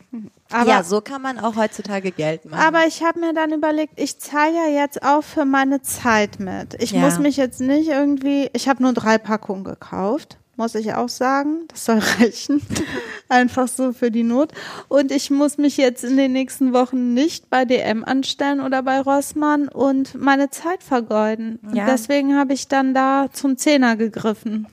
Aber 0.51 0.69
ja, 0.69 0.83
so 0.83 1.01
kann 1.01 1.21
man 1.21 1.39
auch 1.39 1.55
heutzutage 1.55 2.11
Geld 2.11 2.45
machen. 2.45 2.61
Aber 2.63 2.85
ich 2.87 3.03
habe 3.03 3.19
mir 3.19 3.33
dann 3.33 3.51
überlegt, 3.51 3.93
ich 3.99 4.19
zahle 4.19 4.53
ja 4.53 4.81
jetzt 4.83 5.03
auch 5.03 5.23
für 5.23 5.43
meine 5.45 5.81
Zeit 5.81 6.39
mit. 6.39 6.75
Ich 6.81 6.91
Ja. 6.91 7.01
muss 7.01 7.17
mich 7.19 7.35
jetzt 7.37 7.59
nicht 7.61 7.87
irgendwie, 7.89 8.49
ich 8.53 8.67
habe 8.69 8.83
nur 8.83 8.93
drei 8.93 9.17
Packungen 9.17 9.63
gekauft, 9.63 10.37
muss 10.55 10.75
ich 10.75 10.93
auch 10.93 11.09
sagen. 11.09 11.65
Das 11.69 11.85
soll 11.85 11.99
reichen. 12.19 12.61
Einfach 13.27 13.67
so 13.67 13.91
für 13.91 14.11
die 14.11 14.21
Not. 14.23 14.51
Und 14.87 15.11
ich 15.11 15.31
muss 15.31 15.57
mich 15.57 15.77
jetzt 15.77 16.03
in 16.03 16.15
den 16.15 16.31
nächsten 16.33 16.73
Wochen 16.73 17.15
nicht 17.15 17.49
bei 17.49 17.65
DM 17.65 18.05
anstellen 18.05 18.61
oder 18.61 18.83
bei 18.83 18.99
Rossmann 19.01 19.67
und 19.67 20.13
meine 20.13 20.51
Zeit 20.51 20.83
vergeuden. 20.83 21.59
Und 21.63 21.75
Ja. 21.75 21.87
deswegen 21.87 22.37
habe 22.37 22.53
ich 22.53 22.67
dann 22.67 22.93
da 22.93 23.27
zum 23.33 23.57
Zehner 23.57 23.95
gegriffen. 23.95 24.67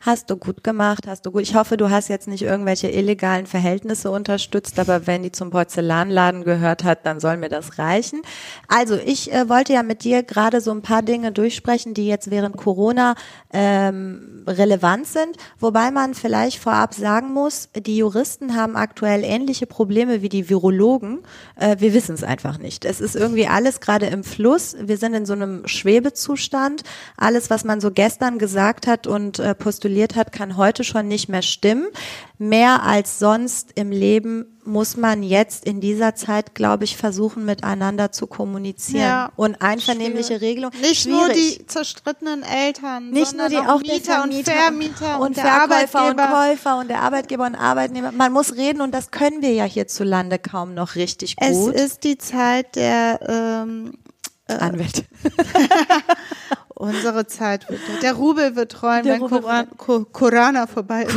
Hast 0.00 0.30
du 0.30 0.36
gut 0.36 0.64
gemacht, 0.64 1.06
hast 1.06 1.26
du 1.26 1.30
gut. 1.30 1.42
Ich 1.42 1.54
hoffe, 1.54 1.76
du 1.76 1.90
hast 1.90 2.08
jetzt 2.08 2.28
nicht 2.28 2.42
irgendwelche 2.42 2.88
illegalen 2.88 3.46
Verhältnisse 3.46 4.10
unterstützt, 4.10 4.78
aber 4.78 5.06
wenn 5.06 5.22
die 5.22 5.32
zum 5.32 5.50
Porzellanladen 5.50 6.44
gehört 6.44 6.84
hat, 6.84 7.04
dann 7.04 7.20
soll 7.20 7.36
mir 7.36 7.48
das 7.48 7.78
reichen. 7.78 8.22
Also 8.68 8.96
ich 8.96 9.32
äh, 9.32 9.48
wollte 9.48 9.72
ja 9.72 9.82
mit 9.82 10.04
dir 10.04 10.22
gerade 10.22 10.60
so 10.60 10.70
ein 10.70 10.82
paar 10.82 11.02
Dinge 11.02 11.32
durchsprechen, 11.32 11.94
die 11.94 12.06
jetzt 12.06 12.30
während 12.30 12.56
Corona 12.56 13.14
ähm, 13.52 14.44
relevant 14.46 15.06
sind, 15.06 15.36
wobei 15.58 15.90
man 15.90 16.14
vielleicht 16.14 16.58
vorab 16.58 16.94
sagen 16.94 17.32
muss, 17.32 17.68
die 17.76 17.96
Juristen 17.96 18.54
haben 18.54 18.76
aktuell 18.76 19.24
ähnliche 19.24 19.66
Probleme 19.66 20.22
wie 20.22 20.28
die 20.28 20.48
Virologen. 20.48 21.20
Äh, 21.56 21.76
wir 21.78 21.94
wissen 21.94 22.14
es 22.14 22.22
einfach 22.22 22.58
nicht. 22.58 22.84
Es 22.84 23.00
ist 23.00 23.16
irgendwie 23.16 23.46
alles 23.46 23.80
gerade 23.80 24.06
im 24.06 24.24
Fluss. 24.24 24.76
Wir 24.80 24.96
sind 24.96 25.14
in 25.14 25.26
so 25.26 25.32
einem 25.32 25.66
Schwebezustand. 25.66 26.82
Alles, 27.16 27.50
was 27.50 27.64
man 27.64 27.80
so 27.80 27.90
gestern 27.90 28.38
gesagt 28.38 28.86
hat 28.86 29.06
und 29.06 29.38
äh, 29.38 29.54
postuliert 29.68 30.16
hat, 30.16 30.32
kann 30.32 30.56
heute 30.56 30.82
schon 30.82 31.08
nicht 31.08 31.28
mehr 31.28 31.42
stimmen. 31.42 31.88
Mehr 32.38 32.84
als 32.84 33.18
sonst 33.18 33.72
im 33.74 33.90
Leben 33.90 34.46
muss 34.64 34.96
man 34.96 35.22
jetzt 35.22 35.66
in 35.66 35.82
dieser 35.82 36.14
Zeit, 36.14 36.54
glaube 36.54 36.84
ich, 36.84 36.96
versuchen, 36.96 37.44
miteinander 37.44 38.10
zu 38.10 38.26
kommunizieren. 38.26 39.02
Ja, 39.02 39.32
und 39.36 39.60
einvernehmliche 39.60 40.40
Regelung. 40.40 40.70
Nicht 40.80 41.06
nur 41.06 41.26
Schwierig. 41.26 41.58
die 41.58 41.66
zerstrittenen 41.66 42.42
Eltern, 42.44 43.10
Nicht 43.10 43.36
nur 43.36 43.50
die 43.50 43.58
auch 43.58 43.82
Mieter 43.82 44.22
und 44.22 44.32
Vermieter 44.32 44.52
Vermieter 44.52 45.20
und, 45.20 45.36
der 45.36 45.44
Verkäufer 45.44 46.08
und. 46.08 46.16
Käufer 46.16 46.78
und 46.78 46.88
der 46.88 47.02
Arbeitgeber 47.02 47.44
und 47.44 47.54
Arbeitnehmer. 47.54 48.10
Man 48.12 48.32
muss 48.32 48.56
reden 48.56 48.80
und 48.80 48.94
das 48.94 49.10
können 49.10 49.42
wir 49.42 49.52
ja 49.52 49.64
hierzulande 49.64 50.38
kaum 50.38 50.72
noch 50.72 50.94
richtig 50.94 51.36
Es 51.38 51.52
gut. 51.52 51.74
ist 51.74 52.04
die 52.04 52.16
Zeit 52.16 52.74
der 52.74 53.20
ähm, 53.28 53.98
Anwälte. 54.46 55.04
unsere 56.78 57.26
Zeit 57.26 57.68
wird 57.68 57.80
der 58.02 58.14
Rubel 58.14 58.56
wird 58.56 58.82
rollen, 58.82 59.02
Der 59.04 59.14
wenn 59.14 59.22
Rubel 59.22 59.40
Koran, 59.40 59.68
Ko 59.76 60.04
Korana 60.04 60.66
vorbei 60.66 61.02
ist. 61.04 61.16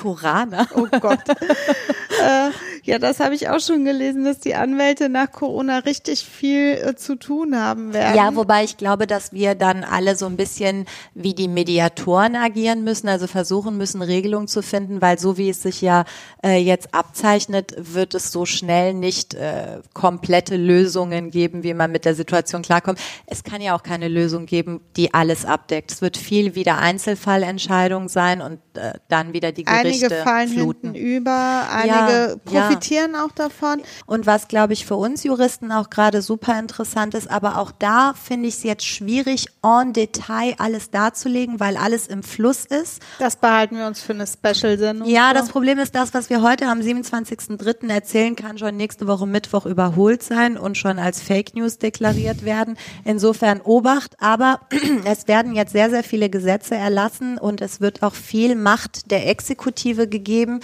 Korana. 0.00 0.66
Oh 0.74 0.86
Gott. 1.00 1.18
äh, 1.28 2.50
ja, 2.84 2.98
das 2.98 3.20
habe 3.20 3.34
ich 3.34 3.48
auch 3.50 3.60
schon 3.60 3.84
gelesen, 3.84 4.24
dass 4.24 4.40
die 4.40 4.54
Anwälte 4.54 5.08
nach 5.10 5.30
Corona 5.30 5.78
richtig 5.78 6.24
viel 6.24 6.72
äh, 6.72 6.94
zu 6.96 7.16
tun 7.16 7.54
haben 7.58 7.92
werden. 7.92 8.16
Ja, 8.16 8.34
wobei 8.34 8.64
ich 8.64 8.78
glaube, 8.78 9.06
dass 9.06 9.32
wir 9.32 9.54
dann 9.54 9.84
alle 9.84 10.16
so 10.16 10.26
ein 10.26 10.36
bisschen 10.36 10.86
wie 11.14 11.34
die 11.34 11.48
Mediatoren 11.48 12.34
agieren 12.36 12.82
müssen, 12.82 13.08
also 13.08 13.26
versuchen 13.26 13.76
müssen, 13.76 14.00
Regelungen 14.00 14.48
zu 14.48 14.62
finden, 14.62 15.02
weil 15.02 15.18
so 15.18 15.36
wie 15.36 15.50
es 15.50 15.62
sich 15.62 15.82
ja 15.82 16.04
äh, 16.42 16.56
jetzt 16.56 16.94
abzeichnet, 16.94 17.74
wird 17.76 18.14
es 18.14 18.32
so 18.32 18.46
schnell 18.46 18.94
nicht 18.94 19.34
äh, 19.34 19.80
komplette 19.92 20.56
Lösungen 20.56 21.30
geben, 21.30 21.62
wie 21.62 21.74
man 21.74 21.92
mit 21.92 22.06
der 22.06 22.14
Situation 22.14 22.62
klarkommt. 22.62 22.98
Es 23.26 23.44
kann 23.44 23.60
ja 23.60 23.76
auch 23.76 23.82
keine 23.82 24.08
Lösung 24.08 24.46
geben, 24.46 24.80
die 24.96 25.14
alles 25.14 25.44
abdeckt. 25.44 25.92
Es 25.92 26.02
wird 26.02 26.16
viel 26.16 26.54
wieder 26.54 26.78
Einzelfallentscheidung 26.78 28.08
sein 28.08 28.40
und 28.42 28.58
äh, 28.74 28.94
dann 29.08 29.32
wieder 29.32 29.52
die 29.52 29.64
Gerichte 29.64 30.06
Einige 30.06 30.22
fallen 30.22 30.48
fluten. 30.48 30.94
über, 30.94 31.66
einige 31.72 31.90
Ja, 31.90 32.28
ja. 32.28 32.36
profitieren 32.44 33.14
auch 33.14 33.32
davon. 33.32 33.82
Und 34.06 34.26
was, 34.26 34.48
glaube 34.48 34.72
ich, 34.72 34.86
für 34.86 34.96
uns 34.96 35.22
Juristen 35.24 35.70
auch 35.72 35.90
gerade 35.90 36.22
super 36.22 36.58
interessant 36.58 37.14
ist, 37.14 37.30
aber 37.30 37.58
auch 37.58 37.70
da 37.70 38.14
finde 38.14 38.48
ich 38.48 38.54
es 38.56 38.62
jetzt 38.62 38.84
schwierig, 38.84 39.46
en 39.62 39.92
Detail 39.92 40.54
alles 40.58 40.90
darzulegen, 40.90 41.60
weil 41.60 41.76
alles 41.76 42.06
im 42.06 42.22
Fluss 42.22 42.64
ist. 42.64 43.00
Das 43.18 43.36
behalten 43.36 43.76
wir 43.76 43.86
uns 43.86 44.00
für 44.00 44.12
eine 44.12 44.26
Special-Sendung. 44.26 45.08
Ja, 45.08 45.32
das 45.32 45.48
Problem 45.48 45.78
ist, 45.78 45.94
das, 45.94 46.14
was 46.14 46.30
wir 46.30 46.42
heute 46.42 46.66
am 46.66 46.80
27.03. 46.80 47.88
erzählen, 47.88 48.34
kann 48.36 48.58
schon 48.58 48.76
nächste 48.76 49.06
Woche 49.06 49.26
Mittwoch 49.26 49.66
überholt 49.66 50.22
sein 50.22 50.56
und 50.56 50.76
schon 50.76 50.98
als 50.98 51.22
Fake 51.22 51.54
News 51.54 51.78
deklariert 51.78 52.44
werden. 52.44 52.76
Insofern 53.04 53.60
Obacht, 53.60 54.16
aber 54.20 54.60
es 55.04 55.28
werden 55.28 55.54
jetzt 55.54 55.72
sehr, 55.72 55.90
sehr 55.90 56.04
viele 56.04 56.30
Gesetze 56.30 56.74
erlassen 56.74 57.38
und 57.38 57.60
es 57.60 57.80
wird 57.80 58.02
auch 58.02 58.14
viel 58.14 58.54
Macht 58.54 59.10
der 59.10 59.28
Exekutive 59.28 60.08
gegeben. 60.08 60.60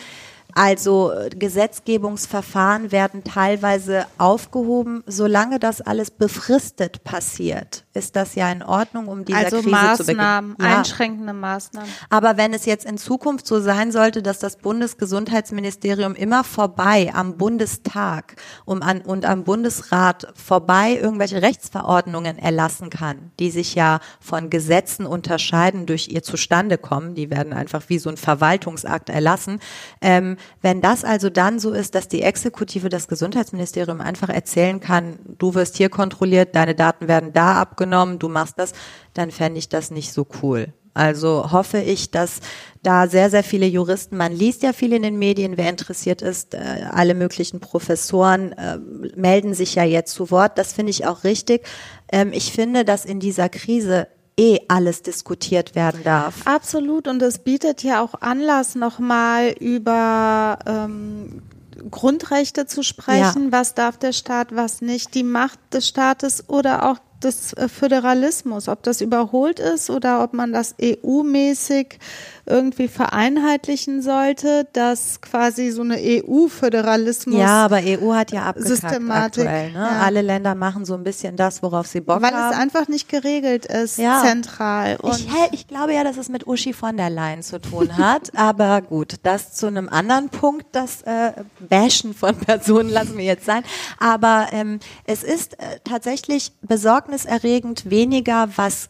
Also 0.54 1.12
äh, 1.12 1.30
Gesetzgebungsverfahren 1.30 2.92
werden 2.92 3.24
teilweise 3.24 4.06
aufgehoben, 4.18 5.02
solange 5.06 5.58
das 5.58 5.80
alles 5.80 6.10
befristet 6.10 7.04
passiert. 7.04 7.86
Ist 7.97 8.14
das 8.14 8.34
ja 8.34 8.53
in 8.53 8.62
Ordnung, 8.62 9.09
um 9.09 9.24
dieser 9.24 9.38
also 9.38 9.57
Krise 9.57 9.70
Maßnahmen, 9.70 9.97
zu 9.97 10.05
begegnen? 10.05 10.57
Ja. 10.61 10.78
einschränkende 10.78 11.32
Maßnahmen. 11.32 11.90
Aber 12.11 12.36
wenn 12.36 12.53
es 12.53 12.66
jetzt 12.66 12.84
in 12.84 12.99
Zukunft 12.99 13.47
so 13.47 13.61
sein 13.61 13.90
sollte, 13.90 14.22
dass 14.22 14.38
das 14.38 14.59
Bundesgesundheitsministerium 14.59 16.14
immer 16.14 16.44
vorbei 16.44 17.11
am 17.14 17.38
Bundestag 17.38 18.36
um 18.66 18.82
an, 18.82 19.01
und 19.01 19.24
am 19.24 19.44
Bundesrat 19.44 20.28
vorbei 20.34 20.99
irgendwelche 21.01 21.40
Rechtsverordnungen 21.40 22.38
erlassen 22.38 22.90
kann, 22.90 23.32
die 23.40 23.51
sich 23.51 23.74
ja 23.74 24.01
von 24.20 24.51
Gesetzen 24.51 25.07
unterscheiden 25.07 25.86
durch 25.86 26.09
ihr 26.09 26.22
Zustandekommen, 26.22 27.14
die 27.14 27.30
werden 27.30 27.55
einfach 27.55 27.84
wie 27.88 27.99
so 27.99 28.11
ein 28.11 28.18
Verwaltungsakt 28.18 29.09
erlassen, 29.09 29.61
ähm, 30.03 30.36
wenn 30.61 30.82
das 30.82 31.05
also 31.05 31.30
dann 31.30 31.59
so 31.59 31.72
ist, 31.72 31.94
dass 31.94 32.09
die 32.09 32.22
Exekutive 32.22 32.90
das 32.90 33.09
Gesundheitsministerium 33.09 34.03
einfach 34.03 34.28
erzählen 34.28 34.80
kann, 34.80 35.18
du 35.38 35.55
wirst 35.55 35.76
hier 35.76 35.88
kontrolliert, 35.88 36.55
deine 36.55 36.74
Daten 36.74 37.09
werden 37.09 37.32
da 37.32 37.55
abgenommen, 37.55 37.86
du 37.91 38.28
machst 38.28 38.59
das, 38.59 38.72
dann 39.14 39.30
fände 39.30 39.59
ich 39.59 39.68
das 39.68 39.91
nicht 39.91 40.12
so 40.12 40.26
cool. 40.43 40.72
Also 40.97 41.53
hoffe 41.53 41.78
ich, 41.78 42.11
dass 42.11 42.41
da 42.82 43.07
sehr, 43.07 43.28
sehr 43.28 43.45
viele 43.45 43.66
Juristen, 43.66 44.16
man 44.16 44.32
liest 44.32 44.62
ja 44.62 44.72
viel 44.72 44.95
in 44.95 45.03
den 45.03 45.18
Medien, 45.18 45.59
wer 45.59 45.68
interessiert 45.68 46.22
ist, 46.22 46.55
äh, 46.55 46.87
alle 46.91 47.14
möglichen 47.14 47.61
Professoren 47.61 48.53
äh, 48.53 48.78
melden 49.14 49.53
sich 49.53 49.74
ja 49.74 49.84
jetzt 49.84 50.14
zu 50.14 50.30
Wort. 50.30 50.57
Das 50.57 50.72
finde 50.72 50.91
ich 50.91 51.07
auch 51.07 51.22
richtig. 51.22 51.66
Ähm, 52.11 52.32
ich 52.32 52.51
finde, 52.51 52.87
dass 52.87 53.05
in 53.05 53.20
dieser 53.20 53.51
Krise 53.51 54.09
eh 54.39 54.61
alles 54.68 55.03
diskutiert 55.03 55.74
werden 55.74 56.03
darf. 56.03 56.47
Absolut. 56.47 57.09
Und 57.09 57.20
es 57.20 57.39
bietet 57.41 57.82
ja 57.82 58.03
auch 58.03 58.14
Anlass, 58.22 58.74
nochmal 58.74 59.55
über 59.61 60.59
ähm, 60.66 61.43
Grundrechte 61.91 62.66
zu 62.66 62.82
sprechen. 62.82 63.53
Was 63.53 63.74
darf 63.74 63.99
der 63.99 64.12
Staat, 64.12 64.55
was 64.55 64.80
nicht? 64.80 65.14
Die 65.14 65.22
Macht 65.22 65.59
des 65.72 65.89
Staates 65.89 66.49
oder 66.49 66.91
auch 66.91 66.99
des 67.22 67.52
äh, 67.54 67.68
Föderalismus, 67.68 68.68
ob 68.68 68.82
das 68.82 69.00
überholt 69.00 69.60
ist 69.60 69.90
oder 69.90 70.22
ob 70.22 70.32
man 70.32 70.52
das 70.52 70.74
EU-mäßig 70.80 71.98
irgendwie 72.47 72.88
vereinheitlichen 72.88 74.03
sollte, 74.03 74.66
dass 74.72 75.20
quasi 75.20 75.70
so 75.70 75.82
eine 75.82 75.97
EU-Föderalismus. 75.99 77.36
Ja, 77.38 77.64
aber 77.64 77.80
EU 77.84 78.14
hat 78.14 78.30
ja 78.32 78.55
Systematik, 78.57 79.44
aktuell. 79.47 79.72
Ne? 79.72 79.78
ja. 79.78 80.01
Alle 80.03 80.22
Länder 80.22 80.55
machen 80.55 80.84
so 80.84 80.94
ein 80.94 81.05
bisschen 81.05 81.36
das, 81.36 81.62
worauf 81.62 81.86
sie 81.86 82.01
Bock 82.01 82.22
weil 82.22 82.32
haben. 82.32 82.53
es 82.53 82.59
einfach 82.59 82.88
nicht 82.88 83.09
geregelt 83.09 83.66
ist, 83.66 83.99
Ja. 83.99 84.22
zentral. 84.24 84.97
Und 85.03 85.18
Ich, 85.18 85.28
ich 85.53 85.68
glaube 85.68 85.92
ja, 85.94 86.05
dass 86.05 86.16
es 86.16 86.28
mit 86.28 86.47
Uschi 86.47 86.72
von 86.72 86.97
der 86.97 87.11
Leyen 87.11 87.42
zu 87.42 87.61
tun 87.61 87.97
hat, 87.97 88.30
aber 88.36 88.80
gut, 88.80 89.14
das 89.24 89.55
zu 89.55 89.66
einem 89.66 89.88
anderen 89.88 90.28
Punkt, 90.28 90.66
das 90.72 91.03
äh, 91.03 91.32
Bashen 91.68 92.14
von 92.14 92.36
Personen 92.47 92.88
lassen 92.90 93.18
wir 93.18 93.24
jetzt 93.24 93.44
sein. 93.47 93.62
Aber 93.99 94.47
ähm, 94.53 94.78
es 95.05 95.22
ist 95.22 95.55
äh, 95.59 95.80
tatsächlich 95.84 96.53
besorgniserregend 96.62 97.90
weniger, 97.90 98.49
was 98.57 98.88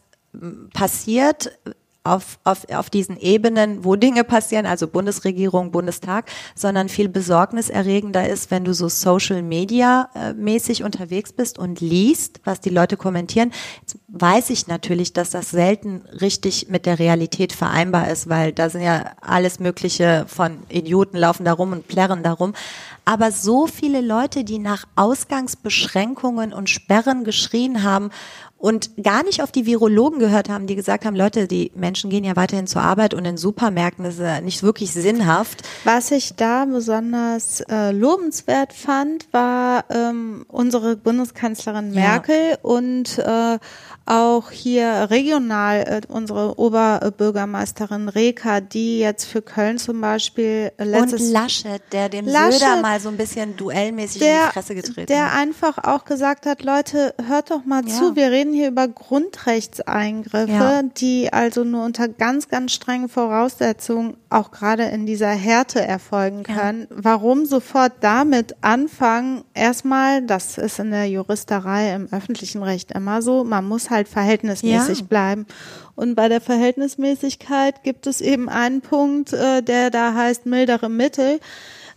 passiert 0.73 1.57
auf, 2.07 2.39
auf, 2.43 2.69
auf 2.69 2.89
diesen 2.89 3.17
Ebenen, 3.17 3.83
wo 3.83 3.95
Dinge 3.95 4.23
passieren, 4.23 4.65
also 4.65 4.87
Bundesregierung, 4.87 5.71
Bundestag, 5.71 6.29
sondern 6.55 6.89
viel 6.89 7.09
besorgniserregender 7.09 8.27
ist, 8.27 8.51
wenn 8.51 8.63
du 8.63 8.73
so 8.73 8.87
Social 8.89 9.41
Media 9.41 10.09
äh, 10.15 10.33
mäßig 10.33 10.83
unterwegs 10.83 11.33
bist 11.33 11.59
und 11.59 11.81
liest, 11.81 12.41
was 12.43 12.59
die 12.59 12.69
Leute 12.69 12.97
kommentieren. 12.97 13.51
Jetzt 13.81 13.97
weiß 14.07 14.49
ich 14.49 14.67
natürlich, 14.67 15.13
dass 15.13 15.29
das 15.29 15.51
selten 15.51 16.01
richtig 16.21 16.69
mit 16.69 16.85
der 16.85 16.99
Realität 16.99 17.53
vereinbar 17.53 18.09
ist, 18.09 18.29
weil 18.29 18.51
da 18.53 18.69
sind 18.69 18.81
ja 18.81 19.11
alles 19.21 19.59
Mögliche 19.59 20.25
von 20.27 20.59
Idioten 20.69 21.17
laufen 21.17 21.45
da 21.45 21.53
rum 21.53 21.71
und 21.71 21.87
plärren 21.87 22.23
darum. 22.23 22.53
Aber 23.07 23.31
so 23.31 23.67
viele 23.67 24.01
Leute, 24.01 24.43
die 24.43 24.59
nach 24.59 24.83
Ausgangsbeschränkungen 24.97 26.51
und 26.51 26.69
Sperren 26.69 27.23
geschrien 27.23 27.81
haben 27.83 28.09
und 28.57 29.01
gar 29.01 29.23
nicht 29.23 29.41
auf 29.41 29.51
die 29.51 29.65
Virologen 29.65 30.19
gehört 30.19 30.49
haben, 30.49 30.67
die 30.67 30.75
gesagt 30.75 31.05
haben, 31.05 31.15
Leute, 31.15 31.47
die 31.47 31.71
Menschen 31.73 32.09
gehen 32.09 32.25
ja 32.25 32.35
weiterhin 32.35 32.67
zur 32.67 32.81
Arbeit 32.81 33.13
und 33.13 33.23
in 33.23 33.37
Supermärkten 33.37 34.03
ist 34.03 34.19
ja 34.19 34.41
nicht 34.41 34.61
wirklich 34.61 34.91
sinnhaft. 34.91 35.61
Was 35.85 36.11
ich 36.11 36.35
da 36.35 36.65
besonders 36.65 37.61
äh, 37.61 37.91
lobenswert 37.91 38.73
fand, 38.73 39.31
war 39.31 39.85
ähm, 39.89 40.45
unsere 40.49 40.97
Bundeskanzlerin 40.97 41.93
Ja. 41.93 42.01
Merkel 42.01 42.57
und 42.61 43.19
äh, 43.19 43.57
auch 44.07 44.51
hier 44.51 45.07
regional 45.09 45.79
äh, 45.81 46.01
unsere 46.07 46.57
Oberbürgermeisterin 46.57 48.09
Reka, 48.09 48.61
die 48.61 48.99
jetzt 48.99 49.25
für 49.25 49.41
Köln 49.41 49.77
zum 49.77 50.01
Beispiel 50.01 50.71
äh, 50.77 50.83
Und 50.83 50.89
letztes 50.89 51.29
Laschet, 51.29 51.81
der 51.91 52.09
dem 52.09 52.25
Laschet, 52.25 52.59
Söder 52.59 52.81
mal 52.81 52.96
so 52.99 53.09
ein 53.09 53.17
bisschen 53.17 53.55
duellmäßig 53.57 54.21
in 54.21 54.27
die 54.27 54.51
Fresse 54.53 54.75
getreten 54.75 55.07
der 55.07 55.33
einfach 55.33 55.77
auch 55.83 56.05
gesagt 56.05 56.45
hat, 56.45 56.63
Leute, 56.63 57.13
hört 57.27 57.51
doch 57.51 57.65
mal 57.65 57.83
Ja. 57.87 57.93
zu, 57.93 58.15
wir 58.15 58.31
reden 58.31 58.53
hier 58.53 58.67
über 58.69 58.87
Grundrechtseingriffe, 58.87 60.51
Ja. 60.51 60.81
die 60.83 61.31
also 61.31 61.63
nur 61.63 61.83
unter 61.85 62.07
ganz, 62.07 62.49
ganz 62.49 62.73
strengen 62.73 63.09
Voraussetzungen 63.09 64.17
auch 64.29 64.51
gerade 64.51 64.83
in 64.83 65.05
dieser 65.05 65.29
Härte 65.29 65.81
erfolgen 65.81 66.43
können. 66.43 66.87
Warum 66.89 67.45
sofort 67.45 67.93
damit 68.01 68.55
anfangen? 68.61 69.43
Erstmal, 69.53 70.21
das 70.21 70.57
ist 70.57 70.79
in 70.79 70.91
der 70.91 71.05
Juristerei 71.09 71.93
im 71.93 72.07
öffentlichen 72.11 72.63
Recht 72.63 72.91
immer 72.91 73.21
so, 73.21 73.43
man 73.43 73.65
muss 73.67 73.89
halt 73.89 74.07
verhältnismäßig 74.07 74.99
Ja. 74.99 75.05
bleiben. 75.05 75.45
Und 75.95 76.15
bei 76.15 76.29
der 76.29 76.41
Verhältnismäßigkeit 76.41 77.83
gibt 77.83 78.05
es 78.07 78.21
eben 78.21 78.49
einen 78.49 78.81
Punkt, 78.81 79.33
äh, 79.33 79.61
der 79.63 79.89
da 79.89 80.13
heißt 80.13 80.45
mildere 80.45 80.89
Mittel. 80.89 81.39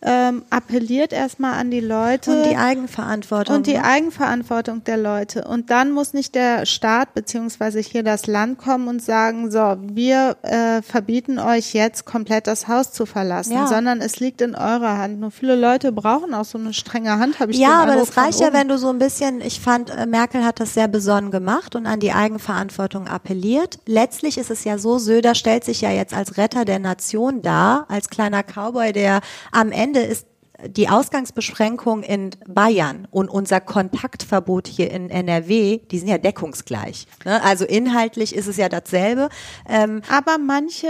Ähm, 0.03 0.45
appelliert 0.49 1.13
erstmal 1.13 1.55
an 1.55 1.71
die 1.71 1.81
Leute. 1.81 2.31
Und 2.31 2.51
die 2.51 2.57
Eigenverantwortung. 2.57 3.57
Und 3.57 3.67
die 3.67 3.75
ne? 3.75 3.85
Eigenverantwortung 3.85 4.83
der 4.85 4.97
Leute. 4.97 5.45
Und 5.45 5.71
dann 5.71 5.93
muss 5.93 6.15
nicht 6.15 6.35
der 6.35 6.65
Staat 6.65 7.13
beziehungsweise 7.13 7.81
hier 7.81 8.03
das 8.03 8.27
Land 8.27 8.57
kommen 8.59 8.89
und 8.89 9.03
sagen, 9.03 9.51
so, 9.51 9.77
wir 9.81 10.37
äh, 10.43 10.81
verbieten 10.81 11.39
euch 11.39 11.75
jetzt 11.75 12.07
komplett 12.07 12.47
das 12.47 12.67
Haus 12.67 12.93
zu 12.93 13.05
verlassen, 13.05 13.53
Ja. 13.53 13.67
sondern 13.67 14.01
es 14.01 14.21
liegt 14.21 14.41
in 14.41 14.55
eurer 14.55 14.97
Hand. 14.97 15.21
Nur 15.21 15.31
viele 15.31 15.55
Leute 15.55 15.93
brauchen 15.93 16.33
auch 16.33 16.47
so 16.47 16.57
eine 16.57 16.73
strenge 16.73 17.19
Hand, 17.19 17.39
habe 17.39 17.53
ich 17.53 17.59
den 17.59 17.67
Ja, 17.69 17.83
aber 17.83 17.97
das 17.97 18.17
reicht 18.17 18.41
ja, 18.41 18.55
wenn 18.55 18.69
du 18.69 18.79
so 18.79 18.89
ein 18.89 18.99
bisschen, 18.99 19.41
ich 19.43 19.61
fand, 19.61 19.91
äh, 19.91 20.07
Merkel 20.07 20.45
hat 20.45 20.61
das 20.61 20.73
sehr 20.73 20.89
besonnen 20.89 21.31
gemacht 21.31 21.75
und 21.77 21.87
an 21.87 22.01
die 22.01 22.13
Eigenverantwortung 22.13 23.07
appelliert. 23.07 23.79
Letztlich 23.87 24.39
ist 24.39 24.51
es 24.51 24.65
ja 24.65 24.79
so, 24.79 24.99
Söder 24.99 25.35
stellt 25.35 25.65
sich 25.65 25.83
ja 25.83 25.91
jetzt 25.91 26.15
als 26.15 26.39
Retter 26.39 26.65
der 26.65 26.79
Nation 26.79 27.43
dar, 27.43 27.85
als 27.89 28.09
kleiner 28.09 28.43
Cowboy, 28.43 28.93
der 28.93 29.21
am 29.53 29.73
Ende 29.73 29.90
ist 29.99 30.27
die 30.67 30.89
Ausgangsbeschränkung 30.89 32.03
in 32.03 32.31
Bayern 32.47 33.09
und 33.11 33.29
unser 33.31 33.61
Kontaktverbot 33.61 34.67
hier 34.69 34.91
in 34.91 35.09
NRW, 35.11 35.79
die 35.79 35.99
sind 35.99 36.09
ja 36.09 36.19
deckungsgleich. 36.19 37.07
Ne? 37.25 37.43
Also 37.43 37.65
inhaltlich 37.65 38.35
ist 38.35 38.47
es 38.47 38.57
ja 38.57 38.69
dasselbe. 38.69 39.31
Ähm, 39.69 40.03
Aber 40.11 40.37
manche 40.39 40.89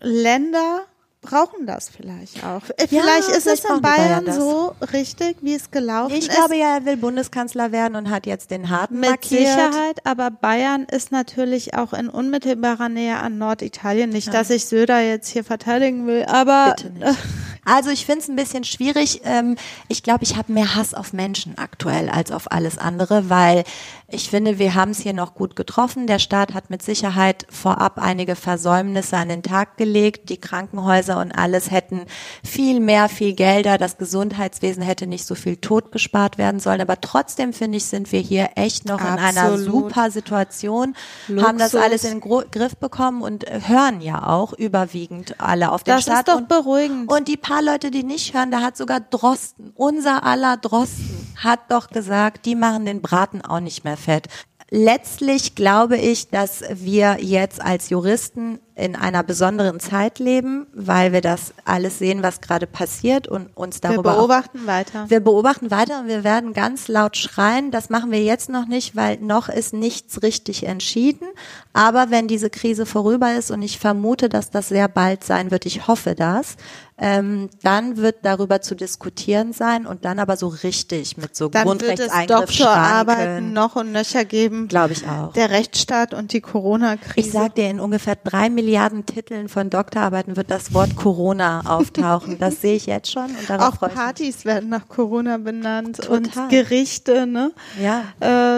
Länder 0.00 0.80
brauchen 1.20 1.66
das 1.66 1.88
vielleicht 1.88 2.44
auch. 2.44 2.62
Äh, 2.76 2.86
Vielleicht 2.86 3.28
ist 3.30 3.46
es 3.46 3.64
in 3.64 3.82
Bayern 3.82 4.24
Bayern 4.24 4.40
so 4.40 4.74
richtig, 4.92 5.38
wie 5.42 5.54
es 5.54 5.70
gelaufen 5.72 6.14
ich 6.14 6.28
ist. 6.28 6.34
glaube 6.36 6.56
ja, 6.56 6.76
er 6.76 6.84
will 6.84 6.96
Bundeskanzler 6.96 7.72
werden 7.72 7.96
und 7.96 8.10
hat 8.10 8.26
jetzt 8.26 8.52
den 8.52 8.70
harten 8.70 9.00
Mit 9.00 9.10
markiert. 9.10 9.40
Sicherheit, 9.40 10.06
aber 10.06 10.30
Bayern 10.30 10.84
ist 10.84 11.10
natürlich 11.12 11.74
auch 11.74 11.92
in 11.92 12.08
unmittelbarer 12.08 12.88
Nähe 12.88 13.16
an 13.16 13.38
Norditalien. 13.38 14.10
Nicht, 14.10 14.32
dass 14.32 14.50
ich 14.50 14.66
Söder 14.66 15.00
jetzt 15.00 15.28
hier 15.28 15.42
verteidigen 15.44 16.06
will, 16.06 16.24
aber 16.26 16.74
Bitte 16.76 16.90
nicht. 16.90 17.18
Also 17.66 17.90
ich 17.90 18.06
finde 18.06 18.20
es 18.20 18.28
ein 18.28 18.36
bisschen 18.36 18.64
schwierig. 18.64 19.20
Ähm, 19.24 19.56
ich 19.88 20.02
glaube, 20.02 20.24
ich 20.24 20.36
habe 20.36 20.52
mehr 20.52 20.74
Hass 20.74 20.94
auf 20.94 21.12
Menschen 21.12 21.58
aktuell 21.58 22.08
als 22.08 22.30
auf 22.30 22.50
alles 22.50 22.78
andere, 22.78 23.28
weil 23.28 23.64
ich 24.08 24.30
finde, 24.30 24.60
wir 24.60 24.74
haben 24.76 24.92
es 24.92 25.00
hier 25.00 25.12
noch 25.12 25.34
gut 25.34 25.56
getroffen. 25.56 26.06
Der 26.06 26.20
Staat 26.20 26.54
hat 26.54 26.70
mit 26.70 26.80
Sicherheit 26.80 27.44
vorab 27.50 27.98
einige 27.98 28.36
Versäumnisse 28.36 29.16
an 29.16 29.28
den 29.28 29.42
Tag 29.42 29.76
gelegt. 29.76 30.28
Die 30.28 30.36
Krankenhäuser 30.40 31.18
und 31.18 31.32
alles 31.32 31.72
hätten 31.72 32.06
viel 32.44 32.78
mehr, 32.78 33.08
viel 33.08 33.34
Gelder. 33.34 33.78
Das 33.78 33.98
Gesundheitswesen 33.98 34.82
hätte 34.84 35.08
nicht 35.08 35.26
so 35.26 35.34
viel 35.34 35.56
Tod 35.56 35.90
gespart 35.90 36.38
werden 36.38 36.60
sollen. 36.60 36.80
Aber 36.80 37.00
trotzdem 37.00 37.52
finde 37.52 37.78
ich, 37.78 37.86
sind 37.86 38.12
wir 38.12 38.20
hier 38.20 38.50
echt 38.54 38.84
noch 38.84 39.00
in 39.00 39.06
einer 39.06 39.42
Absolut. 39.42 39.64
super 39.90 40.10
Situation, 40.12 40.94
haben 41.28 41.58
das 41.58 41.72
Luxus. 41.72 41.80
alles 41.82 42.04
in 42.04 42.20
den 42.20 42.44
Griff 42.52 42.76
bekommen 42.76 43.22
und 43.22 43.42
äh, 43.48 43.60
hören 43.66 44.00
ja 44.00 44.24
auch 44.28 44.52
überwiegend 44.52 45.40
alle 45.40 45.72
auf 45.72 45.82
den 45.82 45.94
Das 45.96 46.06
ist 46.06 46.12
Staat. 46.12 46.28
doch 46.28 46.36
und, 46.36 46.48
beruhigend. 46.48 47.10
Und 47.10 47.26
die 47.26 47.36
paar 47.36 47.55
Leute, 47.60 47.90
die 47.90 48.02
nicht 48.02 48.34
hören, 48.34 48.50
da 48.50 48.60
hat 48.60 48.76
sogar 48.76 49.00
Drosten, 49.00 49.72
unser 49.74 50.24
aller 50.24 50.56
Drosten, 50.56 51.34
hat 51.36 51.70
doch 51.70 51.88
gesagt, 51.88 52.46
die 52.46 52.54
machen 52.54 52.86
den 52.86 53.02
Braten 53.02 53.42
auch 53.42 53.60
nicht 53.60 53.84
mehr 53.84 53.96
fett. 53.96 54.28
Letztlich 54.70 55.54
glaube 55.54 55.96
ich, 55.96 56.28
dass 56.28 56.62
wir 56.70 57.18
jetzt 57.20 57.60
als 57.60 57.88
Juristen 57.90 58.58
in 58.76 58.94
einer 58.94 59.22
besonderen 59.22 59.80
Zeit 59.80 60.18
leben, 60.18 60.66
weil 60.74 61.14
wir 61.14 61.22
das 61.22 61.54
alles 61.64 61.98
sehen, 61.98 62.22
was 62.22 62.42
gerade 62.42 62.66
passiert 62.66 63.26
und 63.26 63.48
uns 63.56 63.76
Wir 63.76 63.88
darüber 63.88 64.12
auch 64.12 64.16
beobachten 64.18 64.66
weiter. 64.66 65.06
wir 65.08 65.20
beobachten 65.20 65.70
weiter 65.70 66.00
und 66.00 66.08
wir 66.08 66.24
werden 66.24 66.52
ganz 66.52 66.86
laut 66.86 67.16
schreien. 67.16 67.70
Das 67.70 67.88
machen 67.88 68.10
wir 68.10 68.22
jetzt 68.22 68.50
noch 68.50 68.66
nicht, 68.66 68.94
weil 68.94 69.16
noch 69.16 69.48
ist 69.48 69.72
nichts 69.72 70.22
richtig 70.22 70.66
entschieden. 70.66 71.26
Aber 71.72 72.10
wenn 72.10 72.28
diese 72.28 72.50
Krise 72.50 72.84
vorüber 72.84 73.32
ist 73.32 73.50
und 73.50 73.62
ich 73.62 73.78
vermute, 73.78 74.28
dass 74.28 74.50
das 74.50 74.68
sehr 74.68 74.88
bald 74.88 75.24
sein 75.24 75.50
wird, 75.50 75.64
ich 75.64 75.88
hoffe 75.88 76.14
das, 76.14 76.56
ähm, 76.98 77.50
dann 77.62 77.98
wird 77.98 78.16
darüber 78.22 78.62
zu 78.62 78.74
diskutieren 78.74 79.52
sein 79.52 79.86
und 79.86 80.04
dann 80.06 80.18
aber 80.18 80.36
so 80.36 80.48
richtig 80.48 81.18
mit 81.18 81.36
so 81.36 81.48
Dann 81.48 81.80
wird 81.80 82.00
es 82.00 82.10
Doktorarbeiten 82.26 83.52
noch 83.52 83.76
und 83.76 83.92
nöcher 83.92 84.24
geben. 84.24 84.68
Glaube 84.68 84.94
ich 84.94 85.06
auch. 85.06 85.32
Der 85.34 85.50
Rechtsstaat 85.50 86.14
und 86.14 86.32
die 86.32 86.40
Corona-Krise. 86.40 87.26
Ich 87.26 87.32
sag 87.32 87.54
dir, 87.54 87.68
in 87.68 87.80
ungefähr 87.80 88.16
drei 88.16 88.48
Milliarden 88.66 89.06
Titeln 89.06 89.48
von 89.48 89.70
Doktorarbeiten 89.70 90.36
wird 90.36 90.50
das 90.50 90.74
Wort 90.74 90.96
Corona 90.96 91.62
auftauchen. 91.66 92.36
Das 92.40 92.60
sehe 92.60 92.74
ich 92.74 92.86
jetzt 92.86 93.12
schon 93.12 93.26
und 93.26 93.48
darauf 93.48 93.80
auch. 93.80 93.88
Partys 93.94 94.44
werden 94.44 94.70
nach 94.70 94.88
Corona 94.88 95.38
benannt 95.38 95.98
Total. 95.98 96.16
und 96.16 96.50
Gerichte, 96.50 97.28
ne? 97.28 97.52
Ja. 97.80 98.02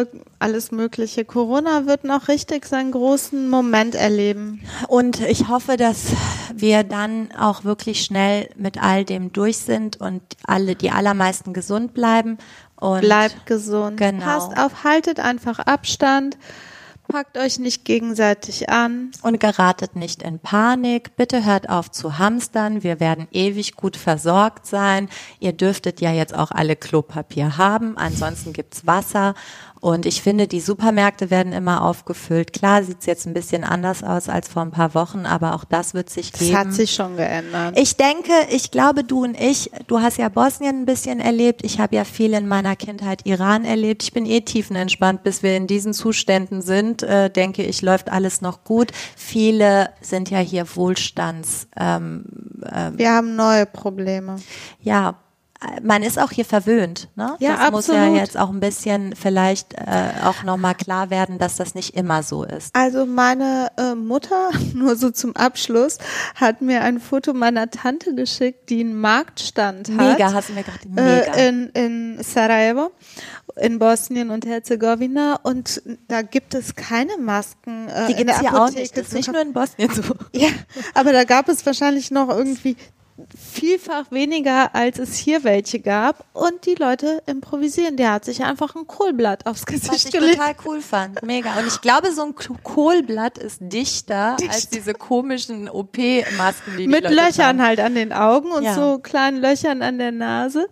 Äh, 0.00 0.06
alles 0.38 0.72
Mögliche. 0.72 1.26
Corona 1.26 1.84
wird 1.84 2.04
noch 2.04 2.28
richtig 2.28 2.64
seinen 2.64 2.92
großen 2.92 3.50
Moment 3.50 3.94
erleben. 3.94 4.62
Und 4.86 5.20
ich 5.20 5.48
hoffe, 5.48 5.76
dass 5.76 6.06
wir 6.54 6.84
dann 6.84 7.28
auch 7.38 7.64
wirklich 7.64 8.02
schnell 8.02 8.48
mit 8.56 8.82
all 8.82 9.04
dem 9.04 9.30
durch 9.34 9.58
sind 9.58 10.00
und 10.00 10.22
alle, 10.42 10.74
die 10.74 10.90
allermeisten 10.90 11.52
gesund 11.52 11.92
bleiben. 11.92 12.38
Und 12.80 13.02
Bleibt 13.02 13.44
gesund. 13.44 13.98
Genau. 13.98 14.24
Passt 14.24 14.56
auf, 14.56 14.84
haltet 14.84 15.20
einfach 15.20 15.58
Abstand. 15.58 16.38
Packt 17.08 17.38
euch 17.38 17.58
nicht 17.58 17.86
gegenseitig 17.86 18.68
an. 18.68 19.12
und 19.22 19.40
geratet 19.40 19.96
nicht 19.96 20.22
in 20.22 20.40
Panik. 20.40 21.16
Bitte 21.16 21.42
hört 21.46 21.70
auf 21.70 21.90
zu 21.90 22.18
hamstern. 22.18 22.82
Wir 22.82 23.00
werden 23.00 23.28
ewig 23.30 23.76
gut 23.76 23.96
versorgt 23.96 24.66
sein. 24.66 25.08
Ihr 25.40 25.54
dürftet 25.54 26.02
ja 26.02 26.12
jetzt 26.12 26.34
auch 26.34 26.50
alle 26.50 26.76
Klopapier 26.76 27.56
haben. 27.56 27.96
Ansonsten 27.96 28.52
gibt's 28.52 28.86
Wasser. 28.86 29.34
Und 29.80 30.06
ich 30.06 30.22
finde, 30.22 30.48
die 30.48 30.60
Supermärkte 30.60 31.30
werden 31.30 31.52
immer 31.52 31.82
aufgefüllt. 31.82 32.52
Klar 32.52 32.82
sieht's 32.82 33.06
jetzt 33.06 33.26
ein 33.26 33.34
bisschen 33.34 33.62
anders 33.64 34.02
aus 34.02 34.28
als 34.28 34.48
vor 34.48 34.62
ein 34.62 34.70
paar 34.72 34.94
Wochen, 34.94 35.24
aber 35.24 35.54
auch 35.54 35.64
das 35.64 35.94
wird 35.94 36.10
sich 36.10 36.32
Das 36.32 36.40
geben. 36.40 36.56
hat 36.58 36.72
sich 36.72 36.92
schon 36.92 37.16
geändert. 37.16 37.78
Ich 37.78 37.96
denke, 37.96 38.32
ich 38.50 38.70
glaube, 38.70 39.04
du 39.04 39.22
und 39.24 39.38
ich, 39.40 39.70
du 39.86 40.00
hast 40.00 40.18
ja 40.18 40.28
Bosnien 40.28 40.80
ein 40.82 40.86
bisschen 40.86 41.20
erlebt. 41.20 41.64
Ich 41.64 41.78
habe 41.78 41.94
ja 41.96 42.04
viel 42.04 42.34
in 42.34 42.48
meiner 42.48 42.74
Kindheit 42.76 43.20
Iran 43.24 43.64
erlebt. 43.64 44.02
Ich 44.02 44.12
bin 44.12 44.26
eh 44.26 44.40
tiefenentspannt, 44.40 45.22
bis 45.22 45.42
wir 45.42 45.56
in 45.56 45.66
diesen 45.66 45.92
Zuständen 45.92 46.60
sind. 46.60 47.02
Äh, 47.04 47.30
denke 47.30 47.62
ich, 47.62 47.80
läuft 47.82 48.10
alles 48.10 48.40
noch 48.40 48.64
gut. 48.64 48.90
Viele 49.16 49.90
sind 50.00 50.30
ja 50.30 50.38
hier 50.38 50.66
Wohlstands. 50.76 51.68
Ähm, 51.78 52.24
Wir 52.96 53.12
haben 53.12 53.36
neue 53.36 53.66
Probleme. 53.66 54.36
ja, 54.80 55.14
man 55.82 56.04
ist 56.04 56.20
auch 56.20 56.30
hier 56.30 56.44
verwöhnt. 56.44 57.08
Ne? 57.16 57.34
Ja, 57.40 57.56
das 57.56 57.70
muss 57.72 57.86
ja 57.88 57.94
absolut. 57.94 58.18
jetzt 58.18 58.38
auch 58.38 58.50
ein 58.50 58.60
bisschen 58.60 59.16
vielleicht 59.16 59.74
äh, 59.74 60.12
auch 60.24 60.44
nochmal 60.44 60.76
klar 60.76 61.10
werden, 61.10 61.38
dass 61.38 61.56
das 61.56 61.74
nicht 61.74 61.96
immer 61.96 62.22
so 62.22 62.44
ist. 62.44 62.74
Also 62.74 63.06
meine 63.06 63.72
äh, 63.76 63.96
Mutter, 63.96 64.50
nur 64.74 64.94
so 64.94 65.10
zum 65.10 65.34
Abschluss, 65.34 65.98
hat 66.36 66.60
mir 66.62 66.82
ein 66.82 67.00
Foto 67.00 67.34
meiner 67.34 67.70
Tante 67.70 68.14
geschickt, 68.14 68.70
die 68.70 68.80
einen 68.80 69.00
Marktstand 69.00 69.88
hat. 69.90 69.96
Mega, 69.96 70.32
hast 70.32 70.50
du 70.50 70.52
mir 70.52 70.62
gerade 70.62 70.88
mega. 70.88 71.32
Äh, 71.34 71.48
in, 71.48 71.68
in 71.70 72.22
Sarajevo, 72.22 72.92
in 73.56 73.80
Bosnien 73.80 74.30
und 74.30 74.46
Herzegowina. 74.46 75.40
Und 75.42 75.82
da 76.06 76.22
gibt 76.22 76.54
es 76.54 76.76
keine 76.76 77.16
Masken. 77.18 77.88
Äh, 77.88 78.06
die 78.06 78.14
gibt's 78.14 78.38
der 78.38 78.50
hier 78.50 78.62
auch 78.62 78.70
nicht. 78.70 78.96
Das 78.96 79.08
ist 79.08 79.14
nicht 79.14 79.32
nur 79.32 79.42
in 79.42 79.52
Bosnien 79.52 79.90
so. 79.92 80.02
Ja, 80.32 80.48
aber 80.94 81.12
da 81.12 81.24
gab 81.24 81.48
es 81.48 81.66
wahrscheinlich 81.66 82.12
noch 82.12 82.28
irgendwie 82.28 82.76
vielfach 83.36 84.10
weniger, 84.10 84.74
als 84.74 84.98
es 84.98 85.16
hier 85.16 85.44
welche 85.44 85.80
gab. 85.80 86.24
Und 86.32 86.66
die 86.66 86.74
Leute 86.74 87.22
improvisieren. 87.26 87.96
Der 87.96 88.12
hat 88.12 88.24
sich 88.24 88.44
einfach 88.44 88.74
ein 88.76 88.86
Kohlblatt 88.86 89.46
aufs 89.46 89.62
Was 89.62 89.66
Gesicht 89.66 90.06
ich 90.06 90.12
gelegt. 90.12 90.36
total 90.38 90.54
cool 90.64 90.80
fand. 90.80 91.22
Mega. 91.22 91.58
Und 91.58 91.66
ich 91.66 91.80
glaube, 91.80 92.12
so 92.12 92.22
ein 92.22 92.34
Kohlblatt 92.62 93.38
ist 93.38 93.58
dichter, 93.60 94.36
als 94.50 94.68
diese 94.68 94.94
komischen 94.94 95.68
OP-Masken, 95.68 96.72
die 96.76 96.82
die 96.84 96.88
Mit 96.88 97.02
Leute 97.04 97.14
Löchern 97.16 97.34
tragen. 97.58 97.62
halt 97.62 97.80
an 97.80 97.94
den 97.94 98.12
Augen 98.12 98.50
und 98.52 98.62
Ja. 98.64 98.74
so 98.74 98.98
kleinen 98.98 99.40
Löchern 99.40 99.82
an 99.82 99.98
der 99.98 100.12
Nase. 100.12 100.68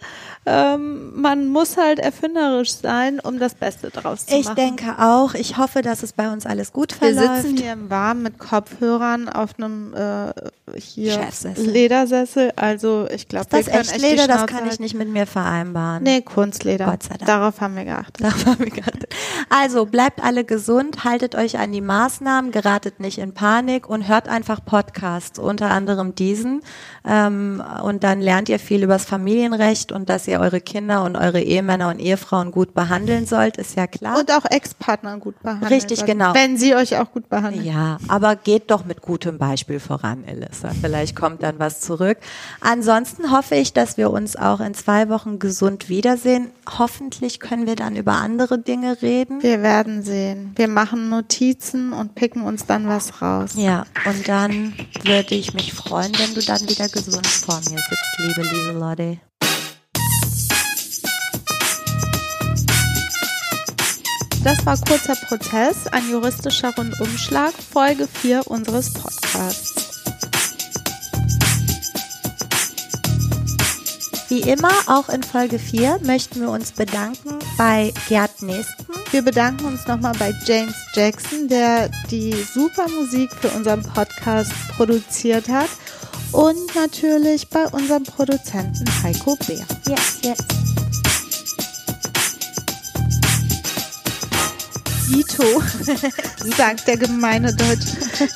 Ähm, 0.49 1.21
man 1.21 1.49
muss 1.49 1.77
halt 1.77 1.99
erfinderisch 1.99 2.73
sein, 2.75 3.19
um 3.21 3.39
das 3.41 3.55
Beste 3.55 3.91
draus 3.91 4.27
zu 4.27 4.37
Ich 4.37 4.45
machen. 4.45 4.57
denke 4.57 4.95
auch. 4.99 5.35
Ich 5.35 5.57
hoffe, 5.59 5.83
dass 5.83 6.03
es 6.05 6.13
bei 6.13 6.31
uns 6.33 6.47
alles 6.47 6.73
gut 6.73 6.93
wir 7.01 7.13
verläuft. 7.15 7.43
sitzen 7.43 7.57
hier 7.57 7.73
im 7.73 7.91
Warmen 7.91 8.23
mit 8.23 8.39
Kopfhörern 8.39 9.29
auf 9.29 9.51
einem 9.59 9.93
äh, 9.95 10.33
hier 10.79 11.13
Chefsessel. 11.15 11.65
Ledersessel. 12.37 12.53
Also 12.57 13.09
ich 13.11 13.29
glaube, 13.29 13.47
das 13.51 13.67
können 13.67 13.81
echt 13.81 14.01
Leder? 14.01 14.27
Das 14.27 14.47
kann 14.47 14.69
ich 14.69 14.81
nicht 14.81 14.95
mit 14.95 15.09
mir 15.09 15.27
vereinbaren. 15.27 16.03
Nee, 16.03 16.21
Kunstleder. 16.23 16.87
Gott 16.87 17.03
sei 17.03 17.17
Dank. 17.17 17.27
Darauf 17.27 17.61
haben 17.61 17.77
wir 17.77 17.85
geachtet. 17.85 18.23
Darauf 18.23 18.47
haben 18.47 18.59
wir 18.59 18.71
geachtet. 18.71 19.15
Also 19.49 19.87
bleibt 19.87 20.23
alle 20.23 20.45
gesund, 20.45 21.05
haltet 21.05 21.35
euch 21.35 21.59
an 21.59 21.73
die 21.73 21.81
Maßnahmen, 21.81 22.51
geratet 22.51 23.01
nicht 23.01 23.19
in 23.19 23.33
Panik 23.33 23.89
und 23.89 24.09
hört 24.09 24.29
einfach 24.29 24.65
Podcasts, 24.65 25.39
unter 25.39 25.71
anderem 25.71 26.15
diesen. 26.15 26.63
Ähm, 27.05 27.63
und 27.83 28.05
dann 28.05 28.21
lernt 28.21 28.49
ihr 28.49 28.59
viel 28.59 28.83
übers 28.83 29.05
Familienrecht 29.05 29.93
und 29.93 30.09
dass 30.09 30.27
ihr 30.29 30.41
eure 30.41 30.61
Kinder 30.61 31.05
und 31.05 31.17
eure 31.17 31.41
Ehemänner 31.41 31.89
und 31.89 31.99
Ehefrauen 31.99 32.51
gut 32.51 32.75
behandeln 32.75 33.27
sollt, 33.27 33.57
ist 33.57 33.77
ja 33.77 33.87
klar. 33.87 34.19
Und 34.19 34.31
auch 34.33 34.45
Ex-Partner 34.49 35.19
gut 35.19 35.41
behandeln. 35.43 35.73
Richtig, 35.73 36.01
sollten, 36.01 36.19
genau. 36.19 36.35
Wenn 36.35 36.57
sie 36.57 36.75
euch 36.75 36.97
auch 36.99 37.11
gut 37.13 37.29
behandeln. 37.29 37.65
Ja, 37.65 37.99
aber 38.09 38.37
geht 38.37 38.71
doch 38.71 38.85
mit 38.85 39.03
gutem 39.03 39.39
Beispiel 39.39 39.81
voran, 39.81 40.25
Elissa. 40.25 40.71
Vielleicht 40.81 41.17
kommt 41.17 41.43
dann 41.43 41.59
was 41.59 41.81
zurück. 41.81 42.19
Ansonsten 42.61 43.31
hoffe 43.31 43.55
ich, 43.55 43.73
dass 43.73 43.97
wir 43.97 44.11
uns 44.11 44.37
auch 44.37 44.61
in 44.61 44.75
zwei 44.75 45.09
Wochen 45.09 45.39
gesund 45.39 45.89
wiedersehen. 45.89 46.51
Hoffentlich 46.79 47.41
können 47.41 47.67
wir 47.67 47.77
dann 47.77 47.97
über 47.97 48.13
andere 48.13 48.59
Dinge 48.59 49.01
reden. 49.03 49.43
Wir 49.43 49.63
werden 49.63 50.03
sehen. 50.03 50.53
Wir 50.57 50.69
machen 50.69 51.09
Notizen 51.09 51.93
und 51.93 52.15
picken 52.15 52.43
uns 52.43 52.67
dann 52.67 52.89
was 52.89 53.23
raus. 53.23 53.53
Ja, 53.57 53.85
und 54.05 54.29
dann 54.29 54.75
würde 55.03 55.35
ich 55.35 55.55
mich 55.55 55.73
freuen, 55.73 56.13
wenn 56.19 56.35
du 56.35 56.43
dann 56.43 56.61
wieder 56.63 56.89
gesund 56.89 57.27
vor 57.27 57.57
mir 57.57 57.79
sitzt, 57.79 58.19
liebe 58.19 58.43
Lieselotte. 58.43 59.19
Das 64.47 64.65
war 64.65 64.77
kurzer 64.79 65.17
Prozess, 65.27 65.89
ein 65.89 66.09
juristischer 66.09 66.73
Rundumschlag, 66.77 67.53
Folge 67.53 68.07
4 68.07 68.47
unseres 68.47 68.93
Podcasts. 68.93 69.96
Wie 74.29 74.41
immer, 74.41 74.73
auch 74.87 75.09
in 75.09 75.23
Folge 75.23 75.61
4 75.61 76.01
möchten 76.03 76.41
wir 76.41 76.51
uns 76.51 76.73
bedanken 76.73 77.39
bei 77.57 77.93
Gerd 78.09 78.43
Nesten. 78.43 78.87
Wir 79.13 79.23
bedanken 79.23 79.67
uns 79.67 79.87
nochmal 79.87 80.15
bei 80.19 80.35
James 80.45 80.75
Jackson, 80.95 81.47
der 81.47 81.89
die 82.11 82.33
super 82.33 82.89
Musik 82.89 83.31
für 83.41 83.49
unseren 83.51 83.83
Podcast 83.83 84.51
produziert 84.77 85.49
hat. 85.49 85.69
Und 86.33 86.75
natürlich 86.75 87.49
bei 87.49 87.67
unserem 87.69 88.03
Produzenten 88.03 88.85
Heiko 89.05 89.37
Bär. 89.47 89.65
Yes, 89.87 90.19
yes. 90.23 90.39
Dito, 95.09 95.63
sagt 96.57 96.89
der 96.89 96.97
gemeine 96.97 97.55
Deutsche. 97.55 98.29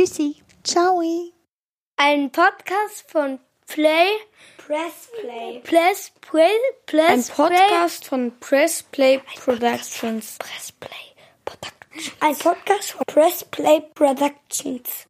Tschüssi. 0.00 0.36
Ciao. 0.64 1.02
Ein 1.96 2.32
Podcast 2.32 3.04
von 3.08 3.38
Play 3.66 4.08
Press 4.56 5.10
Play. 5.20 5.60
Press 5.62 6.12
Play. 6.22 6.48
Press 6.86 7.28
Ein 7.30 7.36
Podcast 7.36 8.06
von 8.06 8.32
Press 8.40 8.82
Play 8.82 9.20
Productions. 9.36 10.38
Press 10.38 10.72
Play 10.72 10.90
Productions. 11.44 12.16
Ein 12.20 12.34
Podcast 12.34 12.92
von 12.92 13.02
Press 13.08 13.44
Play 13.44 13.82
Productions. 13.94 14.90